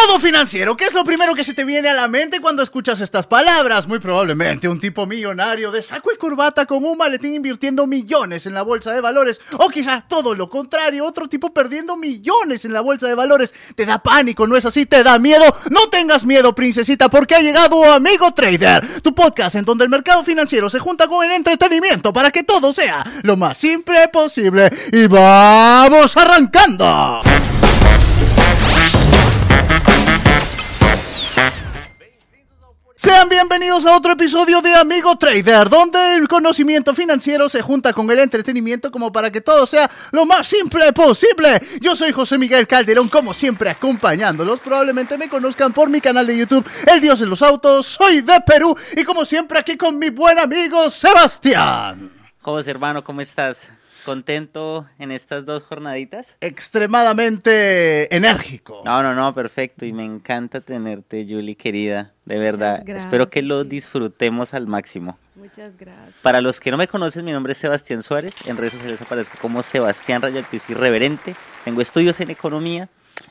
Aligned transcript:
Mercado 0.00 0.20
financiero, 0.20 0.76
¿qué 0.78 0.86
es 0.86 0.94
lo 0.94 1.04
primero 1.04 1.34
que 1.34 1.44
se 1.44 1.52
te 1.52 1.62
viene 1.62 1.90
a 1.90 1.94
la 1.94 2.08
mente 2.08 2.40
cuando 2.40 2.62
escuchas 2.62 3.02
estas 3.02 3.26
palabras? 3.26 3.86
Muy 3.86 3.98
probablemente 3.98 4.66
un 4.66 4.80
tipo 4.80 5.04
millonario 5.04 5.70
de 5.70 5.82
saco 5.82 6.10
y 6.10 6.16
corbata 6.16 6.64
con 6.64 6.82
un 6.86 6.96
maletín 6.96 7.34
invirtiendo 7.34 7.86
millones 7.86 8.46
en 8.46 8.54
la 8.54 8.62
bolsa 8.62 8.92
de 8.94 9.02
valores. 9.02 9.42
O 9.58 9.68
quizás 9.68 10.08
todo 10.08 10.34
lo 10.34 10.48
contrario, 10.48 11.04
otro 11.04 11.28
tipo 11.28 11.52
perdiendo 11.52 11.98
millones 11.98 12.64
en 12.64 12.72
la 12.72 12.80
bolsa 12.80 13.08
de 13.08 13.14
valores. 13.14 13.52
¿Te 13.74 13.84
da 13.84 13.98
pánico? 13.98 14.46
¿No 14.46 14.56
es 14.56 14.64
así? 14.64 14.86
¿Te 14.86 15.04
da 15.04 15.18
miedo? 15.18 15.44
No 15.68 15.88
tengas 15.90 16.24
miedo, 16.24 16.54
princesita, 16.54 17.10
porque 17.10 17.34
ha 17.34 17.40
llegado 17.40 17.92
Amigo 17.92 18.32
Trader, 18.32 19.02
tu 19.02 19.14
podcast 19.14 19.56
en 19.56 19.66
donde 19.66 19.84
el 19.84 19.90
mercado 19.90 20.24
financiero 20.24 20.70
se 20.70 20.78
junta 20.78 21.08
con 21.08 21.26
el 21.26 21.32
entretenimiento 21.32 22.10
para 22.10 22.30
que 22.30 22.42
todo 22.42 22.72
sea 22.72 23.04
lo 23.22 23.36
más 23.36 23.58
simple 23.58 24.08
posible. 24.08 24.70
Y 24.92 25.06
vamos 25.08 26.16
arrancando. 26.16 27.20
Sean 33.02 33.30
bienvenidos 33.30 33.86
a 33.86 33.96
otro 33.96 34.12
episodio 34.12 34.60
de 34.60 34.74
Amigo 34.74 35.16
Trader, 35.16 35.70
donde 35.70 36.16
el 36.16 36.28
conocimiento 36.28 36.92
financiero 36.92 37.48
se 37.48 37.62
junta 37.62 37.94
con 37.94 38.10
el 38.10 38.18
entretenimiento 38.18 38.90
como 38.90 39.10
para 39.10 39.32
que 39.32 39.40
todo 39.40 39.66
sea 39.66 39.90
lo 40.10 40.26
más 40.26 40.46
simple 40.46 40.92
posible. 40.92 41.48
Yo 41.80 41.96
soy 41.96 42.12
José 42.12 42.36
Miguel 42.36 42.68
Calderón, 42.68 43.08
como 43.08 43.32
siempre 43.32 43.70
acompañándolos. 43.70 44.60
Probablemente 44.60 45.16
me 45.16 45.30
conozcan 45.30 45.72
por 45.72 45.88
mi 45.88 46.02
canal 46.02 46.26
de 46.26 46.36
YouTube, 46.36 46.68
El 46.86 47.00
Dios 47.00 47.20
de 47.20 47.24
los 47.24 47.40
Autos. 47.40 47.86
Soy 47.86 48.20
de 48.20 48.38
Perú 48.42 48.76
y 48.94 49.02
como 49.04 49.24
siempre 49.24 49.58
aquí 49.58 49.78
con 49.78 49.98
mi 49.98 50.10
buen 50.10 50.38
amigo 50.38 50.90
Sebastián. 50.90 52.12
José, 52.42 52.70
hermano, 52.70 53.02
¿cómo 53.02 53.22
estás? 53.22 53.70
¿Contento 54.10 54.88
en 54.98 55.12
estas 55.12 55.46
dos 55.46 55.62
jornaditas? 55.62 56.36
Extremadamente 56.40 58.12
enérgico. 58.12 58.82
No, 58.84 59.04
no, 59.04 59.14
no, 59.14 59.32
perfecto. 59.36 59.86
Y 59.86 59.92
me 59.92 60.04
encanta 60.04 60.60
tenerte, 60.60 61.24
Julie, 61.28 61.54
querida. 61.54 62.12
De 62.24 62.36
verdad. 62.36 62.82
Espero 62.88 63.30
que 63.30 63.40
lo 63.40 63.62
disfrutemos 63.62 64.52
al 64.52 64.66
máximo. 64.66 65.16
Muchas 65.36 65.76
gracias. 65.76 66.16
Para 66.22 66.40
los 66.40 66.58
que 66.58 66.72
no 66.72 66.76
me 66.76 66.88
conocen, 66.88 67.24
mi 67.24 67.30
nombre 67.30 67.52
es 67.52 67.58
Sebastián 67.58 68.02
Suárez. 68.02 68.34
En 68.48 68.56
redes 68.56 68.72
sociales 68.72 69.00
aparezco 69.00 69.38
como 69.40 69.62
Sebastián 69.62 70.22
Rayal 70.22 70.44
Piso 70.50 70.72
Irreverente. 70.72 71.36
Tengo 71.64 71.80
estudios 71.80 72.20
en 72.20 72.30
economía 72.30 72.88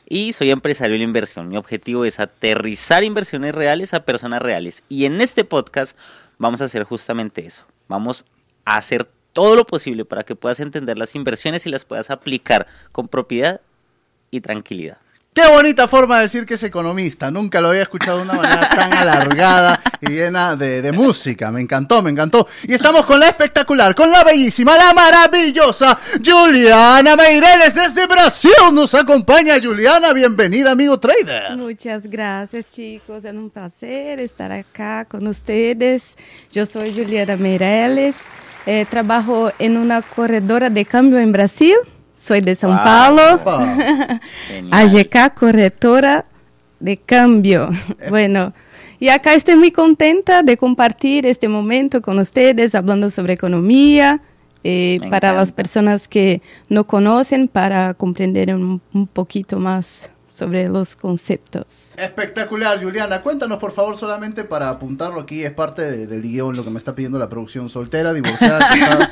y 0.08 0.32
soy 0.32 0.50
empresario 0.50 0.96
de 0.96 1.02
inversión. 1.04 1.50
Mi 1.50 1.58
objetivo 1.58 2.06
es 2.06 2.20
aterrizar 2.20 3.04
inversiones 3.04 3.54
reales 3.54 3.92
a 3.92 4.06
personas 4.06 4.40
reales. 4.40 4.82
Y 4.88 5.04
en 5.04 5.20
este 5.20 5.44
podcast 5.44 5.94
vamos 6.38 6.62
a 6.62 6.64
hacer 6.64 6.84
justamente 6.84 7.44
eso. 7.44 7.66
Vamos 7.86 8.24
a 8.64 8.78
hacer 8.78 9.10
todo 9.32 9.56
lo 9.56 9.66
posible 9.66 10.04
para 10.04 10.24
que 10.24 10.36
puedas 10.36 10.60
entender 10.60 10.98
las 10.98 11.14
inversiones 11.14 11.66
y 11.66 11.70
las 11.70 11.84
puedas 11.84 12.10
aplicar 12.10 12.66
con 12.92 13.08
propiedad 13.08 13.60
y 14.30 14.40
tranquilidad. 14.40 14.98
Qué 15.32 15.46
bonita 15.46 15.86
forma 15.86 16.16
de 16.16 16.22
decir 16.22 16.44
que 16.44 16.54
es 16.54 16.62
economista. 16.64 17.30
Nunca 17.30 17.60
lo 17.60 17.68
había 17.68 17.82
escuchado 17.82 18.18
de 18.18 18.24
una 18.24 18.34
manera 18.34 18.68
tan 18.74 18.92
alargada 18.92 19.80
y 20.00 20.08
llena 20.08 20.56
de, 20.56 20.90
música. 20.90 21.52
Me 21.52 21.60
encantó, 21.60 22.02
me 22.02 22.10
encantó. 22.10 22.48
Y 22.64 22.74
estamos 22.74 23.06
con 23.06 23.20
la 23.20 23.28
espectacular, 23.28 23.94
con 23.94 24.10
la 24.10 24.24
bellísima, 24.24 24.76
la 24.76 24.92
maravillosa 24.92 25.96
Juliana 26.24 27.14
Meireles 27.14 27.76
desde 27.76 28.08
Brasil. 28.08 28.50
Nos 28.72 28.92
acompaña 28.92 29.54
Juliana. 29.62 30.12
Bienvenida, 30.12 30.72
amigo 30.72 30.98
trader. 30.98 31.56
Muchas 31.56 32.08
gracias, 32.08 32.68
chicos. 32.68 33.24
Es 33.24 33.32
un 33.32 33.50
placer 33.50 34.20
estar 34.20 34.50
acá 34.50 35.04
con 35.04 35.28
ustedes. 35.28 36.16
Yo 36.50 36.66
soy 36.66 36.92
Juliana 36.92 37.36
Meireles. 37.36 38.16
Eh, 38.66 38.86
trabajo 38.88 39.50
en 39.58 39.76
una 39.76 40.02
corredora 40.02 40.70
de 40.70 40.84
cambio 40.84 41.18
en 41.18 41.32
Brasil. 41.32 41.74
Soy 42.16 42.40
de 42.40 42.56
São 42.56 42.76
Paulo. 42.82 43.40
AGK, 44.70 45.34
corredora 45.38 46.26
de 46.78 46.96
cambio. 46.98 47.70
bueno, 48.10 48.52
y 48.98 49.08
acá 49.08 49.34
estoy 49.34 49.56
muy 49.56 49.70
contenta 49.70 50.42
de 50.42 50.56
compartir 50.56 51.26
este 51.26 51.48
momento 51.48 52.02
con 52.02 52.18
ustedes, 52.18 52.74
hablando 52.74 53.08
sobre 53.10 53.34
economía. 53.34 54.20
Eh, 54.62 55.00
para 55.08 55.32
las 55.32 55.52
personas 55.52 56.06
que 56.06 56.42
no 56.68 56.86
conocen, 56.86 57.48
para 57.48 57.94
comprender 57.94 58.54
un, 58.54 58.82
un 58.92 59.06
poquito 59.06 59.58
más 59.58 60.10
sobre 60.40 60.70
los 60.70 60.96
conceptos. 60.96 61.90
Espectacular, 61.98 62.82
Juliana. 62.82 63.20
Cuéntanos, 63.20 63.58
por 63.58 63.72
favor, 63.72 63.94
solamente 63.94 64.42
para 64.42 64.70
apuntarlo 64.70 65.20
aquí, 65.20 65.44
es 65.44 65.52
parte 65.52 66.06
del 66.06 66.22
guion 66.22 66.56
lo 66.56 66.64
que 66.64 66.70
me 66.70 66.78
está 66.78 66.94
pidiendo 66.94 67.18
la 67.18 67.28
producción. 67.28 67.68
Soltera, 67.68 68.14
divorciada, 68.14 68.58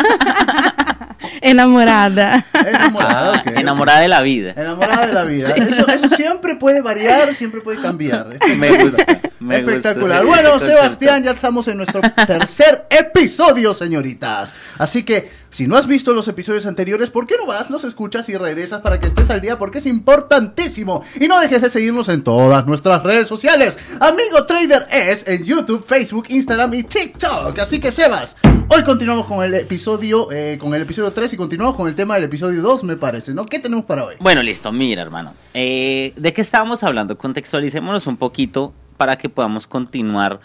Enamorada. 1.43 2.47
Enamorada, 2.67 3.43
Enamorada 3.44 4.00
de 4.00 4.09
la 4.09 4.22
vida. 4.22 4.55
Enamorada 4.56 5.06
de 5.06 5.12
la 5.12 5.25
vida. 5.25 5.50
Eso, 5.50 6.09
siempre 6.17 6.56
puede 6.56 6.81
variar, 6.81 7.34
siempre 7.34 7.61
puede 7.61 7.78
cambiar. 7.83 8.38
Me 8.56 8.83
gusta. 8.83 9.05
Espectacular. 9.41 10.25
bueno, 10.26 10.59
Sebastián, 10.60 11.22
ya 11.22 11.32
estamos 11.32 11.69
en 11.69 11.78
nuestro 11.78 12.00
tercer 12.26 12.87
episodio, 12.91 13.75
señoritas. 13.75 14.54
Así 14.78 15.03
que 15.04 15.31
si 15.50 15.66
no 15.66 15.76
has 15.76 15.87
visto 15.87 16.12
los 16.12 16.28
episodios 16.28 16.66
anteriores, 16.66 17.10
¿por 17.10 17.26
qué 17.26 17.37
no 17.38 17.47
vas, 17.47 17.71
los 17.71 17.84
escuchas 17.84 18.28
y 18.28 18.37
regresas 18.37 18.82
para 18.82 19.00
que 19.00 19.06
estés 19.06 19.31
al 19.31 19.41
día? 19.41 19.59
Porque 19.59 19.78
es 19.78 19.87
importantísimo. 19.87 21.04
Y 21.21 21.26
no 21.26 21.41
dejes 21.41 21.62
de 21.62 21.71
seguirnos 21.71 22.09
en 22.09 22.22
todas 22.22 22.66
nuestras 22.66 23.03
redes 23.03 23.28
sociales. 23.28 23.78
Amigo 24.00 24.44
Trader 24.47 24.87
es 24.91 25.26
en 25.26 25.44
YouTube, 25.44 25.84
Facebook, 25.87 26.26
Instagram 26.28 26.75
y 26.75 26.82
TikTok. 26.82 27.59
Así 27.59 27.81
que 27.81 27.91
Sebas, 27.91 28.37
hoy 28.69 28.82
continuamos 28.82 29.26
con 29.26 29.43
el 29.43 29.55
episodio, 29.55 30.28
eh, 30.31 30.59
con 30.60 30.75
el 30.75 30.82
episodio 30.82 31.12
3 31.12 31.32
y 31.32 31.37
continuamos 31.37 31.76
con 31.76 31.88
el 31.88 31.94
tema 31.94 32.16
del 32.16 32.25
episodio 32.25 32.60
2, 32.60 32.84
me 32.84 32.97
parece, 32.97 33.32
¿no? 33.32 33.47
¿Qué 33.47 33.59
tenemos 33.59 33.87
para 33.87 34.05
hoy? 34.05 34.16
Bueno, 34.20 34.43
listo, 34.43 34.70
mira, 34.70 35.00
hermano. 35.00 35.32
Eh, 35.55 36.12
¿De 36.16 36.32
qué 36.34 36.43
estábamos 36.43 36.84
hablando? 36.84 37.16
Contextualicémonos 37.16 38.06
un 38.06 38.19
poquito 38.19 38.75
para 38.99 39.17
que 39.17 39.31
podamos 39.31 39.67
continuar 39.67 40.41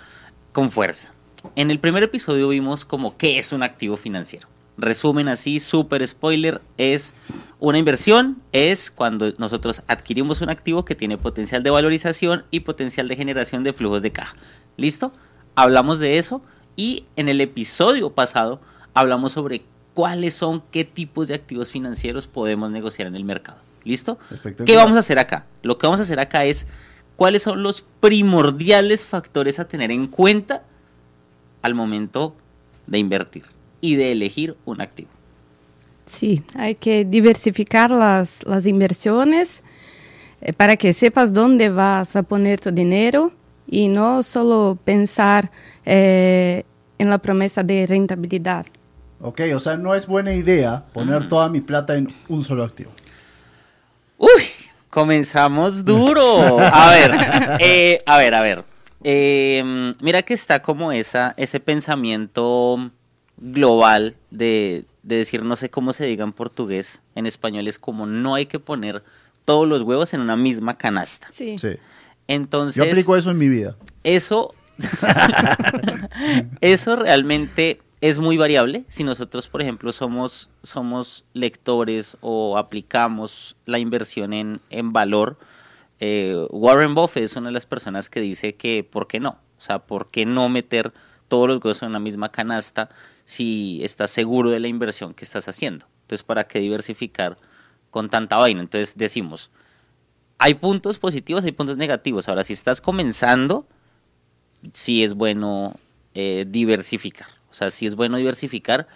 con 0.53 0.71
fuerza. 0.71 1.11
En 1.55 1.71
el 1.71 1.79
primer 1.79 2.03
episodio 2.03 2.47
vimos 2.47 2.85
como 2.85 3.17
qué 3.17 3.39
es 3.39 3.51
un 3.51 3.63
activo 3.63 3.97
financiero. 3.97 4.47
Resumen 4.77 5.27
así, 5.27 5.59
super 5.59 6.05
spoiler, 6.07 6.61
es 6.77 7.13
una 7.59 7.77
inversión, 7.77 8.41
es 8.53 8.89
cuando 8.89 9.33
nosotros 9.37 9.83
adquirimos 9.87 10.41
un 10.41 10.49
activo 10.49 10.85
que 10.85 10.95
tiene 10.95 11.17
potencial 11.17 11.61
de 11.61 11.69
valorización 11.69 12.45
y 12.49 12.61
potencial 12.61 13.07
de 13.07 13.15
generación 13.15 13.63
de 13.63 13.73
flujos 13.73 14.01
de 14.01 14.11
caja. 14.11 14.35
¿Listo? 14.77 15.11
Hablamos 15.55 15.99
de 15.99 16.17
eso 16.17 16.41
y 16.75 17.05
en 17.15 17.29
el 17.29 17.41
episodio 17.41 18.11
pasado 18.11 18.61
hablamos 18.95 19.33
sobre 19.33 19.63
cuáles 19.93 20.33
son, 20.33 20.63
qué 20.71 20.83
tipos 20.85 21.27
de 21.27 21.35
activos 21.35 21.69
financieros 21.69 22.25
podemos 22.25 22.71
negociar 22.71 23.07
en 23.07 23.15
el 23.15 23.25
mercado. 23.25 23.59
¿Listo? 23.83 24.17
¿Qué 24.65 24.75
vamos 24.75 24.95
a 24.95 25.01
hacer 25.01 25.19
acá? 25.19 25.45
Lo 25.61 25.77
que 25.77 25.85
vamos 25.85 25.99
a 25.99 26.03
hacer 26.03 26.19
acá 26.19 26.45
es 26.45 26.67
cuáles 27.23 27.43
son 27.43 27.63
los 27.63 27.85
primordiales 28.01 29.05
factores 29.05 29.57
a 29.57 29.65
tener 29.65 29.91
en 29.91 30.07
cuenta 30.07 30.63
al 31.61 31.73
momento 31.73 32.35
de 32.85 32.97
invertir 32.97 33.43
y 33.79 33.95
de 33.95 34.11
elegir 34.11 34.57
un 34.65 34.81
activo. 34.81 35.07
Sí, 36.05 36.43
hay 36.53 36.75
que 36.75 37.05
diversificar 37.05 37.91
las, 37.91 38.45
las 38.45 38.67
inversiones 38.67 39.63
eh, 40.41 40.51
para 40.51 40.75
que 40.75 40.91
sepas 40.91 41.31
dónde 41.31 41.69
vas 41.69 42.17
a 42.17 42.23
poner 42.23 42.59
tu 42.59 42.71
dinero 42.71 43.31
y 43.67 43.87
no 43.87 44.21
solo 44.21 44.77
pensar 44.83 45.49
eh, 45.85 46.65
en 46.97 47.09
la 47.09 47.19
promesa 47.19 47.63
de 47.63 47.87
rentabilidad. 47.87 48.65
Ok, 49.21 49.43
o 49.55 49.61
sea, 49.61 49.77
no 49.77 49.95
es 49.95 50.07
buena 50.07 50.33
idea 50.33 50.83
poner 50.91 51.29
toda 51.29 51.47
mi 51.47 51.61
plata 51.61 51.95
en 51.95 52.13
un 52.27 52.43
solo 52.43 52.65
activo. 52.65 52.91
Uy, 54.17 54.43
comenzamos 54.93 55.83
duro. 55.83 56.59
A 56.59 56.91
ver, 56.91 57.11
eh, 57.59 57.99
a 58.05 58.17
ver, 58.19 58.35
a 58.35 58.41
ver. 58.41 58.63
mira 60.01 60.21
que 60.21 60.35
está 60.35 60.61
como 60.61 60.91
esa, 60.91 61.33
ese 61.35 61.59
pensamiento 61.59 62.91
global 63.37 64.15
de, 64.29 64.85
decir, 65.01 65.41
no 65.43 65.55
sé 65.55 65.69
cómo 65.69 65.93
se 65.93 66.05
diga 66.05 66.23
en 66.23 66.31
portugués, 66.31 67.01
en 67.15 67.25
español 67.25 67.67
es 67.67 67.79
como 67.79 68.05
no 68.05 68.35
hay 68.35 68.45
que 68.45 68.59
poner 68.59 69.03
todos 69.45 69.67
los 69.67 69.81
huevos 69.81 70.13
en 70.13 70.21
una 70.21 70.37
misma 70.37 70.77
canasta. 70.77 71.27
Sí. 71.31 71.55
Entonces. 72.27 72.75
Yo 72.75 72.83
aplico 72.83 73.17
eso 73.17 73.31
en 73.31 73.39
mi 73.39 73.49
vida. 73.49 73.75
Eso. 74.03 74.53
eso 76.61 76.95
realmente 76.95 77.81
es 78.03 78.19
muy 78.19 78.37
variable. 78.37 78.85
Si 78.89 79.03
nosotros, 79.03 79.47
por 79.47 79.61
ejemplo, 79.61 79.91
somos, 79.91 80.49
somos 80.61 81.25
lectores 81.33 82.17
o 82.21 82.57
aplicamos 82.57 83.55
la 83.65 83.79
inversión 83.79 84.33
en, 84.33 84.59
en 84.69 84.91
valor, 84.91 85.37
eh, 85.99 86.45
Warren 86.49 86.95
Buffett 86.95 87.23
es 87.23 87.35
una 87.35 87.47
de 87.47 87.53
las 87.53 87.65
personas 87.65 88.09
que 88.09 88.19
dice 88.19 88.55
que, 88.55 88.83
¿por 88.83 89.07
qué 89.07 89.19
no? 89.19 89.37
O 89.57 89.61
sea, 89.61 89.79
¿por 89.79 90.11
qué 90.11 90.25
no 90.25 90.49
meter 90.49 90.93
todos 91.29 91.47
los 91.47 91.63
huevos 91.63 91.81
en 91.81 91.89
una 91.89 91.99
misma 91.99 92.29
canasta? 92.29 92.89
si 93.25 93.79
estás 93.83 94.11
seguro 94.11 94.49
de 94.49 94.59
la 94.59 94.67
inversión 94.67 95.13
que 95.13 95.23
estás 95.23 95.47
haciendo. 95.47 95.85
Entonces, 96.01 96.23
¿para 96.23 96.45
qué 96.45 96.59
diversificar 96.59 97.37
con 97.89 98.09
tanta 98.09 98.37
vaina? 98.37 98.61
Entonces 98.61 98.97
decimos, 98.97 99.49
hay 100.37 100.55
puntos 100.55 100.97
positivos, 100.99 101.43
hay 101.43 101.51
puntos 101.51 101.77
negativos. 101.77 102.27
Ahora, 102.27 102.43
si 102.43 102.53
estás 102.53 102.81
comenzando, 102.81 103.65
sí 104.73 105.03
es 105.03 105.13
bueno 105.13 105.75
eh, 106.13 106.45
diversificar. 106.47 107.27
O 107.53 107.55
sea, 107.55 107.69
sí 107.69 107.85
es 107.85 107.93
bueno 107.95 108.17
diversificar, 108.17 108.87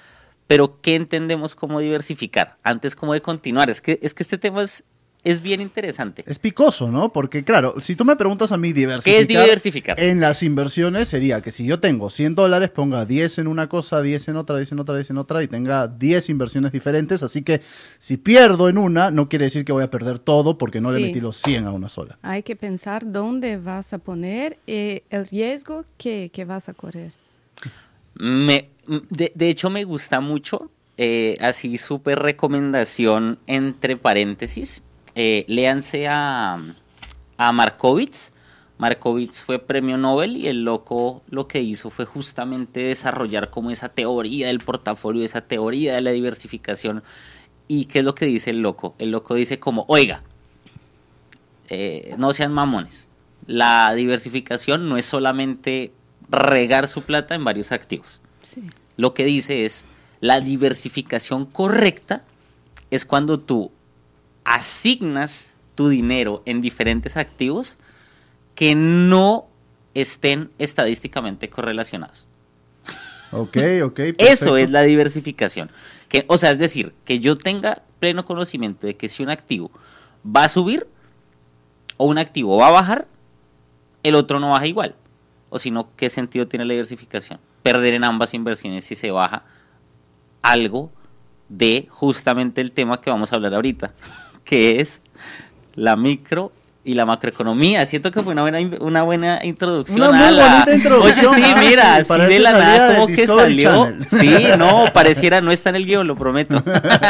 pero 0.48 0.82
¿qué 0.82 0.96
entendemos 0.96 1.54
como 1.54 1.80
diversificar? 1.80 2.58
Antes 2.64 2.96
como 2.96 3.14
de 3.14 3.22
continuar. 3.22 3.70
Es 3.70 3.82
que, 3.82 4.00
es 4.02 4.16
que 4.16 4.24
este 4.24 4.40
tema 4.40 4.64
es, 4.64 4.84
es 5.24 5.44
bien 5.44 5.62
interesante. 5.62 6.24
Es 6.26 6.40
picoso, 6.40 6.90
¿no? 6.90 7.12
Porque 7.14 7.44
claro, 7.44 7.76
si 7.82 7.96
tú 7.96 8.04
me 8.04 8.16
preguntas 8.16 8.52
a 8.52 8.58
mí 8.58 8.74
diversificar... 8.74 9.14
¿Qué 9.14 9.20
es 9.22 9.28
diversificar? 9.28 10.00
En 10.00 10.22
las 10.22 10.42
inversiones 10.42 11.08
sería 11.10 11.42
que 11.42 11.52
si 11.52 11.66
yo 11.66 11.80
tengo 11.80 12.10
100 12.10 12.34
dólares, 12.34 12.72
ponga 12.72 13.06
10 13.06 13.38
en 13.40 13.48
una 13.48 13.70
cosa, 13.70 14.02
10 14.02 14.30
en 14.30 14.38
otra, 14.38 14.56
10 14.58 14.72
en 14.72 14.80
otra, 14.80 14.96
10 14.96 15.10
en 15.12 15.18
otra 15.20 15.44
y 15.44 15.48
tenga 15.48 15.88
10 15.88 16.30
inversiones 16.30 16.72
diferentes. 16.72 17.22
Así 17.22 17.44
que 17.44 17.62
si 18.00 18.18
pierdo 18.18 18.70
en 18.70 18.80
una, 18.80 19.12
no 19.12 19.30
quiere 19.30 19.46
decir 19.46 19.66
que 19.66 19.72
voy 19.74 19.84
a 19.84 19.92
perder 19.92 20.18
todo 20.18 20.58
porque 20.58 20.82
no 20.82 20.92
le 20.92 20.98
Sí. 21.00 21.04
metí 21.04 21.20
los 21.20 21.38
100 21.42 21.68
a 21.68 21.72
una 21.72 21.90
sola. 21.90 22.18
Hay 22.24 22.42
que 22.42 22.56
pensar 22.56 23.12
dónde 23.12 23.58
vas 23.58 23.94
a 23.94 24.00
poner 24.00 24.58
y 24.66 25.04
el 25.12 25.28
riesgo 25.28 25.84
que, 26.00 26.32
que 26.34 26.46
vas 26.46 26.70
a 26.70 26.74
correr. 26.74 27.12
Me, 28.20 28.70
de, 28.88 29.50
hecho, 29.50 29.70
me 29.70 29.84
gusta 29.84 30.20
mucho, 30.22 30.72
eh, 30.98 31.38
así 31.42 31.78
súper 31.78 32.20
recomendación 32.20 33.40
entre 33.48 33.98
paréntesis. 33.98 34.82
Eh, 35.16 35.46
léanse 35.48 36.08
a, 36.08 36.60
a 37.38 37.52
Markowitz. 37.52 38.32
Markowitz 38.78 39.44
fue 39.44 39.58
premio 39.58 39.98
Nobel 39.98 40.38
y 40.38 40.48
el 40.48 40.64
loco 40.64 41.24
lo 41.30 41.48
que 41.48 41.62
hizo 41.62 41.90
fue 41.90 42.06
justamente 42.06 42.82
desarrollar 42.82 43.50
como 43.50 43.72
esa 43.72 43.90
teoría 43.90 44.48
del 44.48 44.60
portafolio, 44.60 45.24
esa 45.26 45.42
teoría 45.42 45.96
de 45.96 46.02
la 46.02 46.12
diversificación. 46.12 47.04
¿Y 47.68 47.86
qué 47.86 48.00
es 48.00 48.06
lo 48.06 48.16
que 48.16 48.26
dice 48.26 48.52
el 48.52 48.62
loco? 48.62 48.96
El 49.00 49.12
loco 49.12 49.34
dice 49.34 49.60
como, 49.60 49.86
oiga, 49.88 50.24
eh, 51.70 52.16
no 52.18 52.34
sean 52.34 52.54
mamones. 52.54 53.10
La 53.46 53.94
diversificación 53.94 54.88
no 54.88 54.98
es 54.98 55.06
solamente 55.06 55.92
regar 56.30 56.88
su 56.88 57.04
plata 57.04 57.36
en 57.36 57.44
varios 57.44 57.72
activos. 57.72 58.22
Sí. 58.42 58.64
Lo 58.96 59.14
que 59.14 59.26
dice 59.26 59.66
es, 59.66 59.86
la 60.20 60.42
diversificación 60.42 61.46
correcta 61.46 62.24
es 62.90 63.06
cuando 63.06 63.40
tú 63.40 63.72
asignas 64.44 65.54
tu 65.76 65.90
dinero 65.90 66.42
en 66.46 66.62
diferentes 66.62 67.18
activos 67.18 67.78
que 68.56 68.74
no 68.76 69.48
estén 69.94 70.50
estadísticamente 70.58 71.50
correlacionados. 71.50 72.26
Ok, 73.32 73.58
ok. 73.84 74.00
Eso 74.18 74.58
es 74.58 74.72
la 74.72 74.84
diversificación. 74.84 75.70
Que, 76.10 76.26
o 76.28 76.38
sea, 76.38 76.52
es 76.52 76.60
decir, 76.60 76.94
que 77.06 77.20
yo 77.20 77.38
tenga 77.38 77.84
pleno 78.00 78.26
conocimiento 78.26 78.88
de 78.88 78.96
que 78.96 79.08
si 79.08 79.22
un 79.22 79.30
activo 79.30 79.70
va 80.26 80.46
a 80.46 80.50
subir 80.50 80.88
o 81.98 82.06
un 82.06 82.18
activo 82.18 82.58
va 82.58 82.68
a 82.68 82.72
bajar, 82.72 83.08
el 84.04 84.16
otro 84.16 84.40
no 84.40 84.52
baja 84.52 84.68
igual. 84.68 84.96
O 85.50 85.60
si 85.60 85.72
no, 85.72 85.90
¿qué 85.96 86.10
sentido 86.10 86.48
tiene 86.48 86.66
la 86.66 86.74
diversificación? 86.74 87.40
Perder 87.64 87.94
en 87.94 88.04
ambas 88.04 88.34
inversiones 88.34 88.86
si 88.86 88.96
se 88.96 89.12
baja 89.12 89.44
algo 90.42 90.92
de 91.50 91.88
justamente 91.90 92.62
el 92.62 92.72
tema 92.72 93.02
que 93.02 93.10
vamos 93.10 93.32
a 93.32 93.36
hablar 93.36 93.54
ahorita, 93.54 93.94
que 94.44 94.80
es 94.82 95.02
la 95.76 95.96
micro 95.96 96.52
y 96.88 96.94
la 96.94 97.06
macroeconomía. 97.06 97.86
Siento 97.86 98.12
que 98.12 98.22
fue 98.24 98.32
una 98.34 98.44
buena, 98.44 98.60
una 98.80 99.04
buena 99.04 99.44
introducción. 99.44 100.00
Una 100.02 100.12
muy 100.12 100.26
a 100.28 100.32
la- 100.32 100.52
bonita 100.54 100.76
introducción. 100.76 101.26
Oye, 101.36 101.46
sí, 101.48 101.54
mira, 101.60 102.04
sí, 102.04 102.14
de 102.14 102.40
la 102.40 102.52
nada 102.54 102.96
como 102.96 103.08
que 103.08 103.28
salió. 103.28 103.72
Channel. 103.86 104.06
Sí, 104.10 104.36
no, 104.58 104.86
pareciera, 104.94 105.42
no 105.42 105.52
está 105.52 105.70
en 105.70 105.76
el 105.76 105.86
guion, 105.86 106.08
lo 106.08 106.16
prometo. 106.16 106.64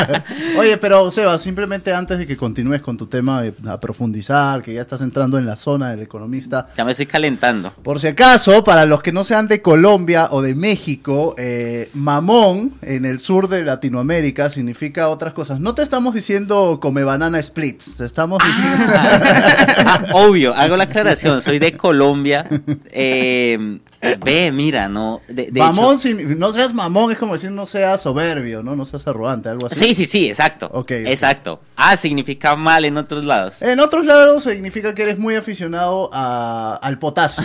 Oye, 0.58 0.78
pero 0.78 1.10
Seba, 1.12 1.38
simplemente 1.38 1.94
antes 1.94 2.18
de 2.18 2.26
que 2.28 2.36
continúes 2.36 2.82
con 2.82 2.98
tu 2.98 3.08
tema 3.08 3.42
de- 3.44 3.54
a 3.70 3.80
profundizar, 3.80 4.62
que 4.64 4.74
ya 4.74 4.82
estás 4.82 5.02
entrando 5.02 5.38
en 5.38 5.46
la 5.46 5.56
zona 5.56 5.92
del 5.92 6.02
economista, 6.02 6.66
Ya 6.76 6.84
me 6.84 6.92
estoy 6.92 7.06
calentando. 7.06 7.72
Por 7.84 8.00
si 8.00 8.08
acaso, 8.08 8.64
para 8.64 8.86
los 8.86 9.02
que 9.04 9.12
no 9.12 9.24
sean 9.24 9.48
de 9.48 9.62
Colombia 9.62 10.30
o 10.32 10.42
de 10.42 10.56
México, 10.56 11.36
eh, 11.38 11.90
mamón 11.94 12.74
en 12.82 13.06
el 13.06 13.20
sur 13.20 13.48
de 13.48 13.64
Latinoamérica 13.64 14.50
significa 14.50 15.10
otras 15.10 15.34
cosas. 15.34 15.60
No 15.60 15.76
te 15.76 15.84
estamos 15.84 16.14
diciendo 16.16 16.80
come 16.82 17.04
banana 17.04 17.42
splits, 17.42 17.98
te 17.98 18.06
estamos 18.06 18.40
diciendo... 18.44 18.94
Ah, 18.98 19.66
obvio, 20.14 20.54
hago 20.54 20.78
la 20.78 20.86
aclaración, 20.86 21.42
soy 21.42 21.60
de 21.60 21.74
Colombia. 21.74 22.46
Eh, 22.92 23.80
ve, 24.24 24.52
mira, 24.52 24.88
no. 24.88 25.22
De, 25.28 25.50
de 25.52 25.60
mamón, 25.60 25.96
hecho- 25.96 26.08
sin- 26.08 26.40
no 26.40 26.52
seas 26.54 26.74
mamón, 26.74 27.12
es 27.12 27.18
como 27.18 27.34
decir 27.34 27.52
no 27.52 27.66
seas 27.66 28.02
soberbio, 28.02 28.64
¿no? 28.64 28.76
No 28.76 28.86
seas 28.86 29.06
arrogante, 29.08 29.50
algo 29.50 29.68
así. 29.68 29.76
Sí, 29.76 29.94
sí, 29.94 30.06
sí, 30.06 30.28
exacto. 30.28 30.68
Ok, 30.68 30.76
ok. 30.78 30.92
Exacto. 31.08 31.62
Ah, 31.76 31.98
significa 31.98 32.56
mal 32.56 32.86
en 32.86 32.98
otros 32.98 33.26
lados. 33.26 33.62
En 33.62 33.80
otros 33.80 34.06
lados 34.06 34.44
significa 34.44 34.94
que 34.96 35.04
eres 35.04 35.20
muy 35.20 35.36
aficionado 35.36 36.10
a- 36.14 36.80
al 36.82 36.98
potasio. 37.00 37.44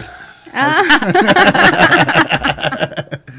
Ah, 0.54 0.82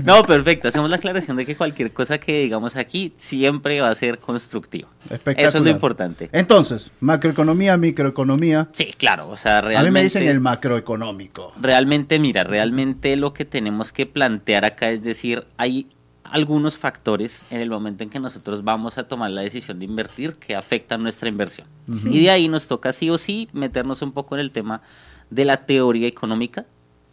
No, 0.04 0.24
perfecto. 0.24 0.68
Hacemos 0.68 0.90
la 0.90 0.96
aclaración 0.96 1.36
de 1.36 1.46
que 1.46 1.56
cualquier 1.56 1.92
cosa 1.92 2.18
que 2.18 2.42
digamos 2.42 2.76
aquí 2.76 3.12
siempre 3.16 3.80
va 3.80 3.90
a 3.90 3.94
ser 3.94 4.18
constructiva. 4.18 4.88
Eso 5.36 5.58
es 5.58 5.64
lo 5.64 5.70
importante. 5.70 6.28
Entonces, 6.32 6.90
macroeconomía, 7.00 7.76
microeconomía. 7.76 8.68
Sí, 8.72 8.92
claro. 8.96 9.28
O 9.28 9.36
sea, 9.36 9.58
A 9.58 9.62
mí 9.62 9.68
realmente. 9.68 9.90
me 9.92 10.02
dicen 10.04 10.28
el 10.28 10.40
macroeconómico. 10.40 11.52
Realmente, 11.60 12.18
mira, 12.18 12.44
realmente 12.44 13.16
lo 13.16 13.32
que 13.32 13.44
tenemos 13.44 13.92
que 13.92 14.06
plantear 14.06 14.64
acá 14.64 14.90
es 14.90 15.02
decir, 15.02 15.44
hay 15.56 15.88
algunos 16.24 16.78
factores 16.78 17.42
en 17.50 17.60
el 17.60 17.68
momento 17.68 18.04
en 18.04 18.10
que 18.10 18.18
nosotros 18.18 18.64
vamos 18.64 18.96
a 18.96 19.04
tomar 19.04 19.30
la 19.30 19.42
decisión 19.42 19.78
de 19.78 19.84
invertir 19.84 20.32
que 20.34 20.56
afectan 20.56 21.02
nuestra 21.02 21.28
inversión. 21.28 21.66
Y 22.06 22.22
de 22.22 22.30
ahí 22.30 22.48
nos 22.48 22.66
toca 22.68 22.92
sí 22.92 23.10
o 23.10 23.18
sí 23.18 23.48
meternos 23.52 24.00
un 24.00 24.12
poco 24.12 24.34
en 24.34 24.40
el 24.40 24.50
tema 24.50 24.80
de 25.28 25.44
la 25.44 25.58
teoría 25.66 26.08
económica, 26.08 26.64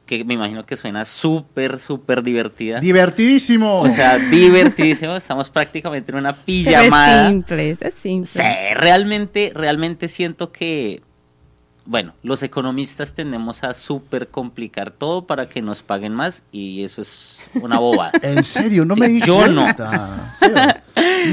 que 0.09 0.25
me 0.25 0.33
imagino 0.33 0.65
que 0.65 0.75
suena 0.75 1.05
súper, 1.05 1.79
súper 1.79 2.23
divertida. 2.23 2.79
Divertidísimo. 2.79 3.81
O 3.81 3.89
sea, 3.89 4.17
divertidísimo. 4.17 5.15
Estamos 5.15 5.51
prácticamente 5.51 6.11
en 6.11 6.17
una 6.17 6.33
pero 6.33 6.41
es 6.41 6.65
pijamada. 6.65 7.29
simple, 7.29 7.77
es 7.79 7.93
simple. 7.93 8.27
Sí, 8.27 8.73
realmente, 8.75 9.51
realmente 9.53 10.07
siento 10.07 10.51
que, 10.51 11.03
bueno, 11.85 12.13
los 12.23 12.41
economistas 12.41 13.13
tendemos 13.13 13.63
a 13.63 13.75
súper 13.75 14.29
complicar 14.29 14.89
todo 14.89 15.27
para 15.27 15.47
que 15.47 15.61
nos 15.61 15.83
paguen 15.83 16.15
más 16.15 16.41
y 16.51 16.83
eso 16.83 17.01
es 17.03 17.37
una 17.53 17.77
bobada. 17.77 18.11
En 18.23 18.43
serio, 18.43 18.85
no 18.85 18.95
Sí, 18.95 19.01
me 19.01 19.19
yo 19.21 19.47
no. 19.47 19.61
cuenta. 19.61 20.33
Sebas. 20.39 20.81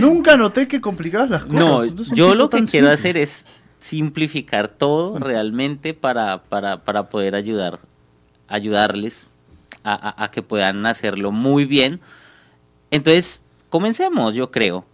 Nunca 0.00 0.36
noté 0.36 0.68
que 0.68 0.82
complicabas 0.82 1.30
las 1.30 1.44
cosas. 1.46 1.58
No, 1.58 1.78
un 1.78 2.04
yo 2.14 2.34
lo 2.34 2.50
que 2.50 2.58
quiero 2.66 2.88
simple. 2.88 2.92
hacer 2.92 3.16
es 3.16 3.46
simplificar 3.78 4.68
todo 4.68 5.18
realmente 5.18 5.94
para, 5.94 6.42
para, 6.44 6.84
para 6.84 7.08
poder 7.08 7.34
ayudar, 7.34 7.78
ayudarles 8.48 9.26
a, 9.84 9.92
a- 9.94 10.24
a 10.24 10.30
que 10.30 10.42
puedan 10.42 10.84
hacerlo 10.86 11.32
muy 11.32 11.64
bien. 11.64 12.00
Entonces, 12.90 13.42
comencemos, 13.70 14.34
yo 14.34 14.50
creo. 14.50 14.84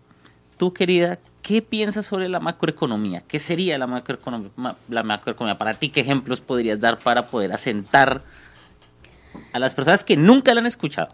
Tú, 0.57 0.73
querida, 0.73 1.19
¿qué 1.43 1.61
piensas 1.63 2.07
sobre 2.07 2.29
la 2.29 2.41
macroeconomía? 2.41 3.23
¿Qué 3.27 3.39
sería 3.39 3.77
la 3.79 3.87
macroeconomía, 3.87 4.51
ma- 4.57 4.77
la 4.89 5.03
macroeconomía 5.03 5.59
para 5.59 5.75
ti? 5.75 5.89
¿Qué 5.89 6.01
ejemplos 6.01 6.41
podrías 6.41 6.81
dar 6.81 6.99
para 6.99 7.27
poder 7.29 7.53
asentar 7.53 8.23
a 9.53 9.59
las 9.59 9.75
personas 9.75 10.05
que 10.05 10.17
nunca 10.17 10.55
la 10.55 10.61
han 10.61 10.67
escuchado? 10.67 11.09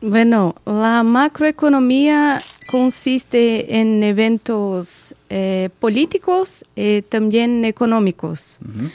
Bueno, 0.00 0.54
la 0.66 1.02
macroeconomía 1.04 2.40
consiste 2.66 3.78
en 3.78 4.02
eventos 4.02 5.14
eh, 5.30 5.70
políticos 5.78 6.64
y 6.74 7.02
también 7.02 7.64
económicos. 7.64 8.58
Ujú. 8.62 8.88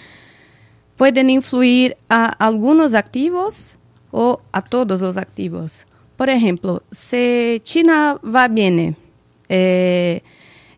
Pueden 0.98 1.30
influir 1.30 1.96
a 2.10 2.26
algunos 2.26 2.94
activos 2.94 3.78
o 4.12 4.42
a 4.52 4.62
todos 4.62 5.02
los 5.02 5.16
activos. 5.16 5.86
Por 6.16 6.30
ejemplo, 6.30 6.82
si 6.90 7.62
China 7.64 8.20
va 8.24 8.48
bien, 8.48 8.98
eh, 9.48 10.24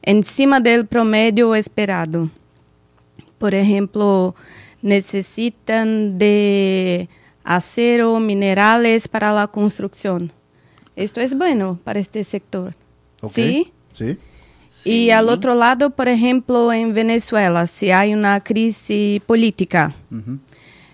encima 0.02 0.60
del 0.60 0.86
promedio 0.86 1.56
esperado, 1.56 2.30
por 3.38 3.54
ejemplo, 3.54 4.36
necesitan 4.82 6.18
de 6.18 7.08
acero, 7.44 8.20
minerales 8.20 9.08
para 9.08 9.34
la 9.34 9.48
construcción. 9.48 10.32
Esto 10.96 11.22
es 11.22 11.36
bueno 11.38 11.80
para 11.84 12.00
este 12.00 12.24
sector. 12.24 12.76
¿Sí? 13.32 13.72
Sí. 13.94 14.18
Y 14.84 15.12
al 15.12 15.30
otro 15.30 15.56
lado, 15.56 15.90
por 15.92 16.08
ejemplo, 16.08 16.72
en 16.72 16.94
Venezuela, 16.94 17.68
si 17.68 17.92
hay 17.92 18.14
una 18.14 18.42
crisis 18.44 19.22
política, 19.22 19.94
Ujú. 20.10 20.40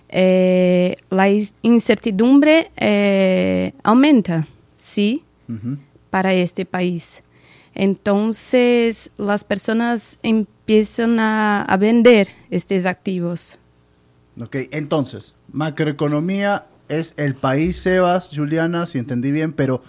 eh, 0.09 0.95
la 1.09 1.29
incertidumbre 1.61 2.71
eh, 2.77 3.73
aumenta, 3.83 4.47
¿sí? 4.77 5.23
Ujú. 5.47 5.77
Para 6.09 6.33
este 6.33 6.65
país. 6.65 7.23
Entonces, 7.75 9.11
las 9.17 9.43
personas 9.43 10.17
empiezan 10.23 11.19
a, 11.19 11.61
a 11.63 11.77
vender 11.77 12.29
estos 12.49 12.85
activos. 12.85 13.59
Ok, 14.41 14.55
entonces, 14.71 15.35
macroeconomía 15.51 16.65
es 16.87 17.13
el 17.17 17.35
país, 17.35 17.77
Sebas, 17.77 18.31
Juliana, 18.33 18.85
si 18.85 18.97
entendí 18.97 19.31
bien, 19.31 19.53
pero 19.53 19.81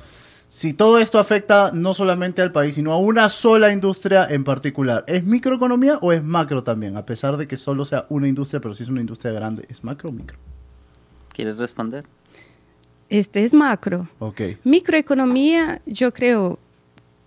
si 0.57 0.73
todo 0.73 0.99
esto 0.99 1.19
afecta 1.19 1.71
no 1.75 1.93
solamente 1.93 2.41
al 2.41 2.51
país, 2.51 2.77
sino 2.77 2.95
a 2.95 2.99
una 2.99 3.29
sola 3.29 3.75
industria 3.75 4.27
en 4.31 4.43
particular, 4.43 5.05
¿es 5.07 5.23
microeconomía 5.23 5.99
o 6.01 6.13
es 6.13 6.25
macro 6.25 6.63
también? 6.63 6.97
A 6.97 7.05
pesar 7.05 7.37
de 7.37 7.47
que 7.47 7.59
solo 7.59 7.85
sea 7.85 8.07
una 8.09 8.27
industria, 8.27 8.59
pero 8.59 8.73
si 8.73 8.85
es 8.85 8.89
una 8.89 9.03
industria 9.03 9.33
grande, 9.33 9.67
¿es 9.69 9.85
macro 9.85 10.09
o 10.09 10.13
micro? 10.13 10.39
¿Quieres 11.35 11.59
responder? 11.59 12.07
Este 13.11 13.45
es 13.45 13.53
macro. 13.53 14.09
Ok. 14.19 14.41
Microeconomía, 14.65 15.83
yo 15.85 16.15
creo, 16.15 16.59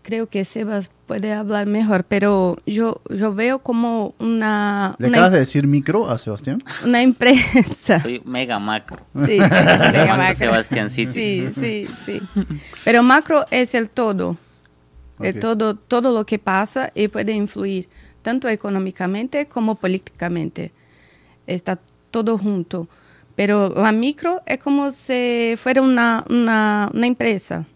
creo 0.09 0.27
que 0.27 0.43
Sebas 0.43 0.89
puede 1.05 1.31
hablar 1.33 1.67
mejor, 1.67 2.03
pero 2.03 2.57
yo, 2.65 2.99
yo 3.11 3.31
veo 3.31 3.59
como 3.59 4.15
una... 4.17 4.95
¿Le 4.97 5.07
una, 5.07 5.17
acabas 5.17 5.33
de 5.33 5.39
decir 5.39 5.67
micro 5.67 6.09
a 6.09 6.17
Sebastián? 6.17 6.63
una 6.83 7.03
empresa. 7.03 7.99
Soy 8.01 8.19
mega 8.25 8.57
macro. 8.57 9.05
Sí, 9.27 9.37
mega 9.39 10.17
Macro. 10.17 10.33
Sebastián 10.33 10.89
Cities. 10.89 11.13
Sí, 11.13 11.47
sí, 11.53 11.87
sí. 12.05 12.21
Pero 12.83 13.03
macro 13.03 13.45
es 13.51 13.75
el 13.75 13.87
todo. 13.91 14.35
El 15.19 15.35
Ok. 15.35 15.41
todo, 15.41 15.75
todo 15.75 16.11
lo 16.11 16.25
que 16.25 16.39
pasa 16.39 16.89
y 16.95 17.07
puede 17.07 17.33
influir 17.33 17.87
tanto 18.23 18.49
económicamente 18.49 19.45
como 19.45 19.75
políticamente. 19.75 20.71
Está 21.45 21.77
todo 22.09 22.39
junto. 22.39 22.87
Pero 23.35 23.69
la 23.75 23.91
micro 23.91 24.41
es 24.47 24.57
como 24.57 24.89
si 24.91 25.53
fuera 25.57 25.83
una, 25.83 26.25
una, 26.29 26.89
una 26.95 27.05
empresa. 27.05 27.67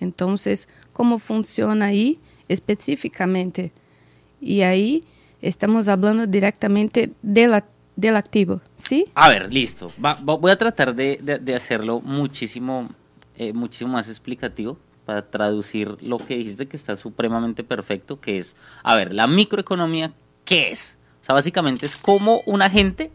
Entonces, 0.00 0.66
¿cómo 0.96 1.18
funciona 1.18 1.86
ahí 1.86 2.18
específicamente? 2.48 3.70
Y 4.40 4.62
ahí 4.62 5.02
estamos 5.42 5.88
hablando 5.88 6.26
directamente 6.26 7.10
ac- 7.22 7.64
del 7.96 8.16
activo, 8.16 8.60
¿sí? 8.76 9.06
A 9.14 9.28
ver, 9.28 9.52
listo. 9.52 9.92
Voy 10.22 10.50
a 10.50 10.56
tratar 10.56 10.94
de, 10.94 11.18
de- 11.22 11.38
de 11.38 11.54
hacerlo 11.54 12.00
muchísimo, 12.00 12.88
eh, 13.36 13.52
muchísimo 13.52 13.92
más 13.92 14.08
explicativo 14.08 14.78
para 15.04 15.22
traducir 15.30 15.96
lo 16.02 16.16
que 16.18 16.36
dijiste 16.38 16.66
que 16.66 16.76
está 16.76 16.96
supremamente 16.96 17.62
perfecto, 17.62 18.18
que 18.20 18.38
es, 18.38 18.56
a 18.82 18.96
ver, 18.96 19.12
la 19.12 19.26
microeconomía, 19.26 20.12
¿qué 20.44 20.70
es? 20.70 20.98
O 21.22 21.24
sea, 21.26 21.34
básicamente 21.34 21.84
es 21.86 21.96
como 21.96 22.40
un 22.46 22.62
agente, 22.62 23.10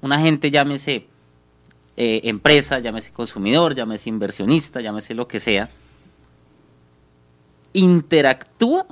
un 0.00 0.12
agente 0.12 0.50
llámese 0.50 1.06
eh, 1.96 2.20
empresa, 2.24 2.78
llámese 2.78 3.12
consumidor, 3.12 3.74
llámese 3.74 4.08
inversionista, 4.08 4.80
llámese 4.80 5.14
lo 5.14 5.28
que 5.28 5.38
sea, 5.40 5.68
interactúa 7.72 8.86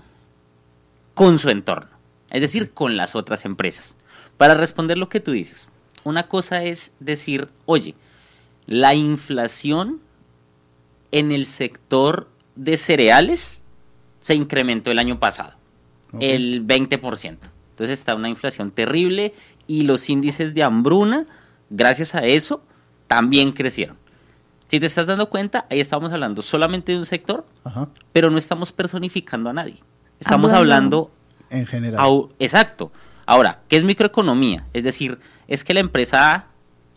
con 1.14 1.38
su 1.38 1.50
entorno, 1.50 1.90
es 2.30 2.40
decir, 2.40 2.72
con 2.72 2.96
las 2.96 3.14
otras 3.14 3.44
empresas. 3.44 3.96
Para 4.36 4.54
responder 4.54 4.96
lo 4.98 5.08
que 5.08 5.20
tú 5.20 5.32
dices, 5.32 5.68
una 6.04 6.28
cosa 6.28 6.64
es 6.64 6.92
decir, 7.00 7.48
oye, 7.66 7.94
la 8.66 8.94
inflación 8.94 10.00
en 11.12 11.32
el 11.32 11.46
sector 11.46 12.28
de 12.56 12.76
cereales 12.76 13.62
se 14.20 14.34
incrementó 14.34 14.90
el 14.90 14.98
año 14.98 15.18
pasado, 15.18 15.54
el 16.20 16.66
20%. 16.66 17.38
Entonces 17.70 17.98
está 17.98 18.14
una 18.14 18.28
inflación 18.28 18.70
terrible 18.70 19.34
y 19.66 19.82
los 19.82 20.08
índices 20.08 20.54
de 20.54 20.62
hambruna, 20.62 21.26
gracias 21.70 22.14
a 22.14 22.20
eso, 22.20 22.62
también 23.06 23.52
crecieron. 23.52 23.96
Si 24.70 24.78
te 24.78 24.86
estás 24.86 25.08
dando 25.08 25.28
cuenta, 25.28 25.66
ahí 25.68 25.80
estamos 25.80 26.12
hablando 26.12 26.42
solamente 26.42 26.92
de 26.92 26.98
un 26.98 27.06
sector, 27.06 27.44
Ajá. 27.64 27.88
pero 28.12 28.30
no 28.30 28.38
estamos 28.38 28.70
personificando 28.70 29.50
a 29.50 29.52
nadie. 29.52 29.76
Estamos 30.20 30.52
Hablando- 30.52 31.10
hablando 31.10 31.10
En 31.50 31.66
general. 31.66 32.28
Exacto. 32.38 32.92
Ahora, 33.26 33.60
¿qué 33.68 33.76
es 33.76 33.84
microeconomía? 33.84 34.64
Es 34.72 34.84
decir, 34.84 35.18
es 35.48 35.64
que 35.64 35.74
la 35.74 35.80
empresa 35.80 36.32
A 36.32 36.46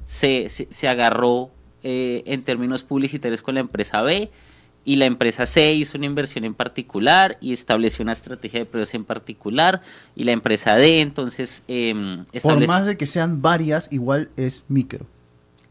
se, 0.06 0.50
se, 0.50 0.68
se 0.70 0.88
agarró 0.88 1.50
eh, 1.82 2.22
en 2.28 2.44
términos 2.44 2.84
publicitarios 2.84 3.42
con 3.42 3.56
la 3.56 3.62
empresa 3.62 4.02
B 4.04 4.30
y 4.86 4.98
la 4.98 5.06
empresa 5.06 5.46
C 5.46 5.74
hizo 5.74 5.98
una 5.98 6.06
inversión 6.06 6.44
en 6.44 6.54
particular 6.54 7.38
y 7.42 7.54
estableció 7.54 8.04
una 8.04 8.12
estrategia 8.12 8.60
de 8.60 8.66
precios 8.66 8.94
en 8.94 9.06
particular 9.06 9.82
y 10.16 10.26
la 10.26 10.32
empresa 10.34 10.76
D 10.76 11.02
entonces 11.02 11.64
em, 11.68 12.26
Por 12.44 12.68
más 12.68 12.86
de 12.86 12.98
que 12.98 13.06
sean 13.08 13.42
varias, 13.42 13.88
igual 13.92 14.30
es 14.38 14.64
micro. 14.68 15.06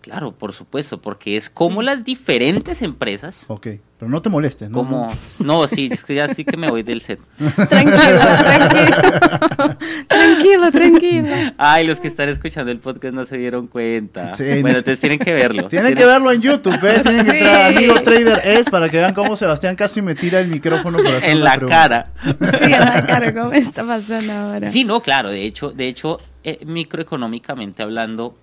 Claro, 0.03 0.33
por 0.33 0.53
supuesto, 0.53 1.01
porque 1.01 1.37
es 1.37 1.49
como 1.49 1.81
Sí. 1.81 1.87
las 1.87 2.05
diferentes 2.05 2.83
empresas... 2.83 3.47
Ok. 3.49 3.69
Pero 3.99 4.11
no 4.11 4.21
te 4.21 4.31
molestes, 4.31 4.69
¿no? 4.69 4.79
Como, 4.79 5.13
no, 5.39 5.69
sí, 5.69 5.89
es 5.93 6.03
que 6.03 6.17
ya 6.17 6.27
sí 6.27 6.45
que 6.45 6.57
me 6.57 6.69
voy 6.69 6.83
del 6.83 7.01
set. 7.01 7.21
Tranquilo, 7.69 8.19
tranquilo. 8.41 9.77
tranquilo, 10.09 10.71
tranquilo. 10.73 11.29
Ay, 11.57 11.87
los 11.87 12.01
que 12.01 12.09
están 12.09 12.29
escuchando 12.29 12.73
el 12.73 12.79
podcast 12.79 13.15
no 13.15 13.25
se 13.25 13.39
dieron 13.39 13.69
cuenta. 13.69 14.35
Sí, 14.35 14.43
bueno, 14.45 14.63
no- 14.63 14.69
entonces 14.71 14.99
tienen 15.01 15.21
que 15.21 15.33
verlo. 15.33 15.69
Tienen 15.69 15.95
que 15.95 16.05
verlo 16.05 16.33
en 16.33 16.41
YouTube, 16.43 16.83
¿eh? 16.85 17.01
Tienen 17.01 17.25
que 17.25 17.31
Sí. 17.33 17.37
entrar 17.39 17.61
a 17.63 17.67
Amigo 17.69 17.95
Trader 18.03 18.41
S 18.45 18.71
para 18.71 18.89
que 18.89 18.97
vean 18.99 19.15
cómo 19.15 19.37
Sebastián 19.37 19.77
casi 19.77 20.03
me 20.03 20.17
tira 20.17 20.41
el 20.41 20.49
micrófono 20.49 20.99
por 20.99 21.07
hacer 21.07 21.31
en 21.31 21.45
la 21.45 21.53
pregunta. 21.55 21.77
cara. 21.77 22.13
Sí, 22.59 22.65
en 22.65 22.81
la 22.81 23.07
cara, 23.07 23.33
¿cómo 23.35 23.53
está 23.53 23.85
pasando 23.87 24.33
ahora? 24.33 24.67
Sí, 24.67 24.83
no, 24.85 25.01
claro, 25.01 25.29
de 25.31 25.45
hecho, 25.45 25.71
de 25.71 25.87
hecho, 25.87 26.19
eh, 26.45 26.59
microeconómicamente 26.67 27.83
hablando, 27.85 28.37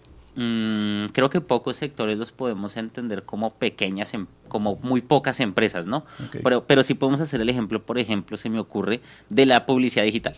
mm, 0.43 1.07
creo 1.11 1.29
que 1.29 1.41
pocos 1.41 1.75
sectores 1.75 2.17
los 2.17 2.31
podemos 2.31 2.77
entender 2.77 3.23
como 3.23 3.51
pequeñas, 3.51 4.13
em- 4.13 4.27
como 4.47 4.77
muy 4.81 5.01
pocas 5.01 5.39
empresas, 5.41 5.85
¿no? 5.85 6.05
Pero, 6.43 6.63
pero 6.65 6.81
sí 6.83 6.93
podemos 6.93 7.19
hacer 7.21 7.41
el 7.41 7.49
ejemplo, 7.49 7.81
por 7.83 7.99
ejemplo, 7.99 8.37
se 8.37 8.49
me 8.49 8.59
ocurre, 8.59 9.01
de 9.29 9.45
la 9.45 9.65
publicidad 9.65 10.03
digital. 10.05 10.37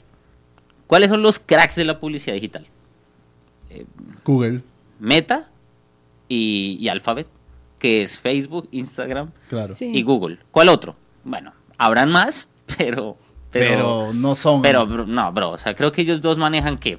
¿Cuáles 0.87 1.09
son 1.09 1.21
los 1.21 1.39
cracks 1.39 1.75
de 1.75 1.85
la 1.85 1.99
publicidad 1.99 2.33
digital? 2.33 2.65
Eh, 3.69 3.85
Google, 4.25 4.61
Meta 4.99 5.47
y, 6.27 6.77
y 6.79 6.89
Alphabet, 6.89 7.27
que 7.79 8.01
es 8.01 8.19
Facebook, 8.19 8.67
Instagram 8.71 9.31
claro. 9.49 9.75
Sí. 9.75 9.91
y 9.93 10.01
Google. 10.03 10.39
¿Cuál 10.51 10.69
otro? 10.69 10.95
Bueno, 11.23 11.53
habrán 11.77 12.11
más, 12.11 12.49
pero... 12.77 13.17
Pero, 13.51 13.67
Pero, 13.75 14.13
no 14.13 14.33
son. 14.33 14.61
pero, 14.61 14.85
no, 14.85 15.33
bro, 15.33 15.49
o 15.51 15.57
sea, 15.57 15.75
creo 15.75 15.91
que 15.91 16.01
ellos 16.03 16.21
dos 16.21 16.37
manejan 16.37 16.77
que 16.77 16.97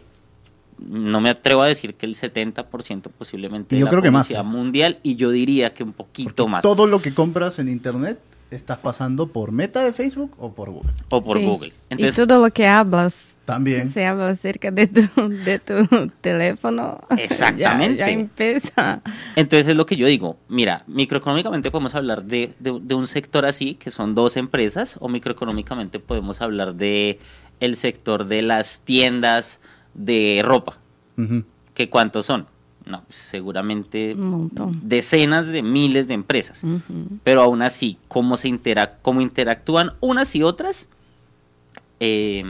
no 0.88 1.20
me 1.20 1.30
atrevo 1.30 1.62
a 1.62 1.66
decir 1.66 1.94
que 1.94 2.06
el 2.06 2.14
70% 2.14 3.10
posiblemente 3.16 3.74
Y 3.74 3.78
de 3.78 3.80
yo 3.80 3.86
la 3.86 3.90
creo 3.90 4.02
que 4.02 4.10
más, 4.10 4.30
¿eh? 4.30 4.42
mundial 4.42 4.98
y 5.02 5.16
yo 5.16 5.30
diría 5.30 5.72
que 5.74 5.82
un 5.84 5.92
poquito 5.92 6.48
más 6.48 6.62
todo 6.62 6.86
lo 6.86 7.00
que 7.02 7.14
compras 7.14 7.58
en 7.58 7.68
internet 7.68 8.18
estás 8.50 8.76
pasando 8.78 9.28
por 9.28 9.50
Meta 9.50 9.82
de 9.82 9.94
Facebook 9.94 10.34
o 10.38 10.52
por 10.52 10.68
Google. 10.70 10.92
o 11.08 11.22
por 11.22 11.38
Sí. 11.38 11.44
Google. 11.46 11.72
y 11.90 12.10
todo 12.12 12.38
lo 12.38 12.50
que 12.52 12.66
hablas, 12.66 13.34
También. 13.46 13.88
se 13.88 14.04
habla 14.04 14.28
acerca 14.28 14.70
de 14.70 14.88
tu, 14.88 15.00
de 15.30 15.58
tu 15.58 15.74
teléfono. 16.20 16.98
Exactamente. 17.16 17.96
Ya, 17.98 18.06
ya 18.08 18.12
empieza. 18.12 19.00
entonces 19.36 19.68
es 19.68 19.76
lo 19.76 19.86
que 19.86 19.96
yo 19.96 20.06
digo. 20.06 20.36
Mira, 20.50 20.84
microeconómicamente 20.86 21.70
podemos 21.70 21.94
hablar 21.94 22.24
de, 22.24 22.52
de- 22.58 22.78
de 22.82 22.94
un 22.94 23.06
sector 23.06 23.46
así, 23.46 23.74
que 23.76 23.90
son 23.90 24.14
dos 24.14 24.36
empresas, 24.36 24.98
o 25.00 25.08
microeconómicamente 25.08 25.98
podemos 25.98 26.42
hablar 26.42 26.74
de 26.74 27.18
el 27.60 27.74
sector 27.76 28.26
de 28.26 28.42
las 28.42 28.80
tiendas 28.80 29.60
de 29.94 30.42
ropa. 30.44 30.78
Ujú. 31.16 31.44
¿Que 31.74 31.88
cuántos 31.88 32.26
son? 32.26 32.46
No, 32.84 33.02
pues, 33.04 33.16
seguramente 33.18 34.14
Un 34.14 34.28
montón. 34.28 34.80
decenas 34.82 35.46
de 35.46 35.62
miles 35.62 36.08
de 36.08 36.14
empresas. 36.14 36.64
Pero 37.22 37.42
aún 37.42 37.62
así, 37.62 37.98
cómo, 38.08 38.36
se 38.36 38.48
interac 38.48 39.00
cómo 39.02 39.20
interactúan 39.20 39.92
unas 40.00 40.34
y 40.34 40.42
otras, 40.42 40.88
eh, 42.00 42.42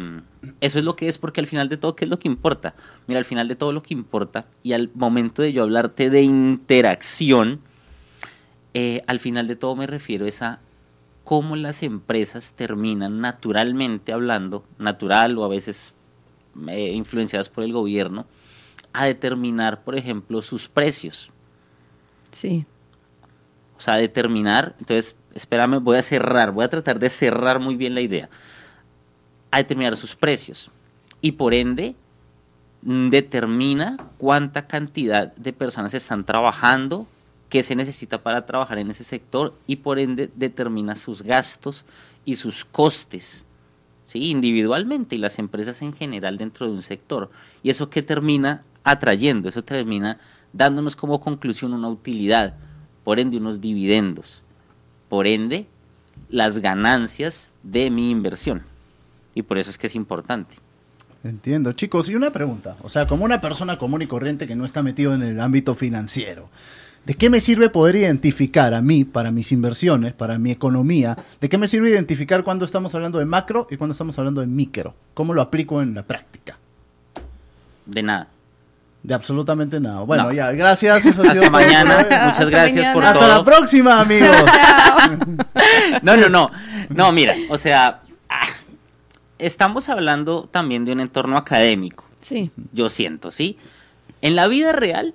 eso 0.60 0.78
es 0.78 0.84
lo 0.84 0.96
que 0.96 1.08
es, 1.08 1.18
porque 1.18 1.40
al 1.40 1.46
final 1.46 1.68
de 1.68 1.76
todo, 1.76 1.94
¿qué 1.94 2.06
es 2.06 2.10
lo 2.10 2.18
que 2.18 2.28
importa? 2.28 2.74
Mira, 3.06 3.18
al 3.18 3.24
final 3.26 3.46
de 3.48 3.56
todo 3.56 3.72
lo 3.72 3.82
que 3.82 3.92
importa, 3.94 4.46
y 4.62 4.72
al 4.72 4.90
momento 4.94 5.42
de 5.42 5.52
yo 5.52 5.62
hablarte 5.62 6.08
de 6.08 6.22
interacción, 6.22 7.60
eh, 8.74 9.02
al 9.06 9.18
final 9.20 9.46
de 9.46 9.56
todo 9.56 9.76
me 9.76 9.86
refiero 9.86 10.24
es 10.26 10.40
a 10.40 10.60
cómo 11.24 11.56
las 11.56 11.82
empresas 11.82 12.54
terminan 12.54 13.20
naturalmente 13.20 14.12
hablando, 14.14 14.64
natural 14.78 15.36
o 15.36 15.44
a 15.44 15.48
veces 15.48 15.92
eh, 16.68 16.92
influenciadas 16.92 17.48
por 17.48 17.64
el 17.64 17.72
gobierno, 17.72 18.26
a 18.92 19.06
determinar, 19.06 19.82
por 19.84 19.96
ejemplo, 19.96 20.42
sus 20.42 20.68
precios. 20.68 21.30
Sí. 22.30 22.66
O 23.76 23.80
sea, 23.80 23.96
determinar, 23.96 24.76
entonces, 24.78 25.16
espérame, 25.34 25.82
voy 25.82 25.96
a 25.96 26.02
cerrar, 26.02 26.52
voy 26.52 26.64
a 26.64 26.68
tratar 26.68 26.98
de 26.98 27.10
cerrar 27.10 27.58
muy 27.58 27.76
bien 27.76 27.94
la 27.94 28.00
idea. 28.00 28.28
A 29.50 29.58
determinar 29.58 29.96
sus 29.96 30.14
precios. 30.14 30.70
Y 31.20 31.32
por 31.32 31.54
ende, 31.54 31.94
mm, 32.82 33.08
determina 33.08 33.96
cuánta 34.18 34.66
cantidad 34.66 35.34
de 35.36 35.52
personas 35.52 35.94
están 35.94 36.24
trabajando, 36.24 37.06
qué 37.48 37.62
se 37.62 37.76
necesita 37.76 38.22
para 38.22 38.46
trabajar 38.46 38.78
en 38.78 38.90
ese 38.90 39.04
sector 39.04 39.52
y 39.66 39.76
por 39.76 39.98
ende 39.98 40.30
determina 40.34 40.96
sus 40.96 41.22
gastos 41.22 41.84
y 42.24 42.36
sus 42.36 42.64
costes. 42.64 43.46
¿Sí? 44.12 44.30
individualmente 44.30 45.16
y 45.16 45.18
las 45.18 45.38
empresas 45.38 45.80
en 45.82 45.92
general 45.94 46.36
dentro 46.36 46.66
de 46.66 46.72
un 46.72 46.82
sector. 46.82 47.30
Y 47.62 47.70
eso 47.70 47.88
que 47.88 48.02
termina 48.02 48.62
atrayendo, 48.84 49.48
eso 49.48 49.64
termina 49.64 50.18
dándonos 50.52 50.96
como 50.96 51.20
conclusión 51.20 51.72
una 51.72 51.88
utilidad, 51.88 52.54
por 53.04 53.18
ende 53.18 53.38
unos 53.38 53.60
dividendos, 53.60 54.42
por 55.08 55.26
ende 55.26 55.66
las 56.28 56.58
ganancias 56.58 57.50
de 57.62 57.90
mi 57.90 58.10
inversión. 58.10 58.62
Y 59.34 59.42
por 59.42 59.56
eso 59.56 59.70
es 59.70 59.78
que 59.78 59.86
es 59.86 59.94
importante. 59.94 60.56
Entiendo. 61.24 61.72
Chicos, 61.72 62.10
y 62.10 62.14
una 62.14 62.32
pregunta. 62.32 62.76
O 62.82 62.88
sea, 62.88 63.06
como 63.06 63.24
una 63.24 63.40
persona 63.40 63.78
común 63.78 64.02
y 64.02 64.06
corriente 64.06 64.46
que 64.46 64.56
no 64.56 64.66
está 64.66 64.82
metido 64.82 65.14
en 65.14 65.22
el 65.22 65.40
ámbito 65.40 65.74
financiero, 65.74 66.50
¿de 67.04 67.14
qué 67.14 67.28
me 67.30 67.40
sirve 67.40 67.68
poder 67.68 67.96
identificar 67.96 68.74
a 68.74 68.80
mí, 68.82 69.04
para 69.04 69.30
mis 69.30 69.52
inversiones, 69.52 70.12
para 70.12 70.38
mi 70.38 70.50
economía? 70.50 71.16
¿De 71.40 71.48
qué 71.48 71.58
me 71.58 71.68
sirve 71.68 71.90
identificar 71.90 72.44
cuando 72.44 72.64
estamos 72.64 72.94
hablando 72.94 73.18
de 73.18 73.24
macro 73.26 73.66
y 73.70 73.76
cuando 73.76 73.92
estamos 73.92 74.18
hablando 74.18 74.40
de 74.40 74.46
micro? 74.46 74.94
¿Cómo 75.14 75.34
lo 75.34 75.42
aplico 75.42 75.82
en 75.82 75.94
la 75.94 76.02
práctica? 76.04 76.58
De 77.86 78.02
nada. 78.02 78.28
De 79.02 79.14
absolutamente 79.14 79.80
nada. 79.80 80.02
Bueno, 80.02 80.24
No. 80.24 80.32
ya, 80.32 80.52
gracias. 80.52 81.04
Eso 81.04 81.08
ha 81.08 81.12
sido 81.12 81.24
Hasta 81.24 81.40
todo 81.40 81.50
mañana. 81.50 81.96
por. 81.96 82.04
Muchas 82.04 82.28
Hasta 82.38 82.44
gracias 82.44 82.86
por 82.94 83.02
mañana. 83.02 83.10
Hasta 83.10 83.26
la 83.28 83.34
todo. 83.34 83.44
próxima, 83.44 84.00
amigos. 84.00 84.28
No, 86.02 86.16
no, 86.16 86.28
no. 86.28 86.50
No, 86.90 87.12
mira, 87.12 87.34
o 87.48 87.58
sea, 87.58 88.00
ah, 88.28 88.46
estamos 89.38 89.88
hablando 89.88 90.48
también 90.50 90.84
de 90.84 90.92
un 90.92 91.00
entorno 91.00 91.36
académico, 91.36 92.04
Sí. 92.20 92.50
yo 92.72 92.88
siento, 92.88 93.30
¿sí? 93.30 93.58
En 94.20 94.36
la 94.36 94.46
vida 94.46 94.72
real, 94.72 95.14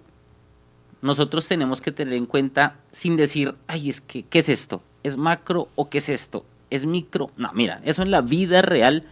nosotros 1.02 1.48
tenemos 1.48 1.82
que 1.82 1.92
tener 1.92 2.14
en 2.14 2.26
cuenta, 2.26 2.76
sin 2.92 3.16
decir, 3.18 3.56
ay, 3.68 3.90
es 3.90 4.02
que, 4.02 4.24
¿qué 4.24 4.40
es 4.40 4.50
esto? 4.50 4.82
¿Es 5.04 5.18
macro 5.18 5.68
o 5.76 5.90
qué 5.90 6.00
es 6.00 6.10
esto? 6.10 6.46
¿Es 6.70 6.86
micro? 6.86 7.32
No, 7.38 7.52
mira, 7.54 7.82
eso 7.86 8.02
en 8.02 8.12
la 8.12 8.22
vida 8.22 8.62
real 8.62 9.04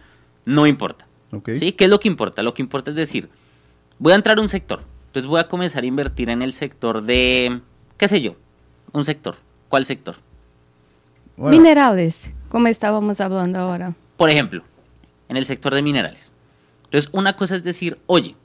no 0.44 0.66
importa. 0.66 1.06
¿Sí? 1.56 1.72
¿Qué 1.72 1.84
es 1.84 1.90
lo 1.90 2.00
que 2.00 2.08
importa? 2.08 2.42
Lo 2.42 2.54
que 2.54 2.62
importa 2.62 2.90
es 2.90 2.96
decir, 2.96 3.28
voy 3.98 4.12
a 4.12 4.16
entrar 4.16 4.38
a 4.38 4.40
un 4.40 4.48
sector, 4.48 4.82
entonces 5.06 5.26
voy 5.28 5.40
a 5.40 5.48
comenzar 5.48 5.82
a 5.82 5.86
invertir 5.86 6.30
en 6.30 6.42
el 6.42 6.52
sector 6.52 7.02
de, 7.02 7.60
qué 7.96 8.08
sé 8.08 8.20
yo, 8.20 8.36
un 8.92 9.04
sector. 9.04 9.36
¿Cuál 9.68 9.84
sector? 9.84 10.16
Bueno, 11.36 11.56
Minerales, 11.56 12.30
como 12.48 12.68
estábamos 12.68 13.20
hablando 13.20 13.58
ahora. 13.58 13.94
Por 14.16 14.30
ejemplo, 14.30 14.62
en 15.28 15.36
el 15.36 15.44
sector 15.44 15.74
de 15.74 15.82
minerales. 15.82 16.32
Entonces, 16.84 17.10
una 17.12 17.36
cosa 17.36 17.56
es 17.56 17.64
decir, 17.64 17.98
oye, 18.06 18.36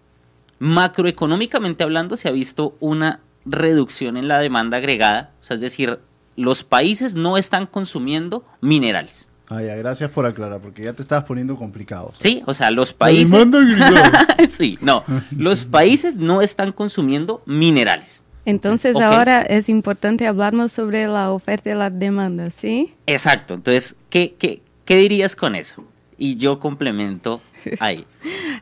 macroeconómicamente 0.59 1.83
hablando 1.83 2.17
se 2.17 2.27
ha 2.27 2.31
visto 2.31 2.75
una 2.79 3.19
reducción 3.45 4.17
en 4.17 4.27
la 4.27 4.39
demanda 4.39 4.77
agregada, 4.77 5.31
o 5.41 5.43
sea, 5.43 5.55
es 5.55 5.61
decir, 5.61 5.99
los 6.35 6.63
países 6.63 7.15
no 7.15 7.37
están 7.37 7.65
consumiendo 7.67 8.45
minerales. 8.61 9.29
ah, 9.49 9.61
ya, 9.61 9.75
gracias 9.75 10.09
por 10.11 10.25
aclarar, 10.25 10.59
porque 10.61 10.83
ya 10.83 10.93
te 10.93 11.01
estabas 11.01 11.25
poniendo 11.25 11.55
complicado. 11.57 12.13
Sí, 12.17 12.41
o 12.45 12.53
sea, 12.53 12.71
los 12.71 12.91
La 12.91 12.97
países... 12.97 13.31
demanda 13.31 13.59
agregada. 13.59 14.27
sí, 14.49 14.77
no, 14.81 15.03
los 15.37 15.63
países 15.77 16.17
no 16.17 16.41
están 16.41 16.71
consumiendo 16.71 17.41
minerales. 17.45 18.23
Entonces 18.45 18.95
ahora 18.95 19.41
es 19.43 19.69
importante 19.69 20.25
hablarnos 20.25 20.71
sobre 20.71 21.05
la 21.07 21.31
oferta 21.31 21.69
y 21.69 21.75
la 21.75 21.89
demanda, 21.91 22.49
¿sí? 22.49 22.95
Exacto, 23.05 23.53
entonces, 23.53 23.95
¿qué, 24.09 24.33
qué, 24.39 24.61
qué 24.85 24.95
dirías 24.97 25.35
con 25.35 25.53
eso? 25.53 25.83
Y 26.17 26.37
yo 26.37 26.59
complemento 26.59 27.41
ahí. 27.79 28.05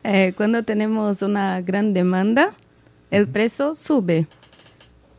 Eh, 0.03 0.31
cuando 0.37 0.63
tenemos 0.63 1.21
una 1.21 1.59
gran 1.59 1.93
demanda, 1.93 2.53
el 3.11 3.27
precio 3.27 3.75
sube. 3.75 4.27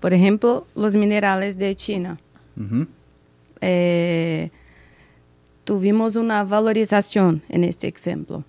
Por 0.00 0.12
ejemplo, 0.14 0.66
los 0.74 0.96
minerales 0.96 1.58
de 1.58 1.74
China. 1.76 2.18
Eh, 3.60 4.50
tuvimos 5.64 6.16
una 6.16 6.42
valorización 6.44 7.42
en 7.48 7.64
este 7.64 7.88
ejemplo. 7.88 8.44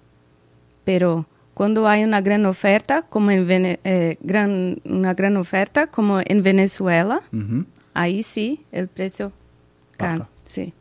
Pero 0.85 1.25
cuando 1.53 1.87
hay 1.87 2.03
una 2.03 2.21
gran 2.21 2.45
oferta, 2.45 3.03
como 3.03 3.31
en 3.31 3.47
Vene- 3.47 3.79
eh, 3.83 4.17
gran, 4.21 4.81
una 4.85 5.13
gran 5.13 5.37
oferta, 5.37 5.87
como 5.87 6.19
en 6.23 6.41
Venezuela, 6.43 7.21
ahí 7.93 8.23
sí 8.23 8.61
el 8.71 8.87
precio 8.87 9.31
cae. 9.97 10.21
Sí. 10.45 10.73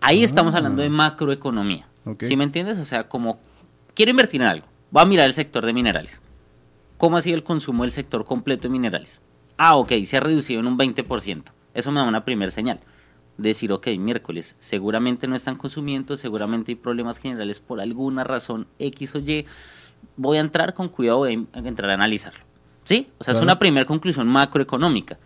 Ahí 0.00 0.22
estamos 0.24 0.54
hablando 0.54 0.82
de 0.82 0.90
macroeconomía. 0.90 1.86
Ok. 2.04 2.24
¿Sí 2.24 2.36
me 2.36 2.44
entiendes? 2.44 2.78
O 2.78 2.84
sea, 2.84 3.08
como 3.08 3.38
quiero 3.94 4.10
invertir 4.10 4.42
en 4.42 4.48
algo, 4.48 4.66
va 4.94 5.02
a 5.02 5.06
mirar 5.06 5.26
el 5.26 5.32
sector 5.32 5.64
de 5.64 5.72
minerales. 5.72 6.20
¿Cómo 6.98 7.16
ha 7.16 7.22
sido 7.22 7.36
el 7.36 7.42
consumo 7.44 7.82
del 7.82 7.90
sector 7.90 8.24
completo 8.24 8.64
de 8.64 8.68
minerales? 8.70 9.20
Ah, 9.64 9.76
ok, 9.76 9.92
se 10.04 10.16
ha 10.16 10.20
reducido 10.20 10.58
en 10.58 10.66
un 10.66 10.76
20%. 10.76 11.44
Eso 11.72 11.92
me 11.92 12.00
da 12.00 12.06
una 12.08 12.24
primera 12.24 12.50
señal. 12.50 12.80
Decir, 13.38 13.70
ok, 13.70 13.86
miércoles, 13.96 14.56
seguramente 14.58 15.28
no 15.28 15.36
están 15.36 15.54
consumiendo, 15.56 16.16
seguramente 16.16 16.72
hay 16.72 16.74
problemas 16.74 17.18
generales 17.18 17.60
por 17.60 17.80
alguna 17.80 18.24
razón 18.24 18.66
X 18.80 19.14
o 19.14 19.20
Y. 19.20 19.46
Voy 20.16 20.38
a 20.38 20.40
entrar 20.40 20.74
con 20.74 20.88
cuidado, 20.88 21.18
voy 21.18 21.46
a 21.52 21.58
entrar 21.60 21.90
a 21.90 21.94
analizarlo. 21.94 22.40
¿Sí? 22.82 23.06
O 23.18 23.22
sea, 23.22 23.34
es 23.34 23.40
una 23.40 23.60
primera 23.60 23.86
conclusión 23.86 24.26
macroeconómica. 24.26 25.18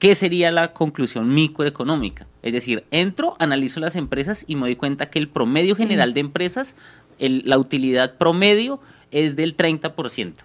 ¿Qué 0.00 0.16
sería 0.16 0.50
la 0.50 0.72
conclusión 0.72 1.32
microeconómica? 1.32 2.26
Es 2.42 2.54
decir, 2.54 2.84
entro, 2.90 3.36
analizo 3.38 3.78
las 3.78 3.94
empresas 3.94 4.44
y 4.48 4.56
me 4.56 4.62
doy 4.62 4.74
cuenta 4.74 5.08
que 5.08 5.20
el 5.20 5.28
promedio 5.28 5.76
Sí. 5.76 5.82
general 5.82 6.14
de 6.14 6.20
empresas, 6.20 6.74
el- 7.20 7.42
la 7.46 7.58
utilidad 7.58 8.16
promedio 8.18 8.80
es 9.12 9.36
del 9.36 9.54
30%. 9.54 10.42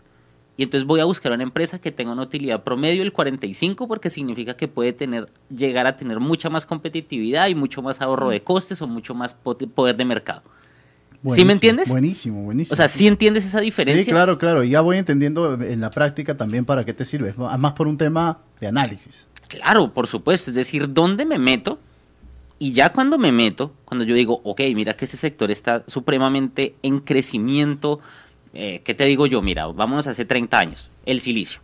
Y 0.56 0.64
entonces 0.64 0.86
voy 0.86 1.00
a 1.00 1.06
buscar 1.06 1.32
una 1.32 1.44
empresa 1.44 1.80
que 1.80 1.92
tenga 1.92 2.12
una 2.12 2.22
utilidad 2.22 2.64
promedio 2.64 3.02
del 3.02 3.12
45 3.12 3.88
porque 3.88 4.10
significa 4.10 4.56
que 4.56 4.68
puede 4.68 4.94
tener, 4.94 5.28
llegar 5.50 5.88
a 5.88 5.98
tener 5.98 6.20
mucha 6.20 6.50
más 6.50 6.66
competitividad 6.66 7.48
y 7.48 7.56
mucho 7.56 7.82
más 7.82 8.02
ahorro 8.02 8.30
de 8.30 8.44
costes 8.44 8.82
o 8.82 8.88
mucho 8.88 9.16
más 9.16 9.34
poder 9.34 9.98
de 9.98 10.06
mercado. 10.06 10.44
¿Sí 10.44 11.28
Buenísimo, 11.28 11.48
me 11.48 11.54
entiendes? 11.54 11.90
Buenísimo, 11.90 12.44
buenísimo. 12.44 12.74
O 12.74 12.76
sea, 12.76 12.90
¿sí 12.90 13.08
entiendes 13.08 13.46
esa 13.46 13.62
diferencia? 13.62 14.04
Sí, 14.04 14.12
claro, 14.12 14.38
claro. 14.38 14.64
Ya 14.64 14.82
voy 14.82 14.98
entendiendo 14.98 15.54
en 15.54 15.80
la 15.80 15.90
práctica 15.90 16.36
también 16.36 16.66
para 16.66 16.84
qué 16.84 16.94
te 16.94 17.06
sirve. 17.06 17.34
Más 17.38 17.72
por 17.72 17.88
un 17.88 17.98
tema 17.98 18.40
de 18.60 18.68
análisis. 18.68 19.30
Claro, 19.48 19.88
por 19.94 20.08
supuesto. 20.08 20.52
Es 20.52 20.56
decir, 20.56 20.92
¿dónde 20.92 21.26
me 21.26 21.40
meto? 21.40 21.80
Y 22.60 22.74
ya 22.74 22.92
cuando 22.92 23.18
me 23.18 23.32
meto, 23.32 23.74
cuando 23.86 24.04
yo 24.04 24.16
digo, 24.16 24.42
ok, 24.44 24.62
mira 24.76 24.96
que 24.96 25.06
este 25.06 25.18
sector 25.18 25.50
está 25.50 25.86
supremamente 25.88 26.76
en 26.84 27.00
crecimiento, 27.00 28.02
eh, 28.54 28.82
¿qué 28.84 28.94
te 28.94 29.06
digo 29.06 29.26
yo? 29.26 29.42
Mira, 29.42 29.68
vámonos 29.68 30.08
hace 30.08 30.26
30 30.26 30.60
años, 30.60 30.90
el 31.06 31.20
silicio. 31.20 31.62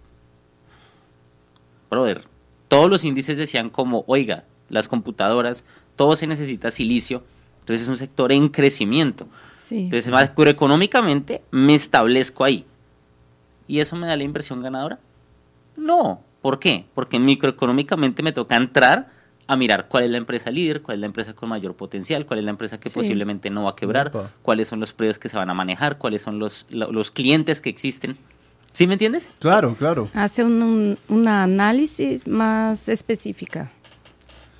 Brother, 1.89 2.23
todos 2.67 2.89
los 2.89 3.05
índices 3.05 3.37
decían 3.37 3.69
como, 3.69 4.03
oiga, 4.07 4.45
las 4.69 4.87
computadoras, 4.87 5.63
todo 5.95 6.15
se 6.15 6.27
necesita 6.27 6.71
silicio, 6.71 7.23
entonces 7.61 7.83
es 7.83 7.89
un 7.89 7.97
sector 7.97 8.31
en 8.31 8.49
crecimiento. 8.49 9.27
Sí. 9.59 9.81
Entonces, 9.81 10.11
macroeconómicamente 10.11 11.43
me 11.51 11.75
establezco 11.75 12.43
ahí. 12.43 12.65
¿Y 13.67 13.79
eso 13.79 13.95
me 13.95 14.07
da 14.07 14.15
la 14.15 14.23
inversión 14.23 14.61
ganadora? 14.61 14.99
No. 15.77 16.21
¿Por 16.41 16.57
qué? 16.59 16.85
Porque 16.95 17.19
microeconómicamente 17.19 18.23
me 18.23 18.31
toca 18.31 18.55
entrar 18.55 19.11
a 19.51 19.55
mirar 19.55 19.87
cuál 19.87 20.03
es 20.03 20.11
la 20.11 20.17
empresa 20.17 20.51
líder, 20.51 20.81
cuál 20.83 20.95
es 20.97 20.99
la 21.01 21.07
empresa 21.07 21.33
con 21.33 21.49
mayor 21.49 21.75
potencial, 21.75 22.25
cuál 22.27 22.37
es 22.39 22.45
la 22.45 22.51
empresa 22.51 22.79
que 22.79 22.89
Sí. 22.89 22.95
posiblemente 22.95 23.49
no 23.49 23.63
va 23.63 23.71
a 23.71 23.75
quebrar, 23.75 24.11
cuáles 24.43 24.67
son 24.67 24.79
los 24.79 24.93
precios 24.93 25.17
que 25.17 25.27
se 25.27 25.37
van 25.37 25.49
a 25.49 25.53
manejar, 25.55 25.97
cuáles 25.97 26.21
son 26.21 26.37
los, 26.37 26.67
lo- 26.69 26.91
los 26.91 27.09
clientes 27.09 27.59
que 27.59 27.69
existen. 27.69 28.15
¿Sí 28.73 28.85
me 28.85 28.93
entiendes? 28.93 29.31
Claro, 29.39 29.75
claro. 29.75 30.07
Hace 30.13 30.43
un, 30.43 30.61
un- 30.61 30.97
una 31.07 31.41
análisis 31.43 32.27
más 32.27 32.87
específica 32.89 33.71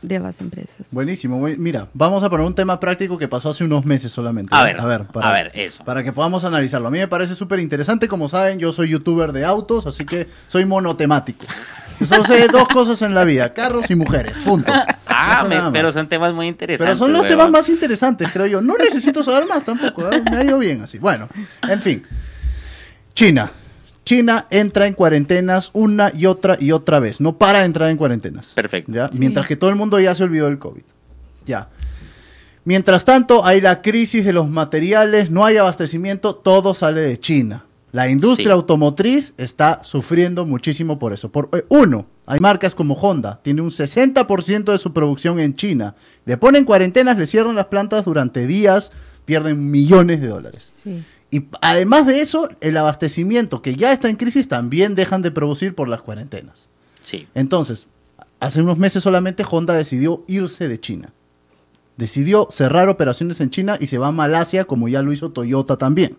de 0.02 0.18
las 0.20 0.42
empresas. 0.42 0.92
Buenísimo. 0.92 1.38
buen- 1.38 1.62
Mira, 1.62 1.90
vamos 1.94 2.24
a 2.24 2.30
poner 2.32 2.48
un 2.48 2.56
tema 2.56 2.80
práctico 2.80 3.18
que 3.20 3.28
pasó 3.28 3.50
hace 3.50 3.64
unos 3.66 3.86
meses 3.86 4.12
solamente. 4.12 4.56
A 4.56 4.60
¿ya? 4.60 4.64
ver, 4.66 4.80
a 4.80 4.86
ver, 4.86 5.06
a 5.22 5.32
ver, 5.32 5.52
eso. 5.54 5.84
Para 5.84 6.04
que 6.04 6.12
podamos 6.14 6.44
analizarlo. 6.46 6.88
A 6.88 6.92
mí 6.92 6.98
me 6.98 7.08
parece 7.08 7.36
súper 7.36 7.60
interesante. 7.60 8.08
Como 8.08 8.28
saben, 8.28 8.58
yo 8.58 8.72
soy 8.72 8.90
youtuber 8.90 9.34
de 9.34 9.46
autos, 9.46 9.86
así 9.86 10.04
que 10.06 10.28
soy 10.48 10.66
monotemático. 10.66 11.46
Yo 12.00 12.06
solo 12.06 12.24
sé 12.24 12.48
dos 12.48 12.68
cosas 12.70 13.02
en 13.02 13.14
la 13.14 13.24
vida, 13.24 13.54
carros 13.54 13.90
y 13.90 13.96
mujeres. 13.96 14.34
Punto. 14.46 14.72
Ah, 15.06 15.46
me- 15.48 15.60
pero 15.72 15.92
son 15.92 16.08
temas 16.08 16.34
muy 16.34 16.48
interesantes. 16.48 16.86
Pero 16.86 16.98
son 16.98 17.12
los 17.14 17.26
temas 17.28 17.50
más 17.50 17.68
interesantes, 17.70 18.30
creo 18.32 18.46
yo. 18.46 18.62
No 18.62 18.76
necesito 18.78 19.24
saber 19.24 19.48
más 19.48 19.64
tampoco. 19.64 20.10
¿eh? 20.12 20.22
Me 20.32 20.38
ha 20.38 20.44
ido 20.44 20.58
bien 20.60 20.82
así. 20.84 20.98
Bueno, 21.00 21.28
en 21.68 21.82
fin. 21.82 22.04
China. 23.14 23.52
China 24.06 24.46
entra 24.50 24.88
en 24.88 24.94
cuarentenas 24.94 25.70
una 25.74 26.12
y 26.16 26.26
otra 26.26 26.58
y 26.60 26.72
otra 26.72 27.00
vez. 27.00 27.20
No 27.22 27.38
para 27.38 27.60
de 27.60 27.66
entrar 27.66 27.90
en 27.90 27.98
cuarentenas. 27.98 28.54
Perfecto. 28.56 28.92
¿ya? 28.92 29.10
Sí. 29.12 29.20
Mientras 29.20 29.46
que 29.48 29.56
todo 29.56 29.70
el 29.70 29.76
mundo 29.76 30.00
ya 30.00 30.16
se 30.16 30.24
olvidó 30.24 30.46
del 30.46 30.58
COVID. 30.58 30.82
Ya. 31.46 31.68
Mientras 32.64 33.06
tanto, 33.06 33.46
hay 33.46 33.62
la 33.62 33.82
crisis 33.82 34.24
de 34.26 34.34
los 34.34 34.48
materiales, 34.50 35.30
no 35.32 35.46
hay 35.46 35.58
abastecimiento, 35.58 36.36
todo 36.36 36.74
sale 36.74 37.02
de 37.02 37.20
China. 37.20 37.66
La 37.92 38.08
industria 38.10 38.48
Sí. 38.50 38.52
automotriz 38.54 39.34
está 39.38 39.84
sufriendo 39.84 40.46
muchísimo 40.46 41.00
por 41.00 41.12
eso. 41.14 41.32
Por, 41.32 41.50
eh, 41.54 41.66
uno, 41.70 42.06
hay 42.28 42.40
marcas 42.40 42.76
como 42.76 42.94
Honda, 42.94 43.40
tiene 43.44 43.62
un 43.62 43.72
60% 43.72 44.72
de 44.72 44.78
su 44.78 44.94
producción 44.94 45.40
en 45.40 45.56
China. 45.56 45.96
Le 46.26 46.38
ponen 46.38 46.66
cuarentenas, 46.66 47.18
le 47.18 47.26
cierran 47.26 47.56
las 47.56 47.66
plantas 47.66 48.06
durante 48.06 48.46
días, 48.46 48.92
pierden 49.26 49.72
millones 49.72 50.22
de 50.22 50.28
dólares. 50.28 50.70
Sí. 50.72 51.04
Y 51.32 51.46
además 51.62 52.06
de 52.08 52.22
eso, 52.22 52.50
el 52.62 52.78
abastecimiento 52.78 53.62
que 53.62 53.76
ya 53.76 53.92
está 53.92 54.10
en 54.10 54.16
crisis 54.16 54.48
también 54.48 54.96
dejan 54.96 55.22
de 55.22 55.32
producir 55.32 55.74
por 55.76 55.88
las 55.88 56.02
cuarentenas. 56.02 56.70
Sí. 57.04 57.28
Entonces, 57.34 57.88
hace 58.40 58.62
unos 58.62 58.78
meses 58.78 59.02
solamente 59.04 59.44
Honda 59.50 59.74
decidió 59.74 60.24
irse 60.28 60.68
de 60.68 60.80
China. 60.80 61.14
Decidió 61.98 62.48
cerrar 62.52 62.88
operaciones 62.88 63.42
en 63.42 63.50
China 63.50 63.78
y 63.80 63.88
se 63.88 63.98
va 63.98 64.08
a 64.08 64.12
Malasia 64.12 64.66
como 64.66 64.88
ya 64.88 65.02
lo 65.02 65.12
hizo 65.12 65.32
Toyota 65.32 65.78
también. 65.78 66.18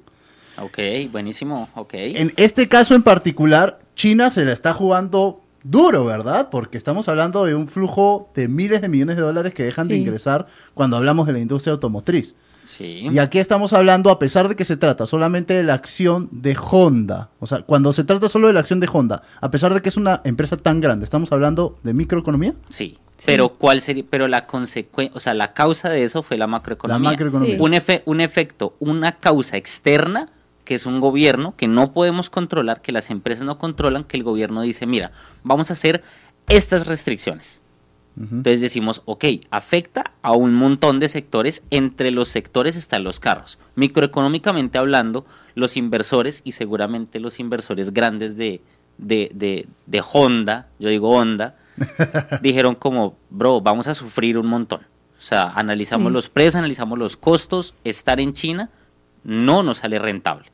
Ok, 0.60 0.78
buenísimo. 1.10 1.68
Ok. 1.74 1.94
En 1.94 2.32
este 2.36 2.68
caso 2.68 2.94
en 2.94 3.02
particular, 3.02 3.80
China 3.94 4.30
se 4.30 4.44
la 4.44 4.52
está 4.52 4.72
jugando 4.74 5.40
duro, 5.62 6.04
¿verdad? 6.04 6.48
Porque 6.50 6.78
estamos 6.78 7.08
hablando 7.08 7.44
de 7.44 7.54
un 7.54 7.68
flujo 7.68 8.30
de 8.34 8.48
miles 8.48 8.80
de 8.80 8.88
millones 8.88 9.16
de 9.16 9.22
dólares 9.22 9.52
que 9.54 9.62
dejan 9.64 9.88
de 9.88 9.96
ingresar 9.96 10.46
cuando 10.74 10.96
hablamos 10.96 11.26
de 11.26 11.32
la 11.34 11.38
industria 11.38 11.72
automotriz. 11.74 12.34
Sí. 12.64 13.08
Y 13.10 13.18
aquí 13.18 13.38
estamos 13.38 13.72
hablando, 13.72 14.10
a 14.10 14.18
pesar 14.18 14.48
de 14.48 14.54
que 14.54 14.64
se 14.64 14.76
trata 14.76 15.06
solamente 15.06 15.54
de 15.54 15.64
la 15.64 15.74
acción 15.74 16.28
de 16.30 16.56
Honda, 16.70 17.30
o 17.40 17.46
sea, 17.46 17.62
cuando 17.62 17.92
se 17.92 18.04
trata 18.04 18.28
solo 18.28 18.46
de 18.46 18.52
la 18.52 18.60
acción 18.60 18.78
de 18.80 18.88
Honda, 18.92 19.22
a 19.40 19.50
pesar 19.50 19.74
de 19.74 19.82
que 19.82 19.88
es 19.88 19.96
una 19.96 20.20
empresa 20.24 20.56
tan 20.56 20.80
grande, 20.80 21.04
estamos 21.04 21.32
hablando 21.32 21.78
de 21.82 21.94
microeconomía. 21.94 22.54
Sí. 22.68 22.96
Sí. 23.16 23.24
Pero 23.26 23.50
cuál 23.54 23.82
sería, 23.82 24.04
pero 24.08 24.28
la 24.28 24.46
consecuencia, 24.46 25.14
o 25.14 25.20
sea, 25.20 25.34
la 25.34 25.52
causa 25.52 25.90
de 25.90 26.04
eso 26.04 26.22
fue 26.22 26.38
la 26.38 26.46
macroeconomía. 26.46 27.02
La 27.04 27.10
macroeconomía. 27.10 27.56
Sí. 27.56 27.60
Un, 27.60 27.72
efe- 27.74 28.02
un 28.06 28.20
efecto, 28.22 28.76
una 28.78 29.18
causa 29.18 29.58
externa, 29.58 30.26
que 30.70 30.76
es 30.76 30.86
un 30.86 31.00
gobierno 31.00 31.56
que 31.56 31.66
no 31.66 31.90
podemos 31.90 32.30
controlar, 32.30 32.80
que 32.80 32.92
las 32.92 33.10
empresas 33.10 33.44
no 33.44 33.58
controlan, 33.58 34.04
que 34.04 34.16
el 34.16 34.22
gobierno 34.22 34.62
dice, 34.62 34.86
mira, 34.86 35.10
vamos 35.42 35.68
a 35.68 35.72
hacer 35.72 36.04
estas 36.48 36.86
restricciones. 36.86 37.60
Entonces 38.16 38.60
decimos, 38.60 39.02
ok, 39.04 39.24
afecta 39.50 40.12
a 40.22 40.30
un 40.30 40.54
montón 40.54 41.00
de 41.00 41.08
sectores, 41.08 41.64
entre 41.70 42.12
los 42.12 42.28
sectores 42.28 42.76
están 42.76 43.02
los 43.02 43.18
carros. 43.18 43.58
Microeconómicamente 43.74 44.78
hablando, 44.78 45.26
los 45.56 45.76
inversores 45.76 46.40
y 46.44 46.52
seguramente 46.52 47.18
los 47.18 47.40
inversores 47.40 47.92
grandes 47.92 48.36
de, 48.36 48.60
de, 48.96 49.66
de, 49.86 50.02
Honda, 50.12 50.68
yo 50.78 50.88
digo 50.88 51.10
Honda, 51.10 51.56
dijeron 52.42 52.76
como, 52.76 53.16
bro, 53.28 53.60
vamos 53.60 53.88
a 53.88 53.94
sufrir 53.94 54.38
un 54.38 54.46
montón. 54.46 54.82
O 55.18 55.22
sea, 55.22 55.50
analizamos 55.50 56.12
los 56.12 56.28
precios, 56.28 56.54
analizamos 56.54 56.96
los 56.96 57.16
costos, 57.16 57.74
estar 57.82 58.20
en 58.20 58.34
China 58.34 58.70
no 59.24 59.64
nos 59.64 59.78
sale 59.78 59.98
rentable. 59.98 60.46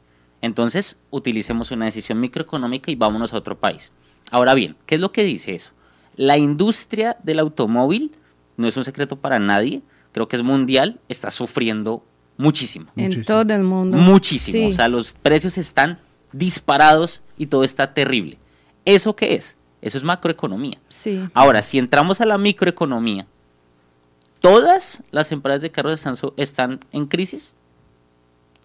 Entonces, 0.46 0.98
utilicemos 1.10 1.72
una 1.72 1.86
decisión 1.86 2.20
microeconómica 2.20 2.90
y 2.90 2.94
vámonos 2.94 3.32
a 3.32 3.38
otro 3.38 3.58
país. 3.58 3.92
Ahora 4.30 4.54
bien, 4.54 4.76
¿qué 4.86 4.94
es 4.94 5.00
lo 5.00 5.12
que 5.12 5.24
dice 5.24 5.54
eso? 5.54 5.72
La 6.14 6.38
industria 6.38 7.16
del 7.22 7.40
automóvil, 7.40 8.12
no 8.56 8.68
es 8.68 8.76
un 8.76 8.84
secreto 8.84 9.16
para 9.16 9.38
nadie, 9.38 9.82
creo 10.12 10.28
que 10.28 10.36
es 10.36 10.42
mundial, 10.42 11.00
está 11.08 11.30
sufriendo 11.30 12.04
muchísimo. 12.36 12.86
En 12.96 13.24
todo 13.24 13.52
el 13.52 13.62
mundo. 13.62 13.98
Muchísimo. 13.98 14.68
O 14.68 14.72
sea, 14.72 14.88
los 14.88 15.14
precios 15.14 15.58
están 15.58 15.98
disparados 16.32 17.22
y 17.36 17.46
todo 17.46 17.64
está 17.64 17.92
terrible. 17.92 18.38
¿Eso 18.84 19.16
qué 19.16 19.34
es? 19.34 19.56
Eso 19.82 19.98
es 19.98 20.04
macroeconomía. 20.04 20.78
Sí. 20.88 21.28
Ahora, 21.34 21.60
si 21.62 21.78
entramos 21.78 22.20
a 22.20 22.26
la 22.26 22.38
microeconomía, 22.38 23.26
¿todas 24.40 25.02
las 25.10 25.32
empresas 25.32 25.60
de 25.60 25.70
carros 25.72 25.94
están, 25.94 26.16
están 26.36 26.80
en 26.92 27.06
crisis? 27.06 27.54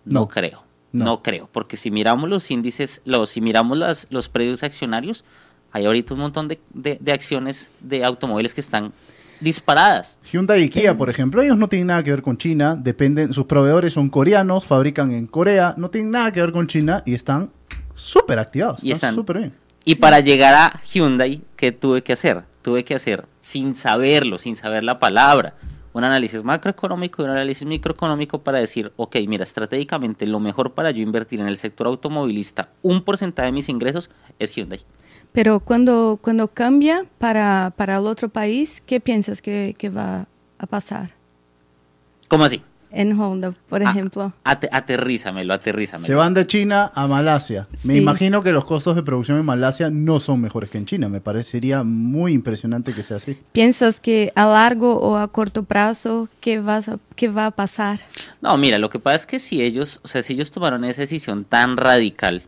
No, 0.05 0.27
creo. 0.27 0.63
No. 0.91 1.23
creo, 1.23 1.49
porque 1.51 1.77
si 1.77 1.91
miramos 1.91 2.29
los 2.29 2.51
índices, 2.51 3.01
los, 3.05 3.29
si 3.29 3.41
miramos 3.41 3.77
las, 3.77 4.07
los 4.09 4.29
precios 4.29 4.63
accionarios, 4.63 5.23
hay 5.71 5.85
ahorita 5.85 6.13
un 6.13 6.19
montón 6.19 6.47
de, 6.47 6.59
de, 6.73 7.11
acciones 7.11 7.69
de 7.79 8.03
automóviles 8.03 8.53
que 8.53 8.61
están 8.61 8.91
disparadas. 9.39 10.19
Hyundai 10.31 10.63
y 10.63 10.69
Kia, 10.69 10.97
por 10.97 11.09
ejemplo, 11.09 11.41
ellos 11.41 11.57
no 11.57 11.69
tienen 11.69 11.87
nada 11.87 12.03
que 12.03 12.11
ver 12.11 12.21
con 12.21 12.37
China, 12.37 12.75
dependen, 12.75 13.33
sus 13.33 13.45
proveedores 13.45 13.93
son 13.93 14.09
coreanos, 14.09 14.65
fabrican 14.65 15.11
en 15.11 15.27
Corea, 15.27 15.73
no 15.77 15.89
tienen 15.89 16.11
nada 16.11 16.31
que 16.33 16.41
ver 16.41 16.51
con 16.51 16.67
China 16.67 17.03
y 17.05 17.13
están 17.13 17.51
súper 17.95 18.39
activados, 18.39 18.83
y 18.83 18.91
están 18.91 19.15
súper 19.15 19.37
bien. 19.37 19.53
Y 19.83 19.95
para 19.95 20.19
llegar 20.19 20.53
a 20.53 20.81
Hyundai, 20.91 21.41
¿qué 21.55 21.71
tuve 21.71 22.03
que 22.03 22.13
hacer? 22.13 22.43
Tuve 22.61 22.83
que 22.83 22.93
hacer, 22.93 23.25
sin 23.39 23.73
saberlo, 23.75 24.37
sin 24.37 24.55
saber 24.55 24.83
la 24.83 24.99
palabra, 24.99 25.55
un 25.93 26.03
análisis 26.03 26.43
macroeconómico 26.43 27.21
y 27.21 27.25
un 27.25 27.31
análisis 27.31 27.67
microeconómico 27.67 28.39
para 28.41 28.59
decir, 28.59 28.91
ok, 28.95 29.17
mira, 29.27 29.43
estratégicamente 29.43 30.25
lo 30.25 30.39
mejor 30.39 30.73
para 30.73 30.91
yo 30.91 31.01
invertir 31.01 31.39
en 31.39 31.47
el 31.47 31.57
sector 31.57 31.87
automovilista, 31.87 32.69
un 32.81 33.03
porcentaje 33.03 33.47
de 33.47 33.51
mis 33.51 33.69
ingresos 33.69 34.09
es 34.39 34.55
Hyundai. 34.55 34.81
Pero 35.31 35.59
cuando, 35.59 36.19
cuando 36.21 36.47
cambia 36.47 37.05
para, 37.17 37.73
para 37.75 37.97
el 37.97 38.05
otro 38.05 38.29
país, 38.29 38.81
¿qué 38.85 38.99
piensas 38.99 39.41
que, 39.41 39.75
que 39.77 39.89
va 39.89 40.27
a 40.57 40.67
pasar? 40.67 41.11
¿Cómo 42.27 42.43
así? 42.43 42.61
En 42.91 43.19
Honda, 43.19 43.53
por 43.69 43.81
ah, 43.81 43.89
ejemplo. 43.89 44.33
aterrízamelo, 44.43 45.53
aterrízamelo. 45.53 46.05
Se 46.05 46.13
van 46.13 46.33
de 46.33 46.45
China 46.45 46.91
a 46.93 47.07
Malasia. 47.07 47.67
Me 47.83 47.95
imagino 47.95 48.43
que 48.43 48.51
los 48.51 48.65
costos 48.65 48.95
de 48.95 49.03
producción 49.03 49.37
en 49.37 49.45
Malasia 49.45 49.89
no 49.89 50.19
son 50.19 50.41
mejores 50.41 50.69
que 50.69 50.77
en 50.77 50.85
China. 50.85 51.09
Me 51.09 51.21
parecería 51.21 51.83
muy 51.83 52.33
impresionante 52.33 52.93
que 52.93 53.03
sea 53.03 53.17
así. 53.17 53.37
¿Piensas 53.53 53.99
que 53.99 54.31
a 54.35 54.45
largo 54.45 54.99
o 54.99 55.17
a 55.17 55.27
corto 55.29 55.63
plazo 55.63 56.27
qué, 56.39 56.59
vas 56.59 56.89
qué 57.15 57.29
va 57.29 57.47
a 57.47 57.51
pasar? 57.51 58.01
No, 58.41 58.57
mira, 58.57 58.77
lo 58.77 58.89
que 58.89 58.99
pasa 58.99 59.15
es 59.15 59.25
que 59.25 59.39
si 59.39 59.61
ellos, 59.61 59.99
o 60.03 60.07
sea, 60.07 60.21
si 60.21 60.33
ellos 60.33 60.51
tomaron 60.51 60.83
esa 60.83 61.01
decisión 61.01 61.45
tan 61.45 61.77
radical, 61.77 62.43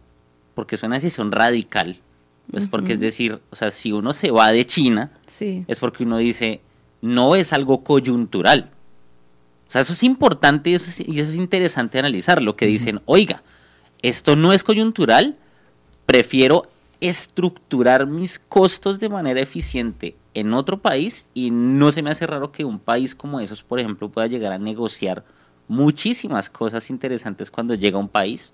porque 0.56 0.76
es 0.76 0.84
una 0.84 0.96
decisión 0.96 1.32
radical, 1.32 1.98
pues 2.52 2.68
porque 2.68 2.92
es 2.92 3.00
decir, 3.00 3.40
o 3.50 3.56
sea, 3.56 3.72
si 3.72 3.94
uno 3.94 4.12
se 4.14 4.30
va 4.30 4.52
de 4.52 4.66
China, 4.66 5.12
sí. 5.26 5.64
es 5.68 5.80
porque 5.80 6.04
uno 6.04 6.18
dice, 6.18 6.62
no 7.02 7.36
es 7.36 7.54
algo 7.54 7.84
coyuntural 7.84 8.73
sea, 9.74 9.82
eso 9.82 9.94
es 9.94 10.04
importante 10.04 10.70
y 10.70 10.76
eso 10.76 10.92
es, 10.92 11.36
interesante 11.36 11.98
analizar. 11.98 12.44
Lo 12.44 12.56
que 12.56 12.68
dicen, 12.68 13.02
oiga, 13.06 13.42
esto 14.04 14.36
no 14.36 14.54
es 14.54 14.64
coyuntural, 14.64 15.36
prefiero 16.06 16.70
estructurar 17.02 18.06
mis 18.06 18.38
costos 18.38 19.00
de 19.00 19.10
manera 19.10 19.42
eficiente 19.42 20.16
en 20.36 20.54
otro 20.54 20.78
país 20.78 21.26
y 21.34 21.50
no 21.50 21.92
se 21.92 22.04
me 22.04 22.12
hace 22.12 22.28
raro 22.28 22.52
que 22.52 22.64
un 22.64 22.78
país 22.78 23.16
como 23.16 23.40
esos, 23.40 23.64
por 23.64 23.80
ejemplo, 23.80 24.10
pueda 24.10 24.28
llegar 24.28 24.54
a 24.54 24.60
negociar 24.60 25.26
muchísimas 25.68 26.52
cosas 26.52 26.92
interesantes 26.92 27.50
cuando 27.50 27.74
llega 27.74 27.98
a 27.98 28.02
un 28.02 28.10
país. 28.10 28.54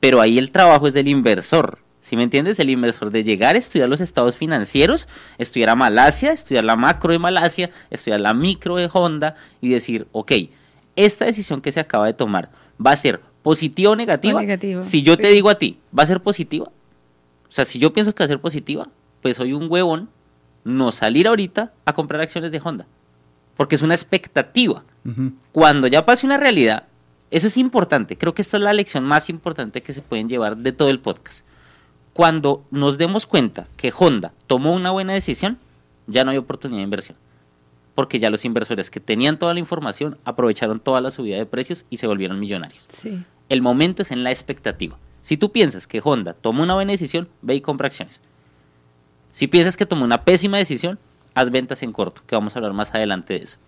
Pero 0.00 0.22
ahí 0.22 0.38
el 0.38 0.50
trabajo 0.50 0.86
es 0.86 0.94
del 0.94 1.08
inversor. 1.08 1.80
Si 2.00 2.16
me 2.16 2.22
entiendes? 2.22 2.58
El 2.58 2.70
inversor 2.70 3.10
de 3.10 3.24
llegar 3.24 3.54
a 3.54 3.58
estudiar 3.58 3.88
los 3.88 4.00
estados 4.00 4.36
financieros, 4.36 5.08
estudiar 5.36 5.70
a 5.70 5.74
Malasia, 5.74 6.32
estudiar 6.32 6.64
la 6.64 6.76
macro 6.76 7.12
de 7.12 7.18
Malasia, 7.18 7.70
estudiar 7.90 8.20
la 8.20 8.34
micro 8.34 8.76
de 8.76 8.88
Honda 8.92 9.34
y 9.60 9.70
decir, 9.70 10.06
ok, 10.12 10.32
esta 10.96 11.24
decisión 11.24 11.60
que 11.60 11.72
se 11.72 11.80
acaba 11.80 12.06
de 12.06 12.14
tomar 12.14 12.50
va 12.84 12.92
a 12.92 12.96
ser 12.96 13.20
positiva 13.42 13.92
o 13.92 13.96
negativa. 13.96 14.40
si 14.82 15.02
yo 15.02 15.16
te 15.16 15.28
digo 15.28 15.50
a 15.50 15.56
ti, 15.56 15.78
¿va 15.96 16.04
a 16.04 16.06
ser 16.06 16.20
positiva? 16.20 16.66
O 16.66 17.52
sea, 17.52 17.64
si 17.64 17.78
yo 17.78 17.92
pienso 17.92 18.14
que 18.14 18.22
va 18.22 18.26
a 18.26 18.28
ser 18.28 18.40
positiva, 18.40 18.88
pues 19.20 19.36
soy 19.36 19.52
un 19.52 19.70
huevón 19.70 20.08
no 20.64 20.92
salir 20.92 21.26
ahorita 21.26 21.72
a 21.84 21.92
comprar 21.94 22.20
acciones 22.20 22.52
de 22.52 22.60
Honda. 22.62 22.86
Porque 23.56 23.74
es 23.74 23.82
una 23.82 23.94
expectativa. 23.94 24.84
Cuando 25.52 25.86
ya 25.86 26.04
pase 26.04 26.26
una 26.26 26.36
realidad, 26.36 26.84
eso 27.30 27.46
es 27.46 27.56
importante. 27.56 28.18
Creo 28.18 28.34
que 28.34 28.42
esta 28.42 28.58
es 28.58 28.62
la 28.62 28.72
lección 28.72 29.04
más 29.04 29.30
importante 29.30 29.82
que 29.82 29.92
se 29.92 30.02
pueden 30.02 30.28
llevar 30.28 30.58
de 30.58 30.72
todo 30.72 30.90
el 30.90 31.00
podcast 31.00 31.47
cuando 32.18 32.64
nos 32.72 32.98
demos 32.98 33.26
cuenta 33.26 33.68
que 33.76 33.92
Honda 33.96 34.32
tomó 34.48 34.74
una 34.74 34.90
buena 34.90 35.12
decisión, 35.12 35.56
ya 36.08 36.24
no 36.24 36.32
hay 36.32 36.36
oportunidad 36.36 36.80
de 36.80 36.82
inversión. 36.82 37.16
Porque 37.94 38.18
ya 38.18 38.28
los 38.28 38.44
inversores 38.44 38.90
que 38.90 38.98
tenían 38.98 39.38
toda 39.38 39.54
la 39.54 39.60
información 39.60 40.18
aprovecharon 40.24 40.80
toda 40.80 41.00
la 41.00 41.12
subida 41.12 41.36
de 41.36 41.46
precios 41.46 41.86
y 41.90 41.98
se 41.98 42.08
volvieron 42.08 42.40
millonarios. 42.40 42.84
El 43.48 43.62
momento 43.62 44.02
es 44.02 44.10
en 44.10 44.24
la 44.24 44.30
expectativa. 44.30 44.98
Si 45.22 45.36
tú 45.36 45.52
piensas 45.52 45.86
que 45.86 46.00
Honda 46.02 46.32
tomó 46.32 46.64
una 46.64 46.74
buena 46.74 46.90
decisión, 46.90 47.28
ve 47.40 47.54
y 47.54 47.60
compra 47.60 47.86
acciones. 47.86 48.20
Si 49.30 49.46
piensas 49.46 49.76
que 49.76 49.86
tomó 49.86 50.04
una 50.04 50.24
pésima 50.24 50.58
decisión, 50.58 50.98
haz 51.34 51.50
ventas 51.50 51.84
en 51.84 51.92
corto, 51.92 52.22
que 52.26 52.34
vamos 52.34 52.56
a 52.56 52.58
hablar 52.58 52.72
más 52.72 52.92
adelante 52.96 53.34
de 53.34 53.44
eso. 53.44 53.58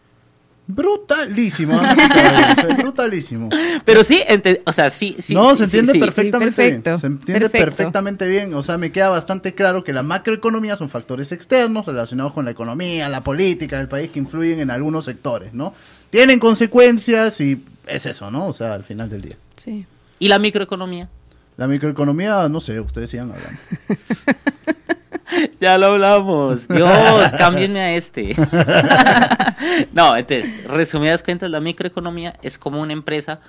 Brutalísimo, 0.75 1.81
brutalísimo. 2.79 3.49
Pero 3.85 4.05
sí, 4.05 4.23
o 4.65 4.73
sea, 4.73 4.91
sí, 4.91 5.17
sí. 5.19 5.35
No, 5.35 5.57
se 5.57 5.65
entiende 5.65 5.99
perfectamente 5.99 6.69
bien. 6.69 6.99
Se 6.99 7.07
entiende 7.07 7.49
perfectamente 7.51 8.29
bien. 8.29 8.55
O 8.55 8.63
sea, 8.63 8.79
me 8.79 8.93
queda 8.93 9.09
bastante 9.09 9.55
claro 9.55 9.85
que 9.85 9.93
la 9.93 10.03
macroeconomía 10.03 10.77
son 10.77 10.89
factores 10.89 11.33
externos 11.33 11.87
relacionados 11.87 12.33
con 12.33 12.45
la 12.45 12.51
economía, 12.51 13.09
la 13.09 13.25
política 13.25 13.79
del 13.79 13.89
país 13.89 14.11
que 14.11 14.19
influyen 14.19 14.61
en 14.61 14.71
algunos 14.71 15.05
sectores, 15.05 15.53
¿no? 15.53 15.75
Tienen 16.11 16.39
consecuencias 16.39 17.41
y 17.41 17.65
es 17.87 18.07
eso, 18.07 18.31
¿no? 18.31 18.47
O 18.47 18.53
sea, 18.53 18.75
al 18.75 18.85
final 18.85 19.11
del 19.11 19.23
día. 19.23 19.37
Sí. 19.57 19.87
¿Y 20.19 20.29
la 20.29 20.39
microeconomía? 20.39 21.09
La 21.57 21.67
microeconomía, 21.67 22.49
no 22.49 22.61
sé, 22.61 22.81
ustedes 22.81 23.11
sigan 23.11 23.33
hablando. 23.33 23.61
ya 25.61 25.79
lo 25.79 25.87
hablamos. 25.87 26.69
Dios, 26.69 27.33
cámbienme 27.37 27.81
a 27.81 27.95
este. 27.95 28.35
no, 29.93 30.17
entonces, 30.17 30.65
resumidas 30.65 31.23
cuentas, 31.23 31.51
la 31.51 31.61
microeconomía 31.61 32.37
es 32.43 32.59
como 32.59 32.81
una 32.81 32.93
empresa 32.93 33.41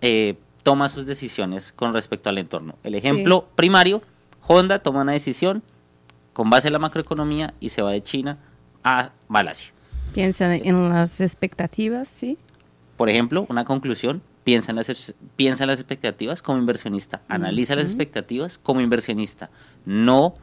eh, 0.00 0.36
toma 0.62 0.88
sus 0.88 1.06
decisiones 1.06 1.72
con 1.74 1.94
respecto 1.94 2.28
al 2.28 2.38
entorno. 2.38 2.76
El 2.82 2.94
ejemplo 2.94 3.48
primario, 3.54 4.02
Honda 4.46 4.80
toma 4.80 5.02
una 5.02 5.12
decisión 5.12 5.62
con 6.32 6.50
base 6.50 6.68
en 6.68 6.72
la 6.72 6.78
macroeconomía 6.78 7.54
y 7.60 7.70
se 7.70 7.82
va 7.82 7.92
de 7.92 8.02
China 8.02 8.38
a 8.84 9.10
Malasia. 9.28 9.72
Piensa 10.14 10.54
en 10.54 10.88
las 10.88 11.20
expectativas, 11.20 12.08
sí. 12.08 12.36
Por 12.96 13.08
ejemplo, 13.08 13.46
una 13.48 13.64
conclusión, 13.64 14.22
piensa 14.44 14.72
en 14.72 14.76
las, 14.76 15.14
piensa 15.36 15.64
en 15.64 15.68
las 15.68 15.80
expectativas 15.80 16.42
como 16.42 16.58
inversionista, 16.58 17.22
analiza 17.28 17.76
las 17.76 17.86
expectativas 17.86 18.58
como 18.58 18.80
inversionista, 18.80 19.50
no 19.86 20.34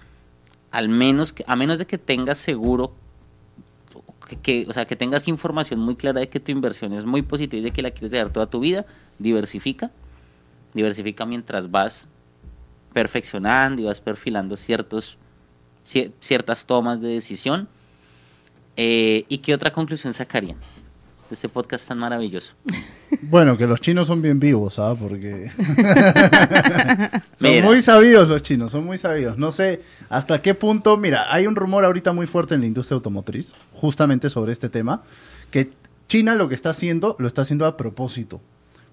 al 0.72 0.90
menos 0.90 1.34
a 1.46 1.56
menos 1.56 1.78
de 1.78 1.86
que 1.86 1.98
tengas 1.98 2.38
seguro 2.38 2.94
que, 4.42 4.66
o 4.68 4.74
sea, 4.74 4.86
que 4.86 4.96
tengas 4.96 5.28
información 5.28 5.80
muy 5.80 5.96
clara 5.96 6.20
de 6.20 6.30
que 6.30 6.40
tu 6.40 6.52
inversión 6.52 6.94
es 6.94 7.06
muy 7.06 7.22
positiva 7.22 7.62
y 7.62 7.64
de 7.64 7.72
que 7.72 7.82
la 7.82 7.92
quieres 7.92 8.12
dejar 8.12 8.32
toda 8.32 8.48
tu 8.48 8.60
vida, 8.60 8.86
diversifica. 9.20 9.92
Diversifica 10.74 11.26
mientras 11.26 11.72
vas 11.72 12.10
perfeccionando 12.94 13.82
y 13.82 13.86
vas 13.86 14.02
perfilando 14.02 14.58
ciertos, 14.58 15.18
ciertas 15.84 16.66
tomas 16.66 17.00
de 17.00 17.10
decisión. 17.10 17.68
Eh, 18.76 19.26
¿Y 19.30 19.40
qué 19.40 19.54
otra 19.54 19.72
conclusión 19.72 20.14
sacarían? 20.14 20.58
De 21.30 21.36
este 21.36 21.50
podcast 21.50 21.88
tan 21.88 22.00
maravilloso? 22.00 22.54
Bueno, 23.22 23.58
que 23.58 23.66
los 23.66 23.80
chinos 23.80 24.08
son 24.08 24.22
bien 24.22 24.38
vivos, 24.38 24.76
¿sabes? 24.76 25.00
Porque 25.00 25.50
son 27.40 27.64
muy 27.64 27.82
sabidos 27.82 28.28
los 28.28 28.42
chinos, 28.42 28.72
son 28.72 28.86
muy 28.86 28.98
sabidos. 28.98 29.38
No 29.38 29.54
sé 29.54 29.82
hasta 30.10 30.42
qué 30.42 30.54
punto, 30.54 30.98
mira, 30.98 31.34
hay 31.34 31.48
un 31.48 31.56
rumor 31.56 31.86
ahorita 31.86 32.12
muy 32.12 32.28
fuerte 32.28 32.56
en 32.56 32.62
la 32.62 32.68
industria 32.68 32.96
automotriz, 32.96 33.54
justamente 33.74 34.30
sobre 34.30 34.52
este 34.52 34.68
tema, 34.68 35.02
que 35.52 35.72
China 36.10 36.36
lo 36.36 36.50
que 36.50 36.56
está 36.56 36.72
haciendo, 36.72 37.16
lo 37.18 37.28
está 37.28 37.44
haciendo 37.44 37.66
a 37.66 37.78
propósito. 37.78 38.42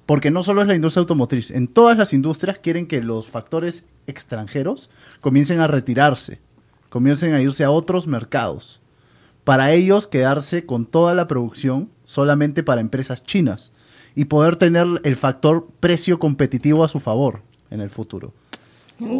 Porque 0.07 0.31
no 0.31 0.45
solo 0.45 0.63
es 0.63 0.69
la 0.69 0.77
industria 0.77 1.01
automotriz, 1.01 1.51
en 1.51 1.67
todas 1.67 1.99
las 1.99 2.13
industrias 2.13 2.59
quieren 2.59 2.87
que 2.87 3.03
los 3.03 3.27
factores 3.27 3.85
extranjeros 4.07 4.91
comiencen 5.21 5.59
a 5.59 5.67
retirarse, 5.67 6.41
comiencen 6.89 7.35
a 7.35 7.43
irse 7.43 7.65
a 7.65 7.71
otros 7.71 8.07
mercados 8.07 8.81
para 9.45 9.73
ellos 9.73 10.07
quedarse 10.07 10.65
con 10.65 10.87
toda 10.87 11.15
la 11.15 11.29
producción 11.29 11.91
solamente 12.15 12.63
para 12.63 12.81
empresas 12.81 13.25
chinas 13.25 13.73
y 14.15 14.27
poder 14.27 14.57
tener 14.57 14.87
el 15.03 15.17
factor 15.17 15.67
precio 15.81 16.19
competitivo 16.19 16.85
a 16.85 16.89
su 16.89 17.01
favor 17.01 17.43
en 17.71 17.81
el 17.81 17.91
futuro. 17.91 18.33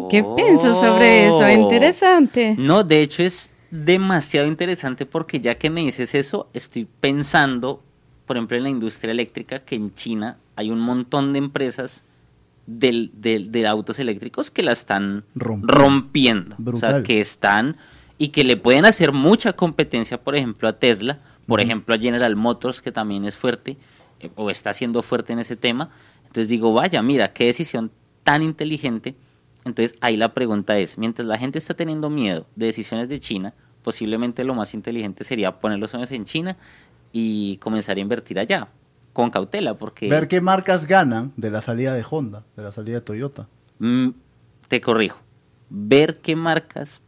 ¿Qué 0.09 0.23
piensas 0.37 0.77
sobre 0.79 1.25
eso? 1.27 1.39
Oh. 1.39 1.49
Interesante. 1.49 2.55
No, 2.57 2.83
de 2.85 3.01
hecho 3.01 3.21
es 3.23 3.55
demasiado 3.69 4.47
interesante 4.47 5.05
porque 5.05 5.41
ya 5.41 5.55
que 5.55 5.69
me 5.69 5.81
dices 5.81 6.15
eso, 6.15 6.47
estoy 6.53 6.87
pensando, 7.01 7.83
por 8.25 8.37
ejemplo, 8.37 8.55
en 8.55 8.63
la 8.63 8.69
industria 8.69 9.11
eléctrica, 9.11 9.59
que 9.59 9.75
en 9.75 9.93
China 9.93 10.37
hay 10.55 10.71
un 10.71 10.79
montón 10.79 11.33
de 11.33 11.39
empresas 11.39 12.03
del, 12.65 13.11
del- 13.15 13.51
de 13.51 13.67
autos 13.67 13.99
eléctricos 13.99 14.49
que 14.49 14.63
la 14.63 14.71
están 14.71 15.25
Rompiendo. 15.35 15.73
rompiendo. 15.73 16.55
O 16.73 16.77
sea, 16.77 17.03
que 17.03 17.19
están 17.19 17.75
y 18.17 18.29
que 18.29 18.45
le 18.45 18.55
pueden 18.55 18.85
hacer 18.85 19.11
mucha 19.11 19.51
competencia, 19.53 20.21
por 20.23 20.37
ejemplo, 20.37 20.69
a 20.69 20.73
Tesla, 20.77 21.19
por 21.47 21.61
ejemplo, 21.61 21.95
a 21.95 21.97
General 21.97 22.35
Motors, 22.35 22.81
que 22.81 22.91
también 22.91 23.25
es 23.25 23.37
fuerte 23.37 23.77
eh, 24.19 24.29
o 24.35 24.49
está 24.49 24.73
siendo 24.73 25.01
fuerte 25.01 25.33
en 25.33 25.39
ese 25.39 25.55
tema. 25.55 25.91
Entonces 26.23 26.49
digo, 26.49 26.73
vaya, 26.73 27.01
mira, 27.01 27.33
qué 27.33 27.45
decisión 27.45 27.91
tan 28.23 28.41
inteligente. 28.43 29.15
Entonces 29.63 29.97
ahí 30.01 30.17
la 30.17 30.33
pregunta 30.33 30.77
es, 30.77 30.97
mientras 30.97 31.27
la 31.27 31.37
gente 31.37 31.57
está 31.57 31.73
teniendo 31.73 32.09
miedo 32.09 32.45
de 32.55 32.67
decisiones 32.67 33.09
de 33.09 33.19
China, 33.19 33.53
posiblemente 33.83 34.43
lo 34.43 34.55
más 34.55 34.73
inteligente 34.73 35.23
sería 35.23 35.59
poner 35.59 35.79
los 35.79 35.93
ojos 35.93 36.11
en 36.11 36.25
China 36.25 36.57
y 37.11 37.57
comenzar 37.57 37.97
a 37.97 37.99
invertir 37.99 38.39
allá, 38.39 38.67
con 39.13 39.29
cautela, 39.29 39.75
porque... 39.75 40.09
Ver 40.09 40.27
qué 40.27 40.41
marcas 40.41 40.85
ganan 40.87 41.31
de 41.37 41.49
la 41.49 41.61
salida 41.61 41.93
de 41.93 42.03
Honda, 42.09 42.43
de 42.57 42.63
la 42.63 42.71
salida 42.71 42.95
de 42.95 43.01
Toyota. 43.01 43.47
Mm, 43.79 44.09
te 44.67 44.81
corrijo, 44.81 45.19
ver 45.69 46.19
qué 46.19 46.35
marcas 46.35 47.01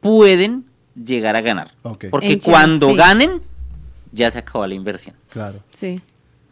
pueden 0.00 0.66
llegar 0.94 1.36
a 1.36 1.40
ganar. 1.40 1.72
Porque 1.82 2.10
En 2.10 2.38
China, 2.38 2.52
cuando 2.52 2.88
sí. 2.88 2.96
ganen, 2.96 3.42
ya 4.14 4.30
se 4.30 4.38
acabó 4.38 4.66
la 4.66 4.74
inversión. 4.74 5.14
Claro. 5.30 5.60
Sí. 5.72 6.00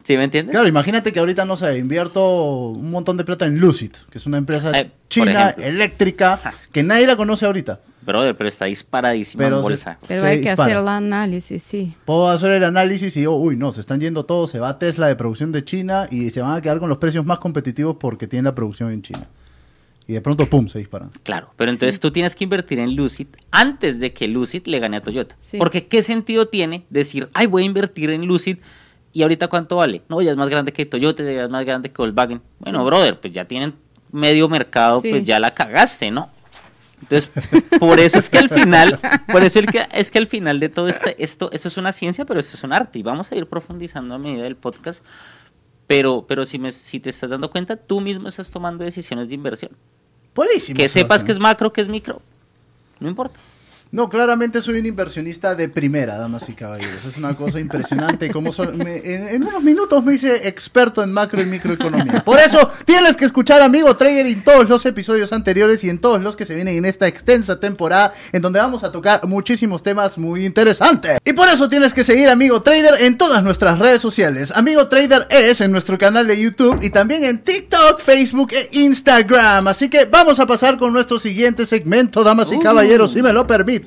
¿Sí 0.03 0.17
me 0.17 0.25
entiendes? 0.25 0.53
Claro, 0.53 0.67
imagínate 0.67 1.13
que 1.13 1.21
ahorita, 1.21 1.45
no 1.45 1.57
sé, 1.57 1.79
invierto 1.79 2.71
un 2.71 2.91
montón 2.91 3.17
de 3.17 3.25
plata 3.25 3.47
en 3.47 3.61
Lucid, 3.61 3.93
que 4.11 4.19
es 4.19 4.27
una 4.27 4.37
empresa 4.39 4.73
Eh, 4.77 4.91
china, 5.09 5.51
eléctrica, 5.51 6.35
Ajá. 6.35 6.55
que 6.73 6.83
nadie 6.83 7.07
la 7.07 7.15
conoce 7.17 7.47
ahorita. 7.47 7.79
Brother, 8.05 8.37
pero 8.37 8.49
está 8.49 8.65
disparadísima 8.65 9.45
Pero 9.45 9.57
en 9.59 9.63
se- 9.63 9.69
bolsa. 9.69 9.99
Pero 10.09 10.21
Se 10.23 10.27
hay 10.27 10.41
que 10.43 10.49
dispara. 10.51 10.65
hacer 10.73 10.77
el 10.83 10.89
análisis, 10.89 11.63
sí. 11.63 11.95
Puedo 12.05 12.29
hacer 12.29 12.51
el 12.51 12.65
análisis 12.65 13.17
y 13.17 13.21
digo, 13.21 13.37
uy, 13.37 13.55
no, 13.57 13.71
se 13.71 13.79
están 13.81 14.01
yendo 14.01 14.25
todos, 14.25 14.51
se 14.51 14.59
va 14.59 14.77
Tesla 14.81 15.07
de 15.07 15.15
producción 15.15 15.53
de 15.53 15.65
China 15.65 16.09
y 16.11 16.31
se 16.31 16.43
van 16.43 16.57
a 16.57 16.61
quedar 16.61 16.81
con 16.81 16.89
los 16.89 16.99
precios 16.99 17.25
más 17.25 17.39
competitivos 17.39 17.97
porque 18.01 18.27
tienen 18.27 18.47
la 18.47 18.57
producción 18.57 18.91
en 18.91 19.03
China. 19.03 19.29
Y 20.13 20.15
de 20.15 20.21
pronto, 20.21 20.45
pum, 20.47 20.69
se 20.69 20.79
disparan. 20.79 21.11
Claro, 21.23 21.55
pero 21.57 21.71
entonces 21.71 21.95
Sí. 21.95 22.01
tú 22.01 22.11
tienes 22.11 22.35
que 22.35 22.45
invertir 22.45 22.79
en 22.79 22.95
Lucid 22.95 23.29
antes 23.51 23.99
de 23.99 24.13
que 24.13 24.29
Lucid 24.29 24.67
le 24.67 24.79
gane 24.79 24.99
a 24.99 25.01
Toyota. 25.03 25.35
Sí. 25.39 25.57
Porque 25.57 25.87
¿qué 25.87 26.03
sentido 26.03 26.49
tiene 26.49 26.85
decir, 26.91 27.31
ay, 27.33 27.47
voy 27.47 27.63
a 27.63 27.67
invertir 27.67 28.11
en 28.11 28.27
Lucid 28.27 28.59
y 29.15 29.23
ahorita 29.23 29.49
cuánto 29.49 29.77
vale? 29.77 30.03
No, 30.11 30.21
ya 30.21 30.33
es 30.33 30.37
más 30.37 30.51
grande 30.51 30.73
que 30.75 30.85
Toyota, 30.85 31.23
ya 31.23 31.45
es 31.45 31.49
más 31.51 31.65
grande 31.65 31.91
que 31.91 31.97
Volkswagen. 31.97 32.43
Bueno, 32.59 32.81
Sí. 32.81 32.85
brother, 32.87 33.21
pues 33.21 33.33
ya 33.33 33.47
tienen 33.47 33.73
medio 34.11 34.49
mercado, 34.51 35.01
Sí. 35.01 35.09
pues 35.09 35.25
ya 35.25 35.41
la 35.41 35.53
cagaste, 35.55 36.11
¿no? 36.11 36.29
Entonces, 37.01 37.31
por 37.81 37.99
eso 37.99 38.19
es 38.19 38.29
que 38.29 38.37
al 38.39 38.51
final, 38.51 39.01
por 39.33 39.43
eso 39.45 39.61
es 39.93 40.11
que 40.11 40.19
al 40.19 40.27
final 40.27 40.61
de 40.61 40.69
todo 40.69 40.89
este, 40.89 41.21
esto, 41.23 41.51
esto 41.53 41.69
es 41.69 41.77
una 41.79 41.93
ciencia, 41.93 42.25
pero 42.27 42.39
esto 42.39 42.57
es 42.57 42.63
un 42.65 42.73
arte 42.75 42.99
y 42.99 43.03
vamos 43.03 43.33
a 43.33 43.37
ir 43.37 43.47
profundizando 43.47 44.15
a 44.15 44.19
medida 44.19 44.43
del 44.43 44.57
podcast. 44.57 45.03
Pero, 45.89 46.25
pero 46.27 46.45
si, 46.45 46.59
me, 46.59 46.71
si 46.71 47.01
te 47.01 47.11
estás 47.11 47.31
dando 47.31 47.51
cuenta, 47.51 47.77
tú 47.77 48.01
mismo 48.01 48.29
estás 48.29 48.51
tomando 48.51 48.85
decisiones 48.85 49.29
de 49.29 49.35
inversión. 49.35 49.73
Buenísimo. 50.35 50.77
Que 50.77 50.89
sepas 50.89 51.25
que 51.25 51.33
es 51.33 51.39
macro, 51.39 51.73
que 51.73 51.81
es 51.81 51.89
micro. 51.89 52.23
No 53.01 53.09
importa. 53.09 53.39
No, 53.95 54.09
claramente 54.09 54.63
soy 54.63 54.79
un 54.79 54.87
inversionista 54.87 55.55
de 55.55 55.69
primera, 55.69 56.17
damas 56.17 56.49
y 56.49 56.55
caballeros. 56.55 57.05
Es 57.05 57.19
una 57.19 57.37
cosa 57.37 57.61
impresionante. 57.61 58.31
Como 58.31 58.51
so- 58.51 58.73
me- 58.73 58.97
en, 59.05 59.29
en 59.29 59.43
unos 59.43 59.63
minutos 59.63 60.03
me 60.03 60.15
hice 60.15 60.49
experto 60.49 61.03
en 61.03 61.13
macro 61.13 61.43
y 61.43 61.45
microeconomía. 61.45 62.25
Por 62.25 62.39
eso 62.39 62.71
tienes 62.87 63.19
que 63.19 63.27
escuchar, 63.27 63.61
amigo 63.61 63.95
Trader, 63.95 64.27
en 64.27 64.43
todos 64.45 64.67
los 64.67 64.87
episodios 64.87 65.31
anteriores 65.35 65.85
y 65.85 65.91
en 65.91 65.99
todos 65.99 66.23
los 66.23 66.37
que 66.37 66.47
se 66.47 66.55
vienen 66.55 66.79
en 66.79 66.87
esta 66.87 67.07
extensa 67.07 67.61
temporada, 67.61 68.15
en 68.33 68.41
donde 68.41 68.61
vamos 68.61 68.83
a 68.83 68.91
tocar 68.91 69.27
muchísimos 69.27 69.83
temas 69.83 70.17
muy 70.17 70.47
interesantes. 70.47 71.19
Y 71.23 71.35
por 71.35 71.49
eso 71.51 71.69
tienes 71.69 71.93
que 71.93 72.03
seguir, 72.03 72.31
amigo 72.31 72.63
Trader, 72.63 72.95
en 73.03 73.19
todas 73.19 73.45
nuestras 73.45 73.79
redes 73.79 74.01
sociales. 74.01 74.53
Amigo 74.55 74.89
Trader 74.89 75.27
es 75.29 75.61
en 75.61 75.71
nuestro 75.71 75.99
canal 75.99 76.27
de 76.27 76.41
YouTube 76.41 76.79
y 76.81 76.89
también 76.89 77.25
en 77.25 77.41
TikTok, 77.45 78.01
Facebook 78.01 78.53
e 78.55 78.71
Instagram. 78.73 79.69
Así 79.69 79.91
que 79.91 80.07
vamos 80.07 80.41
a 80.41 80.47
pasar 80.47 80.79
con 80.79 80.95
nuestro 80.95 81.19
siguiente 81.19 81.67
segmento, 81.67 82.25
damas 82.25 82.51
y 82.53 82.55
Uh. 82.57 82.61
caballeros, 82.61 83.13
si 83.13 83.21
me 83.23 83.35
lo 83.35 83.47
permiten. 83.47 83.82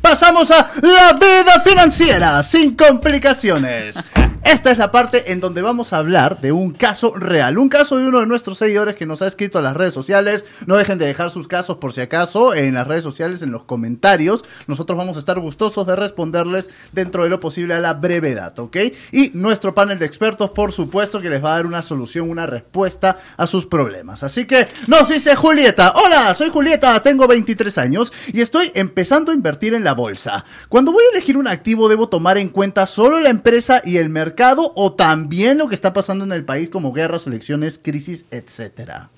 Pasamos 0.00 0.50
a 0.50 0.70
la 0.82 1.12
vida 1.12 1.60
financiera 1.64 2.42
sin 2.42 2.74
complicaciones. 2.76 3.96
Esta 4.44 4.70
es 4.70 4.78
la 4.78 4.90
parte 4.90 5.32
en 5.32 5.40
donde 5.40 5.60
vamos 5.60 5.92
a 5.92 5.98
hablar 5.98 6.40
de 6.40 6.50
un 6.50 6.72
caso 6.72 7.12
real, 7.14 7.58
un 7.58 7.68
caso 7.68 7.98
de 7.98 8.08
uno 8.08 8.20
de 8.20 8.26
nuestros 8.26 8.56
seguidores 8.56 8.94
que 8.94 9.04
nos 9.04 9.20
ha 9.20 9.26
escrito 9.26 9.58
a 9.58 9.62
las 9.62 9.76
redes 9.76 9.92
sociales. 9.92 10.46
No 10.66 10.76
dejen 10.76 10.98
de 10.98 11.06
dejar 11.06 11.30
sus 11.30 11.46
casos 11.46 11.76
por 11.76 11.92
si 11.92 12.00
acaso 12.00 12.54
en 12.54 12.72
las 12.74 12.86
redes 12.86 13.02
sociales, 13.02 13.42
en 13.42 13.52
los 13.52 13.64
comentarios. 13.64 14.44
Nosotros 14.66 14.96
vamos 14.96 15.16
a 15.16 15.20
estar 15.20 15.38
gustosos 15.38 15.86
de 15.86 15.94
responderles 15.94 16.70
dentro 16.92 17.22
de 17.22 17.28
lo 17.28 17.38
posible 17.38 17.74
a 17.74 17.80
la 17.80 17.92
brevedad, 17.94 18.58
¿ok? 18.58 18.78
Y 19.12 19.30
nuestro 19.34 19.74
panel 19.74 19.98
de 19.98 20.06
expertos, 20.06 20.50
por 20.50 20.72
supuesto, 20.72 21.20
que 21.20 21.28
les 21.28 21.44
va 21.44 21.52
a 21.52 21.56
dar 21.56 21.66
una 21.66 21.82
solución, 21.82 22.30
una 22.30 22.46
respuesta 22.46 23.18
a 23.36 23.46
sus 23.46 23.66
problemas. 23.66 24.22
Así 24.22 24.46
que 24.46 24.66
nos 24.86 25.06
dice 25.08 25.36
Julieta, 25.36 25.92
hola, 25.94 26.34
soy 26.34 26.48
Julieta, 26.48 27.02
tengo 27.02 27.28
23 27.28 27.76
años 27.76 28.10
y 28.32 28.40
estoy 28.40 28.72
empezando 28.74 29.32
a 29.32 29.34
invertir 29.34 29.74
en 29.74 29.84
la 29.84 29.92
bolsa. 29.92 30.46
Cuando 30.70 30.92
voy 30.92 31.04
a 31.04 31.16
elegir 31.16 31.36
un 31.36 31.46
activo, 31.46 31.90
¿debo 31.90 32.08
tomar 32.08 32.38
en 32.38 32.48
cuenta 32.48 32.86
solo 32.86 33.20
la 33.20 33.28
empresa 33.28 33.82
y 33.84 33.98
el 33.98 34.08
mercado 34.08 34.29
o 34.74 34.92
también 34.92 35.58
lo 35.58 35.68
que 35.68 35.74
está 35.74 35.92
pasando 35.92 36.24
en 36.24 36.32
el 36.32 36.44
país 36.44 36.70
como 36.70 36.92
guerras, 36.92 37.26
elecciones, 37.26 37.78
crisis, 37.82 38.24
etcétera? 38.30 39.10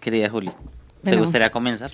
Querida 0.00 0.28
Juli, 0.30 0.48
¿te 0.48 0.54
Bueno. 1.02 1.20
gustaría 1.20 1.50
comenzar? 1.50 1.92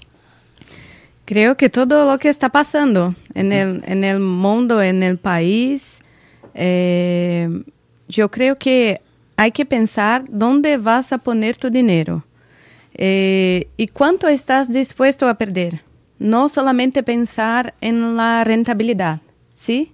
Creo 1.25 1.57
que 1.57 1.69
todo 1.69 2.11
lo 2.11 2.19
que 2.19 2.29
está 2.29 2.51
pasando 2.51 3.15
en 3.35 3.53
el, 3.53 3.83
en 3.87 4.05
el 4.05 4.21
mundo, 4.21 4.81
en 4.81 5.03
el 5.03 5.19
país, 5.19 6.01
eh, 6.55 7.49
yo 8.09 8.31
creo 8.31 8.57
que 8.57 9.01
hay 9.37 9.51
que 9.51 9.67
pensar 9.67 10.25
dónde 10.29 10.77
vas 10.77 11.13
a 11.13 11.19
poner 11.19 11.57
tu 11.57 11.69
dinero 11.69 12.25
eh, 12.95 13.69
y 13.77 13.89
cuánto 13.89 14.29
estás 14.29 14.73
dispuesto 14.73 15.29
a 15.29 15.35
perder. 15.35 15.83
No 16.19 16.49
solamente 16.49 17.03
pensar 17.03 17.75
en 17.81 18.17
la 18.17 18.43
rentabilidad, 18.45 19.21
¿sí? 19.53 19.93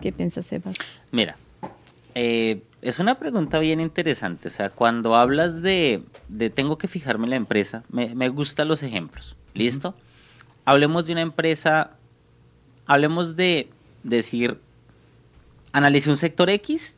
¿Qué 0.00 0.12
piensas, 0.12 0.46
Sebas? 0.46 0.76
Mira, 1.12 1.36
eh, 2.14 2.62
es 2.82 2.98
una 2.98 3.16
pregunta 3.18 3.58
bien 3.58 3.80
interesante. 3.80 4.48
O 4.48 4.50
sea, 4.50 4.70
cuando 4.70 5.14
hablas 5.14 5.62
de, 5.62 6.02
de 6.28 6.50
tengo 6.50 6.78
que 6.78 6.88
fijarme 6.88 7.24
en 7.26 7.30
la 7.30 7.36
empresa, 7.36 7.84
me, 7.90 8.14
me 8.14 8.28
gustan 8.28 8.68
los 8.68 8.82
ejemplos. 8.82 9.36
¿Listo? 9.54 9.94
Hablemos 10.64 11.06
de 11.06 11.12
una 11.12 11.20
empresa, 11.22 11.92
hablemos 12.86 13.36
de 13.36 13.68
decir, 14.02 14.58
analice 15.72 16.10
un 16.10 16.16
sector 16.16 16.48
X, 16.50 16.96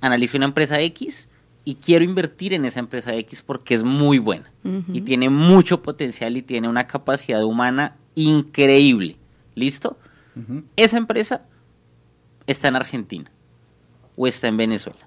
analice 0.00 0.36
una 0.36 0.46
empresa 0.46 0.80
X 0.80 1.28
y 1.64 1.76
quiero 1.76 2.04
invertir 2.04 2.52
en 2.52 2.64
esa 2.64 2.80
empresa 2.80 3.14
X 3.14 3.40
porque 3.42 3.74
es 3.74 3.82
muy 3.84 4.18
buena 4.18 4.50
y 4.64 4.68
Ujú. 4.98 5.04
tiene 5.04 5.30
mucho 5.30 5.82
potencial 5.82 6.36
y 6.36 6.42
tiene 6.42 6.68
una 6.68 6.86
capacidad 6.86 7.42
humana 7.44 7.96
increíble. 8.14 9.16
¿Listo? 9.54 9.98
Ujú. 10.36 10.64
Esa 10.76 10.96
empresa 10.98 11.42
está 12.46 12.68
en 12.68 12.76
Argentina 12.76 13.30
o 14.16 14.26
está 14.26 14.48
en 14.48 14.56
Venezuela. 14.56 15.06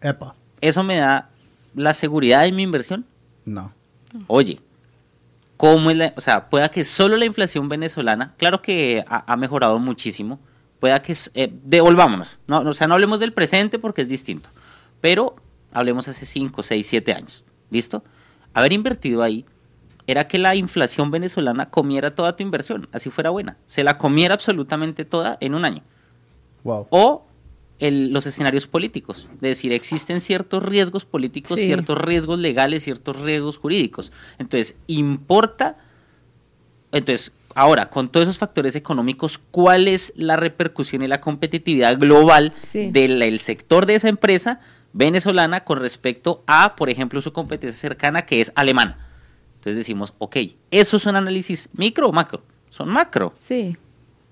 Epa, 0.00 0.34
¿Eso 0.60 0.82
me 0.82 0.96
da 0.96 1.30
la 1.74 1.94
seguridad 1.94 2.42
de 2.42 2.52
mi 2.52 2.62
inversión? 2.62 3.06
no. 3.44 3.72
Oye, 4.26 4.60
¿cómo 5.56 5.90
es 5.90 5.96
la, 5.96 6.12
o 6.16 6.20
sea, 6.20 6.50
pueda 6.50 6.68
que 6.68 6.84
solo 6.84 7.16
la 7.16 7.24
inflación 7.24 7.68
venezolana, 7.70 8.34
claro 8.36 8.60
que 8.60 9.02
ha, 9.08 9.32
ha 9.32 9.36
mejorado 9.36 9.78
muchísimo, 9.78 10.38
pueda 10.80 11.00
que, 11.00 11.16
eh, 11.34 11.50
devolvámonos, 11.64 12.38
no, 12.46 12.58
o 12.58 12.74
sea, 12.74 12.88
no 12.88 12.94
hablemos 12.94 13.20
del 13.20 13.32
presente 13.32 13.78
porque 13.78 14.02
es 14.02 14.08
distinto, 14.08 14.50
pero 15.00 15.36
hablemos 15.72 16.08
hace 16.08 16.26
5, 16.26 16.62
6, 16.62 16.86
7 16.86 17.14
años, 17.14 17.44
¿listo? 17.70 18.04
Haber 18.52 18.72
invertido 18.72 19.22
ahí 19.22 19.46
era 20.06 20.26
que 20.26 20.38
la 20.38 20.56
inflación 20.56 21.10
venezolana 21.10 21.70
comiera 21.70 22.14
toda 22.14 22.36
tu 22.36 22.42
inversión, 22.42 22.88
así 22.92 23.10
fuera 23.10 23.30
buena, 23.30 23.56
se 23.64 23.84
la 23.84 23.96
comiera 23.96 24.34
absolutamente 24.34 25.04
toda 25.04 25.38
en 25.40 25.54
un 25.54 25.64
año. 25.64 25.82
Wow. 26.64 26.86
O 26.90 27.26
el- 27.78 28.12
los 28.12 28.26
escenarios 28.26 28.66
políticos. 28.66 29.28
Es 29.34 29.40
decir, 29.40 29.72
existen 29.72 30.20
ciertos 30.20 30.62
riesgos 30.64 31.04
políticos, 31.04 31.56
Sí. 31.56 31.64
ciertos 31.64 31.98
riesgos 31.98 32.38
legales, 32.38 32.84
ciertos 32.84 33.20
riesgos 33.20 33.58
jurídicos. 33.58 34.12
Entonces, 34.38 34.76
importa. 34.86 35.76
Entonces, 36.92 37.32
ahora, 37.54 37.88
con 37.90 38.10
todos 38.10 38.24
esos 38.24 38.38
factores 38.38 38.76
económicos, 38.76 39.38
¿cuál 39.50 39.88
es 39.88 40.12
la 40.16 40.36
repercusión 40.36 41.02
y 41.02 41.08
la 41.08 41.20
competitividad 41.20 41.98
global 41.98 42.52
Sí. 42.62 42.90
del 42.90 43.20
el 43.22 43.38
sector 43.40 43.86
de 43.86 43.94
esa 43.96 44.08
empresa 44.08 44.60
venezolana 44.92 45.64
con 45.64 45.80
respecto 45.80 46.42
a, 46.46 46.76
por 46.76 46.90
ejemplo, 46.90 47.20
su 47.20 47.32
competencia 47.32 47.80
cercana, 47.80 48.22
que 48.26 48.40
es 48.40 48.52
alemana? 48.54 48.98
Entonces 49.56 49.76
decimos, 49.76 50.12
ok, 50.18 50.36
¿eso 50.70 50.96
es 50.96 51.06
un 51.06 51.16
análisis 51.16 51.68
micro 51.72 52.08
o 52.08 52.12
macro? 52.12 52.42
Son 52.70 52.88
macro. 52.88 53.32
Sí, 53.36 53.76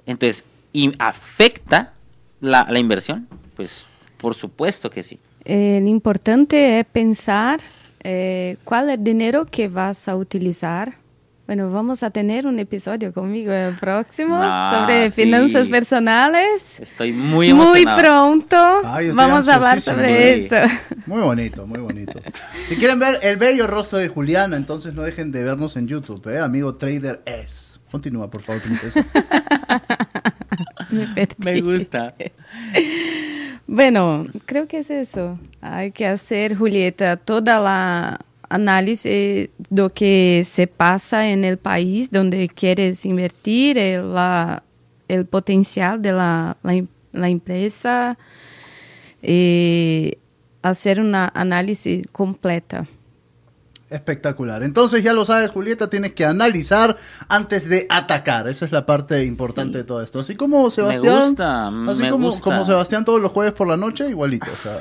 Entonces, 0.06 0.44
y 0.72 0.90
afecta 0.98 1.94
la, 2.40 2.66
la 2.68 2.79
inversión? 2.79 3.29
Pues 3.57 3.85
por 4.16 4.35
supuesto 4.35 4.90
que 4.90 5.03
sí. 5.03 5.18
Eh, 5.44 5.81
lo 5.83 5.88
importante 5.88 6.81
es 6.81 6.87
pensar 6.87 7.61
eh, 8.03 8.57
cuál 8.64 8.90
es 8.90 8.98
el 8.98 9.05
dinero 9.05 9.46
que 9.46 9.68
vas 9.68 10.09
a 10.09 10.16
utilizar. 10.16 10.94
Bueno, 11.46 11.72
vamos 11.72 12.05
a 12.05 12.11
tener 12.11 12.46
un 12.46 12.61
episodio 12.61 13.12
conmigo 13.12 13.50
el 13.50 13.74
próximo 13.76 14.37
Ah, 14.40 14.72
sobre 14.87 15.11
sí. 15.11 15.22
finanzas 15.24 15.68
personales. 15.68 16.79
Estoy 16.79 17.12
muy 17.12 17.53
Muy 17.53 17.81
emocionado. 17.83 17.98
pronto 17.98 18.57
Ay, 18.85 19.07
estoy 19.07 19.16
vamos 19.16 19.48
a 19.48 19.55
hablar 19.57 19.81
sobre 19.81 20.38
Sí. 20.38 20.46
eso. 20.46 20.57
Muy 21.07 21.20
bonito, 21.22 21.66
muy 21.66 21.81
bonito. 21.81 22.20
Si 22.66 22.76
quieren 22.76 23.00
ver 23.00 23.16
el 23.22 23.37
bello 23.37 23.66
rostro 23.66 23.98
de 23.98 24.07
Juliana, 24.09 24.57
entonces 24.57 24.94
no 24.94 25.03
dejen 25.03 25.33
de 25.33 25.42
vernos 25.42 25.74
en 25.76 25.88
YouTube, 25.88 26.24
¿eh? 26.29 26.38
Amigo 26.38 26.76
Trader 26.76 27.20
S. 27.26 27.81
Continúa, 27.90 28.31
por 28.31 28.42
favor, 28.42 28.62
princesa. 28.62 29.05
Me. 30.90 31.29
Me 31.38 31.61
gusta. 31.61 32.14
Bueno, 33.66 34.27
creo 34.46 34.66
que 34.66 34.79
es 34.79 34.90
eso. 34.90 35.38
Hay 35.61 35.92
que 35.92 36.07
hacer, 36.07 36.57
Julieta, 36.57 37.16
toda 37.16 37.61
la 37.61 38.20
análisis 38.49 39.05
de 39.05 39.51
lo 39.70 39.90
que 39.92 40.42
se 40.44 40.66
pasa 40.66 41.31
en 41.31 41.44
el 41.44 41.57
país 41.57 42.11
donde 42.11 42.49
quieres 42.49 43.07
invertir, 43.07 43.79
el, 43.79 44.12
la- 44.12 44.62
el 45.07 45.25
potencial 45.27 46.03
de 46.03 46.12
la, 46.12 46.57
la 46.62 46.85
la 47.12 47.29
empresa, 47.29 48.16
y 49.23 50.16
hacer 50.62 51.01
una 51.01 51.31
análisis 51.35 52.07
completa. 52.12 52.87
Espectacular. 53.90 54.62
Entonces 54.62 55.03
ya 55.03 55.12
lo 55.12 55.24
sabes, 55.24 55.50
Julieta, 55.50 55.90
tienes 55.90 56.12
que 56.14 56.24
analizar 56.24 56.96
antes 57.29 57.68
de 57.68 57.87
atacar. 57.90 58.46
Esa 58.48 58.64
es 58.64 58.72
la 58.72 58.87
parte 58.87 59.24
importante 59.24 59.72
Sí. 59.72 59.79
de 59.79 59.85
todo 59.85 60.00
esto. 60.03 60.20
Así 60.20 60.37
como 60.37 60.70
Sebastián. 60.70 61.26
gusta, 61.31 61.66
así 61.68 62.03
me 62.03 62.11
como, 62.11 62.29
gusta. 62.31 62.44
como 62.44 62.64
Sebastián 62.64 63.05
todos 63.05 63.20
los 63.20 63.33
jueves 63.33 63.53
por 63.53 63.66
la 63.66 63.76
noche, 63.76 64.09
igualito. 64.09 64.46
O 64.53 64.62
sea, 64.62 64.81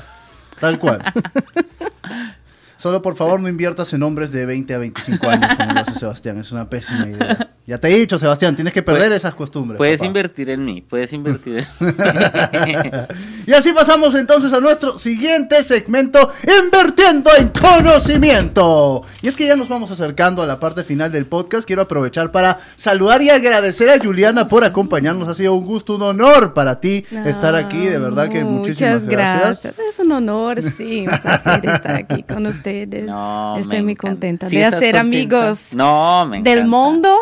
tal 0.60 0.78
cual. 0.80 1.02
Solo 2.80 3.02
por 3.02 3.18
favor 3.18 3.42
no 3.42 3.50
inviertas 3.50 3.92
en 3.92 4.04
hombres 4.04 4.32
de 4.32 4.46
20 4.46 4.74
a 4.74 4.78
25 4.78 5.30
años 5.30 5.54
como 5.58 5.74
lo 5.74 5.80
hace 5.82 6.00
Sebastián. 6.00 6.38
Es 6.39 6.54
una 6.54 6.70
pésima 6.70 7.10
idea. 7.10 7.50
Ya 7.68 7.78
te 7.78 7.89
he 7.89 8.00
dicho, 8.00 8.18
Sebastián, 8.18 8.56
tienes 8.56 8.74
que 8.74 8.82
perder 8.82 9.12
esas 9.12 9.36
costumbres. 9.36 9.78
Puedes 9.78 10.00
papá. 10.00 10.08
invertir 10.08 10.50
en 10.50 10.63
mí, 10.65 10.82
puedes 10.82 11.12
invertir 11.12 11.68
en 11.82 11.96
Y 13.46 13.54
así 13.54 13.74
pasamos 13.74 14.15
entonces 14.15 14.54
a 14.54 14.62
nuestro 14.62 14.98
siguiente 14.98 15.62
segmento, 15.63 16.32
Invirtiendo 16.63 17.30
en 17.38 17.50
Conocimiento. 17.50 19.04
Y 19.22 19.28
es 19.28 19.36
que 19.36 19.46
ya 19.46 19.58
nos 19.58 19.68
vamos 19.68 19.92
acercando 19.92 20.42
a 20.42 20.48
la 20.48 20.60
parte 20.60 20.84
final 20.86 21.12
del 21.12 21.26
podcast. 21.26 21.68
Quiero 21.68 21.82
aprovechar 21.82 22.32
para 22.32 22.60
saludar 22.78 23.22
y 23.22 23.30
agradecer 23.30 23.89
a 23.89 24.00
Juliana 24.00 24.48
por 24.48 24.63
acompañarnos. 24.63 25.28
Ha 25.28 25.36
sido 25.36 25.54
un 25.54 25.65
gusto, 25.65 25.98
un 25.98 26.04
honor 26.04 26.54
para 26.54 26.80
ti 26.80 27.06
estar 27.26 27.56
aquí. 27.56 27.86
De 27.86 28.00
verdad 28.00 28.30
que 28.30 28.46
muchísimas 28.46 29.02
Muchas 29.04 29.06
gracias. 29.06 29.63
gracias. 29.63 29.80
Es 29.94 30.00
un 30.00 30.12
honor, 30.13 30.62
sí, 30.62 31.06
un 31.08 31.20
placer 31.20 31.65
estar 31.65 31.92
aquí 31.92 32.24
con 32.24 32.48
ustedes. 32.48 32.68
No, 33.08 33.58
Estoy 33.58 33.82
muy 33.82 33.93
encanta. 33.93 34.10
contenta 34.10 34.49
¿Sí 34.49 34.58
de 34.58 34.65
hacer 34.65 34.95
contenta? 34.95 34.99
amigos 35.01 35.69
No, 35.73 36.25
me 36.25 36.41
del 36.41 36.60
encanta. 36.60 36.69
mundo, 36.77 37.17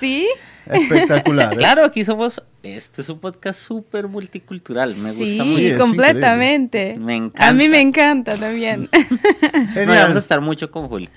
¿sí? 0.00 0.28
Espectacular. 0.66 1.52
¿eh? 1.54 1.56
Claro, 1.56 1.84
aquí 1.84 2.04
somos. 2.04 2.42
Esto 2.62 3.00
es 3.00 3.08
un 3.08 3.18
podcast 3.18 3.60
súper 3.60 4.06
multicultural. 4.06 4.94
Me 4.94 5.10
sí, 5.12 5.18
gusta 5.24 5.42
Sí, 5.44 5.50
mucho. 5.50 5.64
es 5.66 5.78
completamente. 5.78 6.94
Me 6.98 7.14
A 7.14 7.18
mí 7.18 7.26
encanta. 7.26 7.68
me 7.68 7.80
encanta 7.80 8.36
también. 8.36 8.88
No, 9.74 9.92
vamos 9.94 10.16
a 10.16 10.18
estar 10.20 10.40
mucho 10.40 10.70
con 10.70 10.86
Juli. 10.88 11.08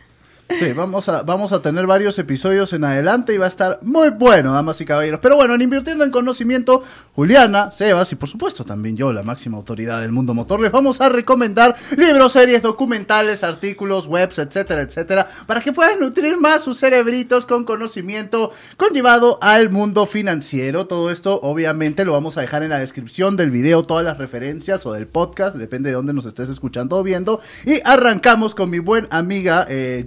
Sí, 0.48 0.74
vamos 0.74 1.10
a, 1.10 1.24
vamos 1.24 1.52
a 1.54 1.62
tener 1.64 1.88
varios 1.88 2.20
episodios 2.20 2.72
en 2.74 2.84
adelante 2.84 3.34
y 3.34 3.38
va 3.40 3.46
a 3.46 3.50
estar 3.50 3.80
muy 3.82 4.10
bueno, 4.10 4.54
damas 4.54 4.80
y 4.80 4.86
caballeros. 4.86 5.20
Pero 5.20 5.36
bueno, 5.36 5.56
en 5.56 5.62
Invirtiendo 5.64 6.04
en 6.04 6.12
Conocimiento, 6.12 6.84
Juliana, 7.16 7.72
Sebas 7.72 8.12
y 8.12 8.16
por 8.16 8.30
supuesto 8.30 8.64
también 8.64 8.96
yo, 8.96 9.12
la 9.12 9.24
máxima 9.24 9.58
autoridad 9.58 10.02
del 10.02 10.12
mundo 10.12 10.36
motor, 10.36 10.60
les 10.60 10.72
vamos 10.72 11.02
a 11.02 11.10
recomendar 11.10 11.76
libros, 11.98 12.34
series, 12.34 12.62
documentales, 12.62 13.44
artículos, 13.44 14.06
webs, 14.06 14.38
etcétera, 14.38 14.82
etcétera, 14.84 15.28
para 15.48 15.62
que 15.62 15.74
puedan 15.74 16.00
nutrir 16.00 16.38
más 16.38 16.64
sus 16.64 16.78
cerebritos 16.78 17.48
con 17.48 17.66
conocimiento 17.66 18.52
conllevado 18.78 19.40
al 19.42 19.72
mundo 19.72 20.06
financiero. 20.06 20.86
Todo 20.86 21.10
esto 21.10 21.40
obviamente 21.42 22.06
lo 22.06 22.12
vamos 22.12 22.38
a 22.38 22.42
dejar 22.42 22.62
en 22.62 22.70
la 22.70 22.80
descripción 22.80 23.36
del 23.36 23.50
video, 23.50 23.82
todas 23.82 24.06
las 24.06 24.20
referencias 24.20 24.86
o 24.86 24.94
del 24.94 25.08
podcast, 25.08 25.56
depende 25.56 25.90
de 25.90 25.96
dónde 25.96 26.14
nos 26.14 26.26
estés 26.26 26.50
escuchando 26.50 26.98
o 26.98 27.04
viendo. 27.04 27.42
Y 27.66 27.80
arrancamos 27.84 28.54
con 28.54 28.70
mi 28.70 28.78
buen 28.78 29.08
amiga 29.10 29.66
eh, 29.68 30.04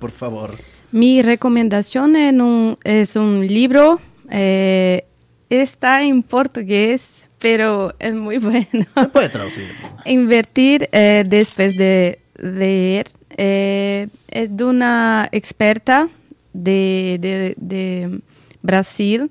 por 0.00 0.10
favor. 0.10 0.50
Mi 0.92 1.22
recomendación 1.22 2.14
en 2.16 2.40
un- 2.40 2.78
es 2.84 3.16
un 3.16 3.46
libro, 3.46 4.00
eh, 4.30 5.04
está 5.50 6.02
en 6.02 6.22
portugués, 6.22 7.28
pero 7.40 7.94
es 7.98 8.14
muy 8.14 8.38
bueno. 8.50 8.86
Se 8.94 9.08
puede 9.08 9.28
traducir. 9.28 9.64
Invertir 10.06 10.88
eh, 10.92 11.24
después 11.26 11.76
de 11.76 12.20
leer 12.36 13.06
eh, 13.36 14.08
es 14.28 14.56
de 14.56 14.64
una 14.64 15.28
experta 15.32 16.08
de, 16.52 17.18
de- 17.20 17.54
de 17.56 18.20
Brasil. 18.62 19.30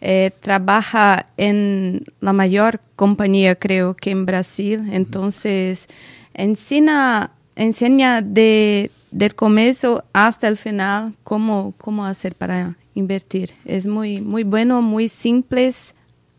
Eh, 0.00 0.30
trabaja 0.40 1.26
en 1.36 2.04
la 2.20 2.32
mayor 2.32 2.80
compañía, 2.96 3.56
creo 3.56 3.94
que 3.94 4.10
en 4.10 4.24
Brasil. 4.26 4.88
Entonces, 4.92 5.88
enseña, 6.34 7.32
enseña 7.58 8.22
de, 8.22 8.90
del 9.10 9.34
comienzo 9.34 10.04
hasta 10.12 10.48
el 10.48 10.56
final 10.56 11.14
cómo, 11.24 11.74
cómo 11.76 12.06
hacer 12.06 12.34
para 12.34 12.76
invertir. 12.94 13.50
Es 13.64 13.86
muy, 13.86 14.20
muy 14.20 14.44
bueno, 14.44 14.80
muy 14.80 15.08
simples. 15.08 15.94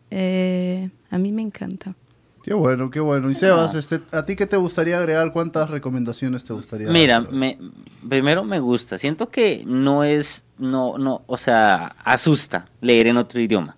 Eh, 0.10 0.89
a 1.12 1.17
mí 1.17 1.32
me 1.32 1.41
encanta. 1.41 1.93
Qué 2.43 2.53
bueno, 2.53 2.89
qué 2.89 2.99
bueno. 2.99 3.29
Y 3.29 3.34
Sebas, 3.34 3.75
este, 3.75 4.01
¿a 4.12 4.25
ti 4.25 4.36
qué 4.36 4.47
te 4.47 4.58
gustaría 4.58 4.97
agregar? 4.97 5.32
¿Cuántas 5.34 5.69
recomendaciones 5.69 6.43
te 6.43 6.53
gustaría 6.53 6.88
dar? 6.88 6.93
Mira, 6.93 7.19
me, 7.19 7.60
primero 8.08 8.43
me 8.43 8.60
gusta. 8.60 8.97
Siento 8.97 9.29
que 9.29 9.63
no 9.67 10.03
es, 10.03 10.45
no, 10.58 10.97
no, 10.97 11.21
o 11.27 11.38
sea, 11.38 11.95
asusta 12.03 12.67
leer 12.82 13.08
en 13.08 13.17
otro 13.17 13.41
idioma. 13.41 13.75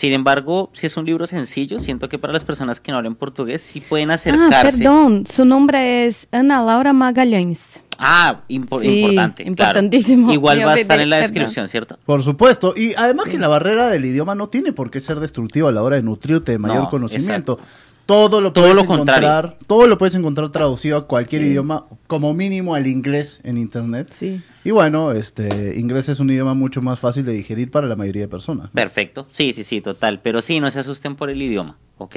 Sin 0.00 0.14
embargo, 0.14 0.70
si 0.72 0.86
es 0.86 0.96
un 0.96 1.04
libro 1.04 1.26
sencillo, 1.26 1.78
siento 1.78 2.08
que 2.08 2.18
para 2.18 2.32
las 2.32 2.42
personas 2.42 2.80
que 2.80 2.90
no 2.90 2.96
hablan 2.96 3.16
portugués 3.16 3.60
sí 3.60 3.82
pueden 3.82 4.10
Ah, 4.10 4.14
acercarse. 4.14 4.78
perdón, 4.78 5.26
su 5.30 5.44
nombre 5.44 6.06
es 6.06 6.26
Ana 6.32 6.62
Laura 6.62 6.94
Magalhães. 6.94 7.82
Ah, 7.98 8.40
impo- 8.48 8.80
Sí, 8.80 9.00
importante. 9.00 9.42
claro. 9.42 9.50
importantísimo. 9.50 10.32
Igual 10.32 10.66
va 10.66 10.72
a 10.72 10.76
estar 10.76 10.98
en 11.00 11.10
la 11.10 11.18
descripción, 11.18 11.68
¿cierto? 11.68 11.98
Por 12.06 12.22
supuesto. 12.22 12.72
Y 12.74 12.94
además 12.96 13.26
que 13.26 13.36
la 13.38 13.48
barrera 13.48 13.90
del 13.90 14.06
idioma 14.06 14.34
no 14.34 14.48
tiene 14.48 14.72
por 14.72 14.90
qué 14.90 15.00
ser 15.00 15.20
destructiva 15.20 15.68
a 15.68 15.72
la 15.72 15.82
hora 15.82 15.96
de 15.96 16.02
nutrirte 16.02 16.52
de 16.52 16.58
mayor 16.58 16.84
No, 16.84 16.88
conocimiento. 16.88 17.58
Todo 18.10 18.40
lo 18.40 18.52
Todo 18.52 18.64
puedes 18.64 18.74
lo 18.74 18.82
encontrar, 18.82 19.20
contrario. 19.22 19.56
todo 19.68 19.86
lo 19.86 19.96
puedes 19.96 20.16
encontrar 20.16 20.48
traducido 20.48 20.96
a 20.96 21.06
cualquier 21.06 21.42
Sí. 21.42 21.48
idioma, 21.50 21.86
como 22.08 22.34
mínimo 22.34 22.74
al 22.74 22.88
inglés 22.88 23.40
en 23.44 23.56
internet. 23.56 24.08
Sí. 24.10 24.40
Y 24.64 24.72
bueno, 24.72 25.12
este 25.12 25.74
inglés 25.78 26.08
es 26.08 26.18
un 26.18 26.28
idioma 26.28 26.54
mucho 26.54 26.82
más 26.82 26.98
fácil 26.98 27.24
de 27.24 27.32
digerir 27.32 27.70
para 27.70 27.86
la 27.86 27.94
mayoría 27.94 28.22
de 28.22 28.28
personas. 28.28 28.68
Perfecto. 28.74 29.28
Sí, 29.30 29.52
sí, 29.52 29.62
sí, 29.62 29.80
total. 29.80 30.18
Pero 30.24 30.42
sí, 30.42 30.58
no 30.58 30.68
se 30.72 30.80
asusten 30.80 31.14
por 31.14 31.30
el 31.30 31.40
idioma, 31.40 31.78
¿ok? 31.98 32.16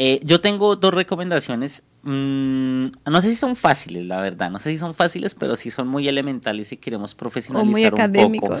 Eh, 0.00 0.20
yo 0.22 0.40
tengo 0.40 0.76
dos 0.76 0.94
recomendaciones. 0.94 1.82
mm, 2.04 2.86
no 3.06 3.20
sé 3.20 3.30
si 3.30 3.34
son 3.34 3.56
fáciles, 3.56 4.06
la 4.06 4.20
verdad. 4.22 4.52
No 4.52 4.60
sé 4.60 4.70
si 4.70 4.78
son 4.78 4.94
fáciles, 4.94 5.34
pero 5.34 5.56
sí 5.56 5.68
son 5.70 5.88
muy 5.88 6.06
elementales 6.06 6.68
si 6.68 6.76
queremos 6.76 7.12
O 7.12 7.16
profesionalizar 7.16 7.92
un 7.92 8.36
poco. 8.38 8.60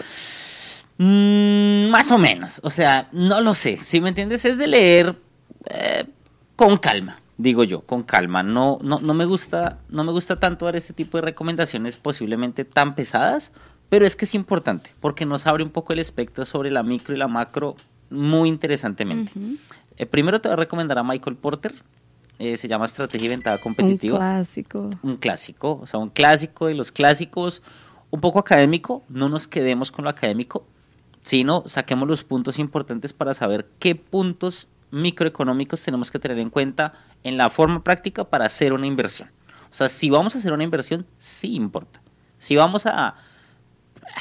Mm, 0.98 1.88
más 1.90 2.10
o 2.10 2.18
menos. 2.18 2.60
O 2.64 2.70
sea, 2.70 3.08
no 3.12 3.40
lo 3.40 3.54
sé. 3.54 3.78
Si 3.84 4.00
me 4.00 4.08
entiendes, 4.08 4.44
es 4.44 4.58
de 4.58 4.66
leer 4.66 5.14
eh, 5.70 6.04
con 6.58 6.76
calma, 6.76 7.20
digo 7.36 7.62
yo, 7.62 7.82
con 7.82 8.02
calma. 8.02 8.42
No, 8.42 8.80
no, 8.82 8.98
no 8.98 9.14
me 9.14 9.24
gusta, 9.26 9.78
no 9.88 10.02
me 10.02 10.10
gusta 10.10 10.40
tanto 10.40 10.64
dar 10.64 10.74
este 10.74 10.92
tipo 10.92 11.16
de 11.16 11.22
recomendaciones 11.22 11.96
posiblemente 11.96 12.64
tan 12.64 12.96
pesadas, 12.96 13.52
pero 13.88 14.04
es 14.04 14.16
que 14.16 14.24
es 14.24 14.34
importante, 14.34 14.90
porque 14.98 15.24
nos 15.24 15.46
abre 15.46 15.62
un 15.62 15.70
poco 15.70 15.92
el 15.92 16.00
espectro 16.00 16.44
sobre 16.44 16.72
la 16.72 16.82
micro 16.82 17.14
y 17.14 17.16
la 17.16 17.28
macro 17.28 17.76
muy 18.10 18.48
interesantemente. 18.48 19.30
Eh, 19.96 20.06
primero 20.06 20.40
te 20.40 20.48
voy 20.48 20.54
a 20.54 20.56
recomendar 20.56 20.98
a 20.98 21.04
Michael 21.04 21.36
Porter. 21.36 21.76
eh, 22.40 22.56
se 22.56 22.66
llama 22.66 22.86
Estrategia 22.86 23.26
y 23.26 23.28
Ventaja 23.28 23.56
Un 23.58 23.62
Competitiva 23.62 24.18
clásico. 24.18 24.90
un 25.04 25.16
clásico, 25.16 25.78
o 25.80 25.86
sea, 25.86 26.00
un 26.00 26.10
clásico 26.10 26.66
de 26.66 26.74
los 26.74 26.90
clásicos, 26.90 27.62
un 28.10 28.20
poco 28.20 28.40
académico, 28.40 29.04
no 29.08 29.28
nos 29.28 29.46
quedemos 29.46 29.92
con 29.92 30.04
lo 30.04 30.10
académico, 30.10 30.66
sino 31.20 31.62
saquemos 31.66 32.08
los 32.08 32.24
puntos 32.24 32.58
importantes 32.58 33.12
para 33.12 33.32
saber 33.32 33.68
qué 33.78 33.94
puntos 33.94 34.66
microeconómicos 34.90 35.82
tenemos 35.82 36.10
que 36.10 36.18
tener 36.18 36.38
en 36.38 36.50
cuenta 36.50 36.94
en 37.22 37.36
la 37.36 37.50
forma 37.50 37.82
práctica 37.82 38.24
para 38.24 38.46
hacer 38.46 38.72
una 38.72 38.86
inversión. 38.86 39.30
O 39.70 39.74
sea, 39.74 39.88
si 39.88 40.10
vamos 40.10 40.34
a 40.34 40.38
hacer 40.38 40.52
una 40.52 40.64
inversión, 40.64 41.06
sí 41.18 41.54
importa. 41.54 42.00
Si 42.38 42.56
vamos 42.56 42.86
a, 42.86 43.16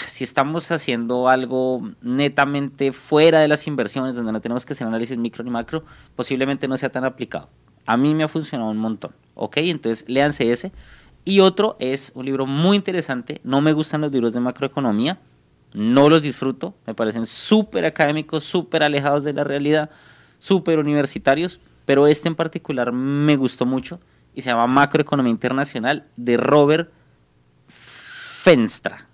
si 0.08 0.24
estamos 0.24 0.72
haciendo 0.72 1.30
algo 1.30 1.90
netamente 2.02 2.92
fuera 2.92 3.40
de 3.40 3.48
las 3.48 3.68
inversiones, 3.68 4.16
donde 4.16 4.32
no 4.32 4.42
tenemos 4.42 4.66
que 4.66 4.74
hacer 4.74 4.88
análisis 4.88 5.18
micro 5.18 5.44
ni 5.44 5.50
macro, 5.50 5.84
posiblemente 6.16 6.68
no 6.68 6.78
sea 6.78 6.90
tan 6.90 7.06
aplicado. 7.06 7.50
A 7.86 7.96
mí 7.96 8.14
me 8.14 8.24
ha 8.24 8.28
funcionado 8.28 8.70
un 8.70 8.78
montón, 8.78 9.12
¿ok? 9.34 9.58
Entonces, 9.58 10.08
léanse 10.10 10.52
ese. 10.52 10.72
Y 11.24 11.40
otro 11.40 11.76
es 11.80 12.12
un 12.16 12.26
libro 12.26 12.46
muy 12.46 12.78
interesante, 12.78 13.42
no 13.44 13.62
me 13.62 13.74
gustan 13.74 14.02
los 14.02 14.12
libros 14.12 14.34
de 14.34 14.40
macroeconomía, 14.40 15.20
no 15.74 16.10
los 16.10 16.22
disfruto, 16.22 16.76
me 16.86 16.94
parecen 16.94 17.26
súper 17.26 17.86
académicos, 17.86 18.46
súper 18.46 18.84
alejados 18.84 19.24
de 19.26 19.34
la 19.34 19.44
realidad, 19.44 19.90
súper 20.40 20.80
universitarios, 20.80 21.60
pero 21.86 22.08
este 22.08 22.28
en 22.28 22.36
particular 22.36 22.92
me 22.92 23.36
gustó 23.36 23.66
mucho 23.66 24.00
y 24.36 24.42
se 24.42 24.50
llama 24.50 24.68
Macroeconomía 24.68 25.32
Internacional 25.32 26.06
de 26.16 26.38
Robert 26.38 26.92
Fenstra. 27.68 29.08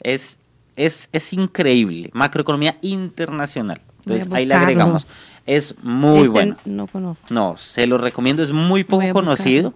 Es, 0.00 0.38
es, 0.76 1.08
es 1.12 1.32
increíble, 1.32 2.10
Macroeconomía 2.12 2.78
Internacional. 2.82 3.80
Entonces 4.04 4.32
ahí 4.32 4.46
le 4.46 4.54
agregamos. 4.54 5.06
Es 5.46 5.74
muy 5.82 6.20
Este 6.20 6.30
bueno. 6.30 6.56
No 6.64 6.86
conozco. 6.86 7.26
No, 7.30 7.56
se 7.56 7.86
lo 7.86 7.98
recomiendo, 7.98 8.42
es 8.42 8.52
muy 8.52 8.84
poco 8.84 9.12
conocido. 9.12 9.74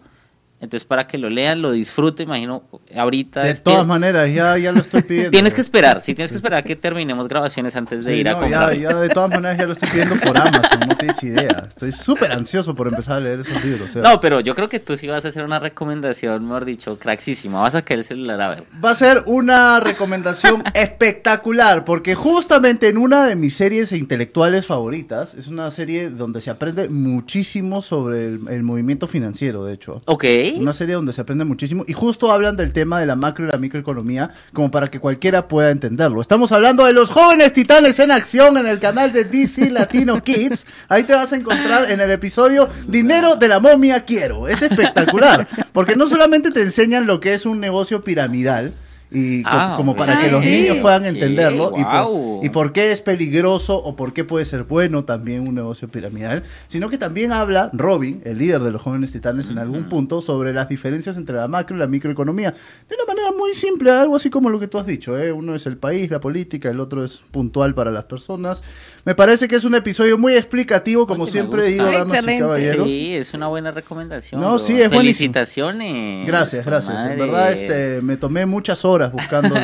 Entonces, 0.59 0.87
para 0.87 1.07
que 1.07 1.19
lo 1.19 1.29
lean, 1.29 1.61
lo 1.61 1.71
disfruten, 1.71 2.27
imagino, 2.29 2.63
ahorita... 2.97 3.43
De 3.43 3.55
todas 3.57 3.87
maneras, 3.87 4.33
ya, 4.33 4.57
ya 4.57 4.73
lo 4.73 4.81
estoy 4.81 5.03
pidiendo. 5.03 5.31
Tienes 5.37 5.53
que 5.53 5.61
esperar, 5.61 6.01
sí, 6.03 6.15
tienes 6.15 6.31
que 6.31 6.37
esperar 6.37 6.61
a 6.61 6.63
que 6.63 6.75
terminemos 6.77 7.29
grabaciones 7.29 7.77
antes 7.77 8.07
de 8.07 8.15
Sí, 8.15 8.21
ir 8.21 8.29
a 8.29 8.33
no, 8.33 8.41
comprar. 8.41 8.75
ya, 8.75 8.91
ya 8.91 8.97
de 8.97 9.09
todas 9.11 9.31
maneras 9.31 9.59
ya 9.59 9.67
lo 9.67 9.73
estoy 9.75 9.89
pidiendo 9.91 10.17
por 10.17 10.37
Amazon, 10.39 10.81
no 10.89 10.97
tienes 10.97 11.23
idea. 11.23 11.67
Estoy 11.69 11.93
súper 11.93 12.33
ansioso 12.33 12.75
por 12.75 12.89
empezar 12.89 13.17
a 13.17 13.21
leer 13.21 13.41
esos 13.41 13.63
libros. 13.63 13.95
No, 13.97 14.19
pero 14.21 14.41
yo 14.41 14.55
creo 14.55 14.71
que 14.71 14.81
tú 14.81 14.97
sí 14.97 15.07
vas 15.07 15.27
a 15.27 15.29
hacer 15.29 15.45
una 15.45 15.59
recomendación, 15.59 16.45
mejor 16.45 16.65
dicho, 16.65 16.99
cracksísima. 16.99 17.61
Vas 17.61 17.75
a 17.75 17.83
caer 17.83 17.99
el 17.99 18.05
celular 18.05 18.41
a 18.41 18.49
ver. 18.49 18.65
Va 18.83 18.91
a 18.91 18.95
ser 18.95 19.25
una 19.27 19.79
recomendación 19.81 20.63
espectacular, 20.75 21.85
porque 21.85 22.15
justamente 22.15 22.89
en 22.89 22.97
una 22.97 23.27
de 23.27 23.37
mis 23.37 23.55
series 23.55 23.93
intelectuales 23.93 24.67
favoritas, 24.67 25.35
es 25.35 25.49
una 25.49 25.71
serie 25.71 26.09
donde 26.09 26.41
se 26.41 26.49
aprende 26.49 26.89
muchísimo 26.89 27.83
sobre 27.83 28.25
el, 28.25 28.41
el 28.49 28.63
movimiento 28.63 29.07
financiero, 29.07 29.65
de 29.65 29.75
hecho. 29.75 30.01
Ok. 30.07 30.25
Una 30.57 30.73
serie 30.73 30.95
donde 30.95 31.13
se 31.13 31.21
aprende 31.21 31.45
muchísimo 31.45 31.85
y 31.87 31.93
justo 31.93 32.31
hablan 32.31 32.57
del 32.57 32.73
tema 32.73 33.01
de 33.01 33.07
la 33.07 33.17
macro 33.17 33.45
y 33.45 33.49
la 33.49 33.59
microeconomía 33.59 34.31
como 34.53 34.71
para 34.71 34.89
que 34.89 35.01
cualquiera 35.01 35.49
pueda 35.49 35.71
entenderlo. 35.71 36.21
Estamos 36.21 36.53
hablando 36.53 36.85
de 36.85 36.93
los 36.93 37.11
jóvenes 37.11 37.53
titanes 37.53 37.99
en 37.99 38.11
acción 38.11 38.57
en 38.57 38.67
el 38.67 38.79
canal 38.79 39.13
de 39.13 39.25
DC 39.25 39.71
Latino 39.71 40.23
Kids. 40.25 40.67
Ahí 40.89 41.03
te 41.05 41.15
vas 41.15 41.33
a 41.33 41.37
encontrar 41.37 41.91
en 41.91 42.01
el 42.01 42.11
episodio 42.11 42.69
Dinero 42.87 43.37
de 43.37 43.49
la 43.49 43.61
momia 43.61 44.05
quiero. 44.05 44.49
Es 44.49 44.63
espectacular, 44.63 45.49
porque 45.73 45.97
no 45.97 46.09
solamente 46.09 46.51
te 46.51 46.63
enseñan 46.63 47.07
lo 47.07 47.21
que 47.21 47.35
es 47.35 47.47
un 47.47 47.61
negocio 47.61 48.05
piramidal, 48.05 48.75
y 49.19 49.43
co- 49.43 49.49
Ah, 49.51 49.75
como 49.79 49.97
para 49.97 50.21
que 50.21 50.31
los 50.31 50.43
Sí. 50.43 50.51
niños 50.51 50.77
puedan 50.83 51.03
Sí, 51.05 51.09
entenderlo 51.09 51.73
y, 51.75 51.83
por, 51.83 51.91
guau. 51.93 52.41
y 52.43 52.51
por 52.51 52.73
qué 52.73 52.93
es 52.93 53.01
peligroso 53.01 53.77
o 53.77 53.97
por 53.97 54.13
qué 54.13 54.25
puede 54.25 54.45
ser 54.45 54.65
bueno 54.65 55.05
también 55.05 55.49
un 55.49 55.55
negocio 55.55 55.89
piramidal, 55.89 56.43
sino 56.67 56.91
que 56.91 56.99
también 56.99 57.33
habla 57.33 57.71
Robin, 57.73 58.21
el 58.25 58.37
líder 58.39 58.63
de 58.63 58.71
los 58.73 58.83
jóvenes 58.83 59.13
titanes, 59.13 59.49
en 59.49 59.59
algún 59.59 59.85
punto 59.89 60.21
sobre 60.21 60.53
las 60.53 60.69
diferencias 60.69 61.17
entre 61.17 61.37
la 61.37 61.49
macro 61.49 61.77
y 61.77 61.79
la 61.79 61.87
microeconomía. 61.87 62.51
De 62.51 62.95
una 62.95 63.05
manera 63.07 63.33
muy 63.37 63.55
simple, 63.55 63.91
algo 63.91 64.17
así 64.17 64.29
como 64.29 64.51
lo 64.51 64.61
que 64.61 64.69
tú 64.69 64.79
has 64.79 64.87
dicho. 64.87 65.19
¿eh? 65.19 65.33
Uno 65.33 65.55
es 65.55 65.65
el 65.67 65.79
país, 65.79 66.11
la 66.11 66.21
política, 66.21 66.69
el 66.71 66.79
otro 66.81 67.03
es 67.05 67.23
puntual 67.31 67.75
para 67.75 67.91
las 67.91 68.05
personas. 68.05 68.63
Me 69.05 69.15
parece 69.15 69.49
que 69.49 69.57
es 69.57 69.65
un 69.65 69.75
episodio 69.77 70.19
muy 70.19 70.35
explicativo, 70.35 71.07
como 71.07 71.23
Oye, 71.25 71.33
siempre 71.33 71.67
digo, 71.69 71.85
damas 71.87 72.23
y 72.25 72.39
caballeros. 72.39 72.87
Sí, 72.89 73.15
es 73.15 73.33
una 73.35 73.47
buena 73.47 73.71
recomendación. 73.71 74.41
No, 74.41 74.49
bro. 74.51 74.59
sí, 74.59 74.73
es 74.81 74.91
buenísimo. 74.91 75.33
Felicitaciones. 75.33 76.27
Gracias, 76.27 76.67
gracias. 76.67 76.97
En 76.97 77.03
Madre. 77.03 77.17
verdad, 77.17 77.53
este, 77.53 78.03
me 78.03 78.17
tomé 78.17 78.47
muchas 78.47 78.85
horas 78.85 79.06
buscándolo, 79.13 79.61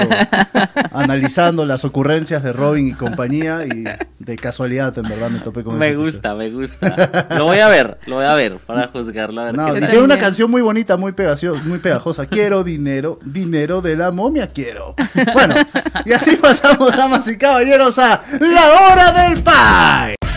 analizando 0.93 1.66
las 1.66 1.84
ocurrencias 1.84 2.43
de 2.43 2.53
Robin 2.53 2.88
y 2.88 2.93
compañía 2.93 3.64
y 3.64 3.84
de 4.18 4.36
casualidad, 4.36 4.97
en 4.99 5.09
verdad, 5.09 5.30
me 5.30 5.40
topé 5.40 5.64
con 5.64 5.78
Me 5.78 5.95
gusta, 5.95 6.34
me 6.34 6.51
gusta. 6.51 7.26
Lo 7.36 7.45
voy 7.45 7.59
a 7.59 7.68
ver, 7.68 7.99
lo 8.07 8.16
voy 8.16 8.24
a 8.24 8.34
ver 8.34 8.59
para 8.59 8.88
juzgarlo. 8.88 9.40
A 9.40 9.45
ver 9.47 9.55
No, 9.55 9.76
y 9.76 9.80
tiene 9.80 9.99
una 9.99 10.18
canción 10.18 10.51
muy 10.51 10.62
bonita, 10.62 10.97
muy 10.97 11.12
pegajosa, 11.12 11.62
muy 11.64 11.78
pegajosa. 11.78 12.26
Quiero 12.26 12.64
dinero, 12.64 13.18
dinero 13.24 13.80
de 13.80 13.97
la 13.97 14.11
momia 14.11 14.49
quiero. 14.49 14.95
Bueno, 15.32 15.55
y 16.05 16.12
así 16.12 16.36
pasamos, 16.36 16.97
damas 16.97 17.26
y 17.28 17.36
caballeros, 17.36 17.99
a 17.99 18.22
la 18.40 18.93
hora 18.93 19.12
del 19.12 19.38
fight. 19.43 20.32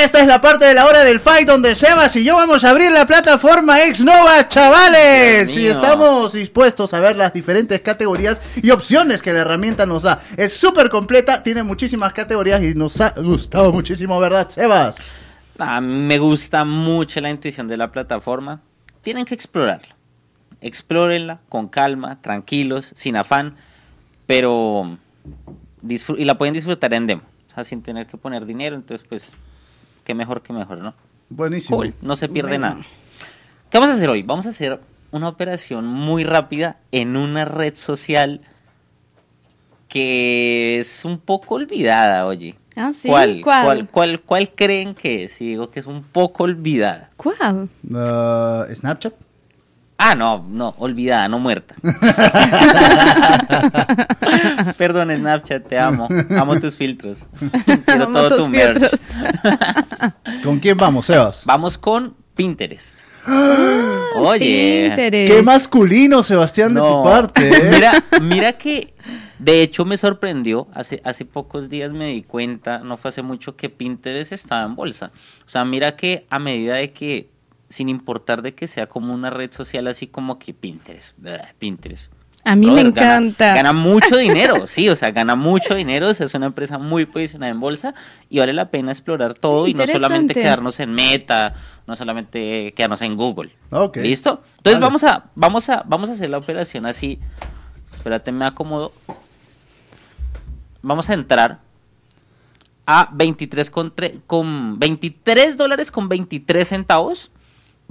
Esta 0.00 0.20
es 0.20 0.26
la 0.26 0.40
parte 0.40 0.64
de 0.64 0.72
la 0.72 0.86
hora 0.86 1.04
del 1.04 1.20
fight 1.20 1.46
donde 1.46 1.76
Sebas 1.76 2.16
y 2.16 2.24
yo 2.24 2.34
vamos 2.34 2.64
a 2.64 2.70
abrir 2.70 2.90
la 2.90 3.06
plataforma 3.06 3.84
Exnova, 3.84 4.48
chavales. 4.48 5.54
Y 5.54 5.66
estamos 5.66 6.32
dispuestos 6.32 6.94
a 6.94 7.00
ver 7.00 7.14
las 7.14 7.34
diferentes 7.34 7.78
categorías 7.80 8.40
y 8.62 8.70
opciones 8.70 9.20
que 9.20 9.34
la 9.34 9.40
herramienta 9.40 9.84
nos 9.84 10.04
da. 10.04 10.22
Es 10.38 10.56
súper 10.56 10.88
completa, 10.88 11.42
tiene 11.42 11.62
muchísimas 11.62 12.14
categorías 12.14 12.62
y 12.62 12.74
nos 12.74 12.98
ha 13.02 13.10
gustado 13.10 13.70
muchísimo, 13.70 14.18
¿verdad, 14.18 14.48
Sebas? 14.48 15.10
Ah, 15.58 15.82
me 15.82 16.18
gusta 16.18 16.64
mucho 16.64 17.20
la 17.20 17.28
intuición 17.28 17.68
de 17.68 17.76
la 17.76 17.92
plataforma. 17.92 18.62
Tienen 19.02 19.26
que 19.26 19.34
explorarla. 19.34 19.94
Explórenla 20.62 21.40
con 21.50 21.68
calma, 21.68 22.18
tranquilos, 22.22 22.92
sin 22.94 23.16
afán, 23.16 23.56
pero 24.26 24.96
y 26.16 26.24
la 26.24 26.38
pueden 26.38 26.54
disfrutar 26.54 26.94
en 26.94 27.06
demo, 27.06 27.22
o 27.50 27.54
sea, 27.54 27.62
sin 27.62 27.82
tener 27.82 28.06
que 28.06 28.16
poner 28.16 28.46
dinero. 28.46 28.74
Entonces, 28.74 29.06
pues, 29.06 29.34
qué 30.04 30.14
mejor 30.14 30.42
que 30.42 30.52
mejor, 30.52 30.78
¿no? 30.78 30.94
Buenísimo. 31.28 31.78
Cool, 31.78 31.94
no 32.02 32.16
se 32.16 32.28
pierde 32.28 32.58
nada. 32.58 32.80
¿Qué 33.70 33.78
vamos 33.78 33.90
a 33.90 33.94
hacer 33.94 34.10
hoy? 34.10 34.22
Vamos 34.22 34.46
a 34.46 34.50
hacer 34.50 34.80
una 35.12 35.28
operación 35.28 35.86
muy 35.86 36.24
rápida 36.24 36.78
en 36.90 37.16
una 37.16 37.44
red 37.44 37.74
social 37.74 38.40
que 39.88 40.78
es 40.78 41.04
un 41.04 41.18
poco 41.18 41.56
olvidada, 41.56 42.26
oye. 42.26 42.54
Ah, 42.76 42.92
sí. 42.98 43.08
¿Cuál, 43.08 43.40
¿Cuál? 43.42 43.64
cuál, 43.64 43.88
cuál, 43.88 44.20
cuál 44.20 44.50
creen 44.54 44.94
que 44.94 45.24
es? 45.24 45.32
Si 45.32 45.46
digo 45.46 45.70
que 45.70 45.80
es 45.80 45.86
un 45.86 46.02
poco 46.02 46.44
olvidada. 46.44 47.10
¿Cuál? 47.16 47.68
Ah, 47.94 48.66
Snapchat. 48.72 49.14
Ah, 50.04 50.16
no, 50.16 50.44
no, 50.50 50.74
olvidada, 50.78 51.28
no 51.28 51.38
muerta. 51.38 51.76
Perdón, 54.76 55.16
Snapchat, 55.16 55.68
te 55.68 55.78
amo. 55.78 56.08
Amo 56.36 56.58
tus 56.58 56.74
filtros. 56.74 57.28
Quiero 57.86 58.06
Amo 58.06 58.18
todo 58.18 58.28
tus 58.30 58.38
tu 58.38 58.48
merch. 58.48 58.80
filtros. 58.80 59.00
¿Con 60.42 60.58
quién 60.58 60.76
vamos, 60.76 61.06
Sebas? 61.06 61.44
Vamos 61.44 61.78
con 61.78 62.16
Pinterest. 62.34 62.98
Oye. 64.16 64.86
Pinterest. 64.88 65.32
Qué 65.32 65.40
masculino, 65.42 66.24
Sebastián, 66.24 66.74
de 66.74 66.80
tu 66.80 67.02
parte. 67.04 67.48
¿eh? 67.48 67.70
Mira, 67.70 67.92
mira 68.20 68.52
que 68.54 68.94
de 69.38 69.62
hecho 69.62 69.84
me 69.84 69.96
sorprendió, 69.96 70.66
hace, 70.74 71.00
hace 71.04 71.24
pocos 71.24 71.68
días 71.68 71.92
me 71.92 72.08
di 72.08 72.22
cuenta, 72.22 72.78
no 72.78 72.96
fue 72.96 73.10
hace 73.10 73.22
mucho, 73.22 73.54
que 73.54 73.70
Pinterest 73.70 74.32
estaba 74.32 74.64
en 74.64 74.74
bolsa. 74.74 75.12
O 75.46 75.48
sea, 75.48 75.64
mira 75.64 75.94
que 75.94 76.26
a 76.28 76.40
medida 76.40 76.74
de 76.74 76.92
que, 76.92 77.30
sin 77.72 77.88
importar 77.88 78.42
de 78.42 78.54
que 78.54 78.66
sea 78.66 78.86
como 78.86 79.14
una 79.14 79.30
red 79.30 79.50
social 79.52 79.86
así 79.88 80.06
como 80.06 80.38
que 80.38 80.52
Pinterest, 80.54 81.16
Pinterest. 81.58 82.12
A 82.44 82.56
mí 82.56 82.66
me 82.66 82.82
gana- 82.82 82.88
encanta. 82.88 83.54
Gana, 83.54 83.72
mucho 83.72 84.16
dinero, 84.18 84.66
sí, 84.66 84.88
o 84.88 84.96
sea, 84.96 85.12
gana 85.12 85.36
mucho 85.36 85.74
dinero, 85.76 86.08
o 86.08 86.14
sea, 86.14 86.26
es 86.26 86.34
una 86.34 86.46
empresa 86.46 86.76
muy 86.76 87.06
posicionada 87.06 87.52
en 87.52 87.60
bolsa 87.60 87.94
y 88.28 88.40
vale 88.40 88.52
la 88.52 88.68
pena 88.70 88.90
explorar 88.90 89.34
todo 89.34 89.68
y 89.68 89.74
no 89.74 89.86
solamente 89.86 90.34
quedarnos 90.34 90.80
en 90.80 90.92
Meta, 90.92 91.54
no 91.86 91.94
solamente 91.94 92.72
quedarnos 92.76 93.00
en 93.02 93.16
Google. 93.16 93.52
Ok. 93.70 93.98
¿Listo? 93.98 94.42
Entonces 94.56 94.80
Vale. 94.80 94.86
vamos 94.86 95.04
a 95.04 95.24
vamos 95.36 95.68
a 95.68 95.82
vamos 95.86 96.10
a 96.10 96.12
hacer 96.14 96.30
la 96.30 96.38
operación 96.38 96.84
así. 96.86 97.20
Espérate, 97.92 98.32
me 98.32 98.44
acomodo. 98.44 98.92
Vamos 100.82 101.08
a 101.10 101.14
entrar 101.14 101.60
a 102.86 103.08
23 103.12 103.70
con, 103.70 103.94
con 104.26 104.78
23 104.80 105.56
dólares 105.56 105.92
con 105.92 106.08
23 106.08 106.66
centavos. 106.68 107.30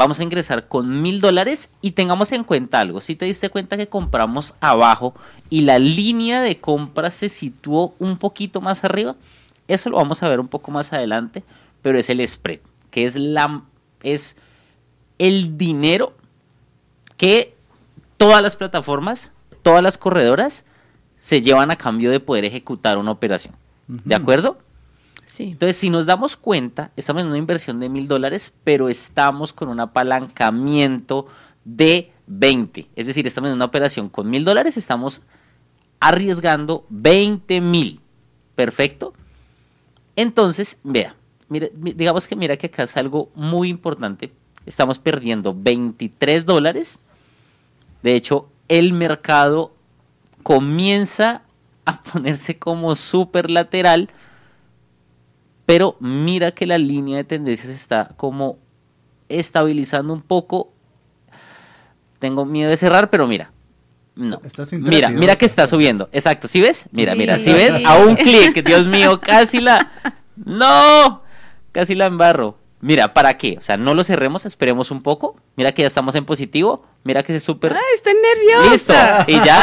Vamos 0.01 0.19
a 0.19 0.23
ingresar 0.23 0.67
con 0.67 1.03
mil 1.03 1.21
dólares 1.21 1.69
y 1.79 1.91
tengamos 1.91 2.31
en 2.31 2.43
cuenta 2.43 2.79
algo. 2.79 3.01
Si 3.01 3.15
te 3.15 3.25
diste 3.25 3.51
cuenta 3.51 3.77
que 3.77 3.85
compramos 3.85 4.55
abajo 4.59 5.13
y 5.47 5.61
la 5.61 5.77
línea 5.77 6.41
de 6.41 6.59
compra 6.59 7.11
se 7.11 7.29
situó 7.29 7.93
un 7.99 8.17
poquito 8.17 8.61
más 8.61 8.83
arriba, 8.83 9.15
eso 9.67 9.91
lo 9.91 9.97
vamos 9.97 10.23
a 10.23 10.27
ver 10.27 10.39
un 10.39 10.47
poco 10.47 10.71
más 10.71 10.91
adelante, 10.91 11.43
pero 11.83 11.99
es 11.99 12.09
el 12.09 12.27
spread, 12.27 12.61
que 12.89 13.05
es 13.05 13.15
la 13.15 13.61
es 14.01 14.37
el 15.19 15.55
dinero 15.55 16.15
que 17.15 17.53
todas 18.17 18.41
las 18.41 18.55
plataformas, 18.55 19.31
todas 19.61 19.83
las 19.83 19.99
corredoras 19.99 20.65
se 21.19 21.43
llevan 21.43 21.69
a 21.69 21.75
cambio 21.75 22.09
de 22.09 22.19
poder 22.19 22.45
ejecutar 22.45 22.97
una 22.97 23.11
operación. 23.11 23.53
¿De 23.87 24.15
acuerdo? 24.15 24.57
Entonces, 25.39 25.77
si 25.77 25.89
nos 25.89 26.05
damos 26.05 26.35
cuenta, 26.35 26.91
estamos 26.95 27.23
en 27.23 27.29
una 27.29 27.37
inversión 27.37 27.79
de 27.79 27.89
mil 27.89 28.07
dólares, 28.07 28.53
pero 28.63 28.89
estamos 28.89 29.53
con 29.53 29.69
un 29.69 29.79
apalancamiento 29.79 31.27
de 31.63 32.11
20. 32.27 32.89
Es 32.95 33.05
decir, 33.07 33.25
estamos 33.27 33.49
en 33.49 33.55
una 33.55 33.65
operación 33.65 34.09
con 34.09 34.29
mil 34.29 34.43
dólares, 34.43 34.77
estamos 34.77 35.21
arriesgando 35.99 36.85
20 36.89 37.61
mil. 37.61 38.01
Perfecto. 38.55 39.13
Entonces, 40.15 40.79
vea, 40.83 41.15
mira, 41.47 41.67
mi- 41.75 41.93
digamos 41.93 42.27
que 42.27 42.35
mira 42.35 42.57
que 42.57 42.67
acá 42.67 42.83
es 42.83 42.97
algo 42.97 43.29
muy 43.35 43.69
importante. 43.69 44.31
Estamos 44.65 44.99
perdiendo 44.99 45.55
23 45.57 46.45
dólares. 46.45 46.99
De 48.03 48.15
hecho, 48.15 48.49
el 48.67 48.93
mercado 48.93 49.73
comienza 50.43 51.43
a 51.85 52.03
ponerse 52.03 52.57
como 52.59 52.95
súper 52.95 53.49
lateral 53.49 54.09
pero 55.65 55.95
mira 55.99 56.51
que 56.51 56.65
la 56.65 56.77
línea 56.77 57.17
de 57.17 57.23
tendencias 57.23 57.69
está 57.69 58.09
como 58.17 58.57
estabilizando 59.29 60.13
un 60.13 60.21
poco. 60.21 60.71
Tengo 62.19 62.45
miedo 62.45 62.69
de 62.69 62.77
cerrar, 62.77 63.09
pero 63.09 63.27
mira. 63.27 63.51
No. 64.15 64.41
Estás 64.43 64.71
Mira, 64.73 65.09
mira 65.09 65.35
que 65.37 65.45
está 65.45 65.65
subiendo. 65.67 66.09
Exacto, 66.11 66.47
¿sí 66.47 66.61
ves? 66.61 66.85
Mira, 66.91 67.13
Sí. 67.13 67.17
mira, 67.17 67.39
¿sí 67.39 67.53
ves? 67.53 67.79
A 67.85 67.97
un 67.97 68.15
clic, 68.17 68.63
Dios 68.65 68.85
mío, 68.85 69.19
casi 69.21 69.61
la... 69.61 69.89
¡No! 70.35 71.23
Casi 71.71 71.95
la 71.95 72.05
embarro. 72.07 72.57
Mira, 72.81 73.13
¿para 73.13 73.37
qué? 73.37 73.57
O 73.59 73.61
sea, 73.61 73.77
no 73.77 73.93
lo 73.93 74.03
cerremos, 74.03 74.45
esperemos 74.45 74.91
un 74.91 75.01
poco. 75.01 75.37
Mira 75.55 75.71
que 75.71 75.83
ya 75.83 75.87
estamos 75.87 76.15
en 76.15 76.25
positivo. 76.25 76.83
Mira 77.03 77.23
que 77.23 77.35
es 77.35 77.43
súper... 77.43 77.73
Ay, 77.73 77.79
estoy 77.95 78.13
nerviosa. 78.15 78.69
Listo. 78.69 78.93
Y 79.27 79.45
ya. 79.45 79.61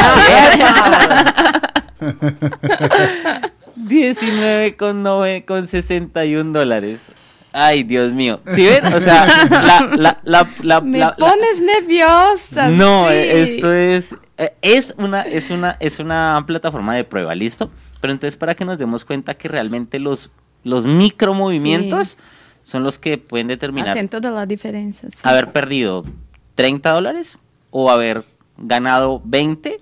bien. 3.88 4.14
19 4.14 4.76
con, 4.76 5.04
con 5.46 5.66
61 5.68 6.52
dólares. 6.52 7.10
Ay, 7.52 7.82
Dios 7.82 8.12
mío. 8.12 8.40
¿Sí 8.48 8.66
ven? 8.66 8.84
O 8.92 9.00
sea, 9.00 9.26
la... 9.50 9.96
la, 9.96 10.20
la, 10.22 10.48
la- 10.62 10.80
Me 10.82 10.98
la- 10.98 11.06
la- 11.06 11.16
pones 11.16 11.60
nerviosa. 11.60 12.68
no, 12.68 13.08
sí. 13.08 13.14
esto 13.16 13.72
es 13.72 14.14
eh, 14.36 14.52
es 14.62 14.94
una 14.98 15.22
es 15.22 15.50
una 15.50 15.76
es 15.80 15.98
una 15.98 16.44
plataforma 16.46 16.94
de 16.94 17.04
prueba, 17.04 17.34
listo. 17.34 17.70
Pero 18.00 18.12
entonces 18.12 18.36
para 18.36 18.54
que 18.54 18.64
nos 18.64 18.78
demos 18.78 19.04
cuenta 19.04 19.34
que 19.34 19.48
realmente 19.48 19.98
los 19.98 20.30
los 20.62 20.84
micromovimientos 20.84 22.16
son 22.62 22.82
los 22.84 22.98
que 22.98 23.16
pueden 23.18 23.46
determinar 23.48 23.90
Hacen 23.90 24.08
toda 24.08 24.30
la 24.30 24.44
diferencia. 24.46 25.08
sí. 25.10 25.16
haber 25.22 25.50
perdido 25.52 26.04
30 26.54 26.90
dólares 26.92 27.38
o 27.70 27.90
haber 27.90 28.24
ganado 28.58 29.22
20. 29.24 29.80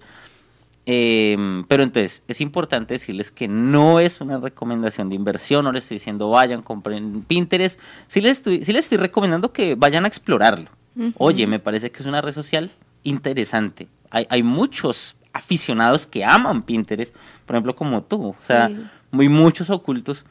Eh, 0.87 1.37
pero 1.69 1.83
entonces 1.83 2.23
es 2.29 2.41
importante 2.41 2.95
decirles 2.95 3.31
que 3.33 3.49
no 3.49 3.99
es 4.01 4.21
una 4.21 4.39
recomendación 4.39 5.09
de 5.09 5.17
inversión, 5.17 5.65
no 5.65 5.73
les 5.73 5.85
estoy 5.85 5.97
diciendo 5.97 6.31
vayan, 6.31 6.63
compren 6.63 7.23
Pinterest. 7.23 7.79
Sí 8.07 8.21
les 8.21 8.33
estoy, 8.33 8.65
sí 8.65 8.73
les 8.73 8.85
estoy 8.87 8.99
recomendando 8.99 9.53
que 9.53 9.75
vayan 9.75 10.05
a 10.05 10.09
explorarlo. 10.09 10.71
Oye, 11.19 11.47
me 11.47 11.59
parece 11.59 11.91
que 11.91 11.99
es 11.99 12.07
una 12.07 12.21
red 12.23 12.33
social 12.33 12.71
interesante. 13.03 13.89
Hay, 14.11 14.27
hay 14.31 14.43
muchos 14.43 15.17
aficionados 15.33 16.07
que 16.07 16.25
aman 16.25 16.63
Pinterest, 16.63 17.15
por 17.45 17.57
ejemplo, 17.57 17.77
como 17.77 18.03
tú. 18.03 18.29
O 18.29 18.37
sea, 18.39 18.69
Sí. 18.69 18.77
muy 19.11 19.29
muchos 19.29 19.69
ocultos. 19.71 20.25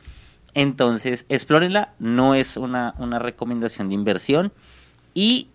Entonces, 0.56 1.26
explórenla, 1.30 1.94
no 2.00 2.34
es 2.34 2.58
una, 2.58 2.96
una 2.98 3.20
recomendación 3.20 3.90
de 3.90 3.96
inversión. 3.96 4.52
Y 5.14 5.50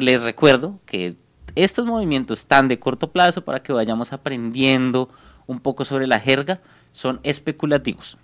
les 0.00 0.22
recuerdo 0.22 0.80
que 0.86 1.14
estos 1.54 1.86
movimientos 1.86 2.40
están 2.40 2.68
de 2.68 2.78
corto 2.78 3.10
plazo 3.10 3.44
para 3.44 3.62
que 3.62 3.72
vayamos 3.72 4.12
aprendiendo 4.12 5.08
un 5.46 5.60
poco 5.60 5.84
sobre 5.84 6.06
la 6.06 6.20
jerga, 6.20 6.60
son 6.92 7.20
especulativos. 7.22 8.18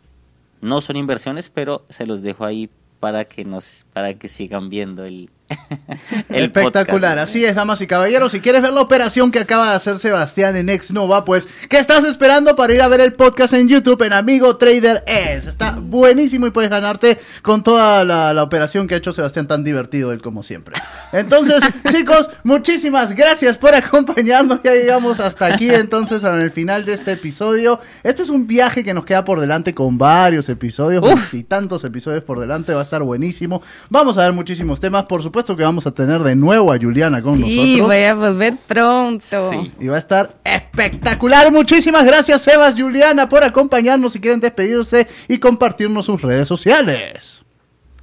No 0.61 0.81
son 0.81 0.97
inversiones, 0.97 1.51
pero 1.51 1.85
se 1.89 2.07
los 2.07 2.23
dejo 2.23 2.45
ahí 2.45 2.71
para 3.01 3.27
que 3.27 3.45
nos 3.45 3.85
para 3.93 4.15
que 4.15 4.29
sigan 4.29 4.69
viendo 4.69 5.05
el, 5.05 5.31
el 6.29 6.45
Espectacular, 6.45 7.13
podcast. 7.13 7.31
así 7.31 7.45
es, 7.45 7.55
damas 7.55 7.81
y 7.81 7.87
caballeros. 7.87 8.33
Si 8.33 8.41
quieres 8.41 8.63
ver 8.63 8.73
la 8.73 8.81
operación 8.81 9.31
que 9.31 9.39
acaba 9.39 9.71
de 9.71 9.77
hacer 9.77 9.99
Sebastián 9.99 10.57
en 10.57 10.69
Ex 10.69 10.91
Nova, 10.91 11.25
pues, 11.25 11.47
¿qué 11.69 11.79
estás 11.79 12.05
esperando 12.05 12.57
para 12.57 12.75
ir 12.75 12.83
a 12.83 12.89
ver 12.89 13.01
el 13.01 13.13
podcast 13.13 13.53
en 13.55 13.69
YouTube 13.69 14.03
en 14.03 14.13
Amigo 14.13 14.57
Trader 14.57 15.05
Es? 15.07 15.47
Está 15.47 15.77
buenísimo 15.81 16.47
y 16.47 16.51
puedes 16.51 16.71
ganarte 16.71 17.19
con 17.43 17.63
toda 17.63 18.05
la, 18.05 18.35
la 18.35 18.43
operación 18.43 18.89
que 18.89 18.95
ha 18.95 18.99
hecho 18.99 19.13
Sebastián 19.13 19.47
tan 19.47 19.63
divertido 19.63 20.13
él 20.13 20.21
como 20.21 20.43
siempre. 20.43 20.77
Entonces, 21.13 21.61
chicos, 21.91 22.29
muchísimas 22.43 23.15
gracias 23.15 23.57
por 23.57 23.75
acompañarnos. 23.75 24.61
Ya 24.65 24.73
llegamos 24.73 25.21
hasta 25.21 25.47
aquí, 25.47 25.71
entonces, 25.71 26.25
en 26.25 26.41
el 26.41 26.51
final 26.51 26.85
de 26.85 26.95
este 26.95 27.13
episodio. 27.13 27.79
Este 28.03 28.23
es 28.23 28.29
un 28.29 28.47
viaje 28.47 28.83
que 28.83 28.95
nos 28.95 29.05
queda 29.05 29.25
por 29.25 29.39
delante 29.41 29.75
con 29.75 29.97
varios 29.97 30.49
episodios, 30.49 31.05
Uf. 31.05 31.35
y 31.35 31.45
tantos 31.45 31.85
episodios 31.85 32.25
por 32.25 32.41
delante. 32.41 32.75
Va 32.75 32.81
a 32.81 32.85
estar 32.85 33.03
buenísimo. 33.03 33.63
Vamos 33.91 34.19
a 34.19 34.25
ver 34.25 34.33
muchísimos 34.33 34.81
temas. 34.81 35.05
Por 35.05 35.23
supuesto 35.23 35.36
que 35.45 35.63
vamos 35.63 35.87
a 35.87 35.91
tener 35.93 36.23
de 36.23 36.35
nuevo 36.37 36.73
a 36.73 36.79
Juliana 36.79 37.21
con 37.23 37.39
Sí, 37.43 37.57
nosotros. 37.57 37.89
voy 37.89 38.05
a 38.05 38.15
volver 38.15 38.57
pronto. 38.67 39.51
Sí. 39.53 39.73
Y 39.81 39.87
va 39.89 39.97
a 39.97 39.99
estar 39.99 40.37
espectacular. 40.45 41.51
Muchísimas 41.53 42.05
gracias, 42.07 42.43
Sebas, 42.43 42.75
Juliana, 42.81 43.29
por 43.29 43.45
acompañarnos. 43.45 44.13
Si 44.15 44.21
quieren 44.21 44.41
despedirse 44.41 45.07
y 45.29 45.39
compartirnos 45.39 46.07
sus 46.07 46.23
redes 46.23 46.49
sociales. 46.49 47.43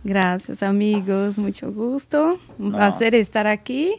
Gracias 0.04 0.62
amigos, 0.64 1.38
mucho 1.38 1.72
gusto. 1.72 2.40
Un 2.60 2.72
No. 2.72 2.78
placer 2.78 3.16
estar 3.16 3.48
aquí. 3.48 3.96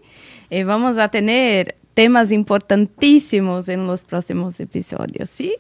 Eh, 0.51 0.65
vamos 0.65 0.99
a 0.99 1.09
tener 1.09 1.77
temas 1.95 2.31
importantísimos 2.33 3.69
en 3.69 3.87
los 3.87 4.05
próximos 4.05 4.59
episodios, 4.61 5.31
¿sí? 5.31 5.55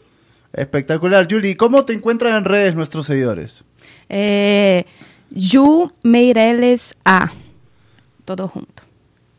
Espectacular, 0.53 1.27
Julie. 1.31 1.57
¿Cómo 1.57 1.85
te 1.85 1.95
encuentran 1.95 2.37
en 2.37 2.45
redes 2.45 2.75
nuestros 2.75 3.07
seguidores? 3.07 3.65
Eh, 4.09 4.85
Ju 5.35 5.91
Meireles 6.03 6.95
A. 7.05 7.33
Todo 8.25 8.49
junto. 8.49 8.83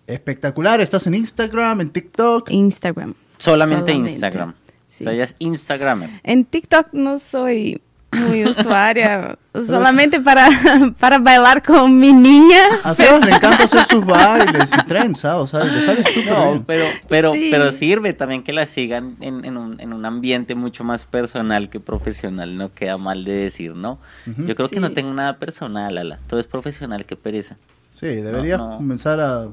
Espectacular. 0.08 0.80
¿Estás 0.82 1.08
en 1.08 1.16
Instagram, 1.16 1.82
en 1.82 1.90
TikTok? 1.90 2.50
Instagram. 2.52 3.14
Solamente, 3.38 3.92
Solamente. 3.92 4.12
Instagram. 4.12 4.54
Sí. 4.88 5.04
O 5.04 5.06
sea, 5.06 5.14
ella 5.14 5.24
es 5.24 5.36
Instagramer. 5.40 6.10
En 6.24 6.46
TikTok 6.46 6.90
no 6.94 7.20
soy 7.20 7.82
muy 8.30 8.46
usuaria, 8.48 9.38
solamente 9.68 10.22
para, 10.22 10.48
para 11.00 11.18
bailar 11.18 11.62
con 11.62 11.98
mi 12.00 12.14
niña. 12.14 12.60
A 12.84 12.94
Sebas 12.94 13.26
le 13.26 13.32
encanta 13.36 13.66
hacer 13.66 13.86
sus 13.88 14.06
bailes 14.06 14.70
y 14.72 14.86
trenza, 14.86 15.38
o 15.38 15.48
sea, 15.48 15.66
le 15.66 15.82
sale 15.82 16.02
súper 16.14 16.26
No, 16.32 16.52
bien. 16.52 16.64
pero, 16.66 16.86
pero, 17.10 17.32
Sí. 17.34 17.50
pero 17.52 17.72
sirve 17.72 18.14
también 18.14 18.44
que 18.44 18.54
la 18.54 18.68
sigan 18.68 19.18
en, 19.20 19.44
en 19.44 19.58
un, 19.58 19.82
en 19.82 19.92
un 19.92 20.06
ambiente 20.06 20.56
mucho 20.56 20.86
más 20.86 21.04
personal 21.04 21.70
que 21.70 21.82
profesional. 21.82 22.56
No 22.56 22.74
queda 22.74 22.98
mal 22.98 23.26
de 23.26 23.34
decir, 23.34 23.76
¿no? 23.76 24.00
Yo 24.26 24.56
creo 24.56 24.70
que 24.70 24.80
no 24.80 24.92
tengo 24.92 25.12
nada 25.14 25.38
personal, 25.38 25.98
Ala. 25.98 26.20
Todo 26.28 26.40
es 26.40 26.48
profesional, 26.48 27.06
qué 27.06 27.18
pereza. 27.18 27.58
Sí, 27.96 28.08
deberías 28.08 28.60
No, 28.60 28.72
no. 28.72 28.78
comenzar 28.78 29.20
a... 29.22 29.48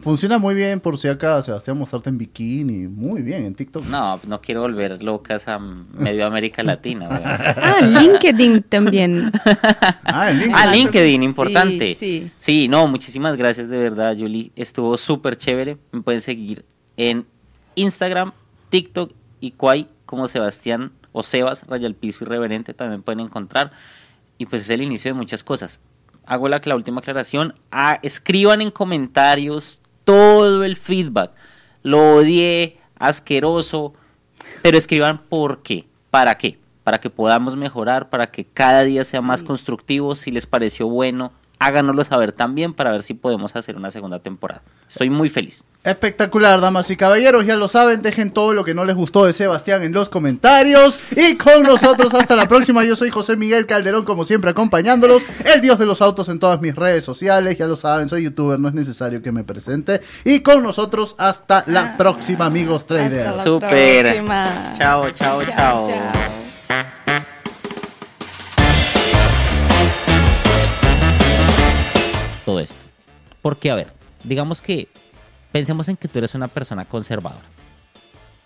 Funciona 0.00 0.38
muy 0.38 0.56
bien 0.56 0.80
por 0.80 0.98
si 0.98 1.06
acá, 1.06 1.40
Sebastián, 1.40 1.78
mostrarte 1.78 2.08
en 2.10 2.18
bikini. 2.18 2.88
Muy 2.88 3.22
bien, 3.22 3.44
en 3.46 3.54
TikTok. 3.54 3.86
No, 3.86 4.18
no 4.26 4.40
quiero 4.40 4.62
volver 4.62 5.00
locas 5.04 5.46
a 5.46 5.60
medio 5.60 6.26
América 6.26 6.64
Latina. 6.64 7.08
Ah, 7.56 7.80
LinkedIn 7.80 8.64
también. 8.64 9.30
Ah, 10.02 10.30
en 10.30 10.38
LinkedIn. 10.40 10.54
Ah, 10.56 10.66
LinkedIn, 10.74 11.20
Sí, 11.20 11.24
importante. 11.24 11.94
sí. 11.94 12.28
Sí, 12.36 12.66
no, 12.66 12.88
muchísimas 12.88 13.36
gracias 13.36 13.68
de 13.68 13.78
verdad, 13.78 14.16
Julie. 14.18 14.50
Estuvo 14.56 14.96
súper 14.96 15.36
chévere. 15.36 15.78
Me 15.92 16.02
pueden 16.02 16.20
seguir 16.20 16.64
en 16.96 17.24
Instagram, 17.76 18.32
TikTok 18.70 19.12
y 19.40 19.52
Quay 19.52 19.86
como 20.06 20.26
Sebastián 20.26 20.90
o 21.12 21.22
Sebas, 21.22 21.64
Raya 21.68 21.86
al 21.86 21.94
Piso 21.94 22.24
Irreverente, 22.24 22.74
también 22.74 23.02
pueden 23.04 23.20
encontrar. 23.20 23.70
Y 24.38 24.46
pues 24.46 24.62
es 24.62 24.70
el 24.70 24.82
inicio 24.82 25.12
de 25.12 25.14
muchas 25.16 25.44
cosas. 25.44 25.80
Hago 26.26 26.48
la, 26.48 26.60
la 26.64 26.76
última 26.76 27.00
aclaración. 27.00 27.54
Escriban 28.02 28.62
en 28.62 28.70
comentarios 28.70 29.80
todo 30.04 30.64
el 30.64 30.76
feedback. 30.76 31.32
Lo 31.82 32.16
odié, 32.16 32.78
asqueroso, 32.98 33.94
pero 34.62 34.78
escriban 34.78 35.18
por 35.18 35.62
qué, 35.62 35.86
para 36.10 36.36
qué, 36.36 36.58
para 36.82 36.98
que 37.00 37.10
podamos 37.10 37.56
mejorar, 37.56 38.08
para 38.08 38.30
que 38.30 38.44
cada 38.44 38.82
día 38.82 39.04
sea 39.04 39.20
más 39.20 39.42
constructivo, 39.42 40.14
si 40.14 40.30
les 40.30 40.46
pareció 40.46 40.88
bueno, 40.88 41.32
háganoslo 41.58 42.04
saber 42.04 42.32
también 42.32 42.74
para 42.74 42.92
ver 42.92 43.02
si 43.02 43.14
podemos 43.14 43.54
hacer 43.56 43.76
una 43.76 43.90
segunda 43.90 44.18
temporada. 44.18 44.62
Estoy 44.88 45.10
muy 45.10 45.28
feliz. 45.28 45.64
Espectacular, 45.82 46.60
damas 46.62 46.90
y 46.90 46.96
caballeros, 46.96 47.44
ya 47.44 47.56
lo 47.56 47.68
saben, 47.68 48.00
dejen 48.00 48.30
todo 48.30 48.54
lo 48.54 48.64
que 48.64 48.72
no 48.72 48.86
les 48.86 48.96
gustó 48.96 49.26
de 49.26 49.34
Sebastián 49.34 49.82
en 49.82 49.92
los 49.92 50.08
comentarios. 50.08 50.98
Y 51.14 51.36
con 51.36 51.62
nosotros 51.62 52.14
hasta 52.14 52.36
la 52.36 52.48
próxima, 52.48 52.84
yo 52.84 52.96
soy 52.96 53.10
José 53.10 53.36
Miguel 53.36 53.66
Calderón, 53.66 54.04
como 54.04 54.24
siempre 54.24 54.50
acompañándolos, 54.50 55.24
el 55.54 55.60
dios 55.60 55.78
de 55.78 55.84
los 55.84 56.00
autos 56.00 56.28
en 56.30 56.38
todas 56.38 56.60
mis 56.62 56.74
redes 56.74 57.04
sociales, 57.04 57.58
ya 57.58 57.66
lo 57.66 57.76
saben, 57.76 58.08
soy 58.08 58.24
youtuber, 58.24 58.58
no 58.58 58.68
es 58.68 58.74
necesario 58.74 59.22
que 59.22 59.30
me 59.32 59.44
presente. 59.44 60.00
Y 60.24 60.40
con 60.40 60.62
nosotros 60.62 61.14
hasta 61.18 61.64
la 61.66 61.98
próxima, 61.98 62.46
amigos 62.46 62.86
traders. 62.86 63.28
Hasta 63.28 63.36
la 63.36 63.44
Super. 63.44 64.06
próxima. 64.06 64.72
Chao, 64.78 65.10
chao, 65.10 65.42
chao. 65.44 65.90
Todo 72.54 72.60
esto. 72.62 72.76
Porque, 73.42 73.68
a 73.70 73.74
ver, 73.74 73.88
digamos 74.22 74.62
que 74.62 74.86
pensemos 75.50 75.88
en 75.88 75.96
que 75.96 76.06
tú 76.06 76.18
eres 76.20 76.34
una 76.36 76.46
persona 76.48 76.84
conservadora. 76.84 77.42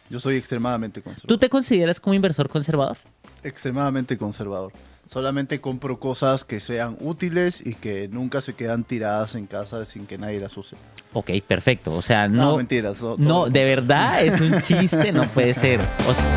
Yo 0.08 0.18
soy 0.18 0.36
extremadamente 0.36 1.00
¿Tú 1.02 1.04
conservador. 1.04 1.38
te 1.38 1.48
consideras 1.50 2.00
como 2.00 2.14
inversor 2.14 2.48
conservador? 2.48 2.96
Extremadamente 3.42 4.16
conservador. 4.16 4.72
Solamente 5.06 5.60
compro 5.60 6.00
cosas 6.00 6.44
que 6.44 6.58
sean 6.60 6.96
útiles 7.00 7.66
y 7.66 7.74
que 7.74 8.08
nunca 8.08 8.40
se 8.40 8.54
quedan 8.54 8.84
tiradas 8.84 9.34
en 9.34 9.46
casa 9.46 9.84
sin 9.84 10.06
que 10.06 10.16
nadie 10.16 10.40
las 10.40 10.56
use. 10.56 10.76
Ok, 11.12 11.30
perfecto. 11.46 11.92
O 11.94 12.00
sea, 12.02 12.28
No, 12.28 12.52
no. 12.52 12.56
mentiras. 12.56 13.02
no, 13.02 13.16
lo 13.18 13.50
de 13.50 13.64
verdad 13.64 14.24
es 14.24 14.40
un 14.40 14.60
chiste, 14.62 15.12
no 15.12 15.24
puede 15.28 15.52
ser. 15.52 15.80
O 16.08 16.14
sea, 16.14 16.34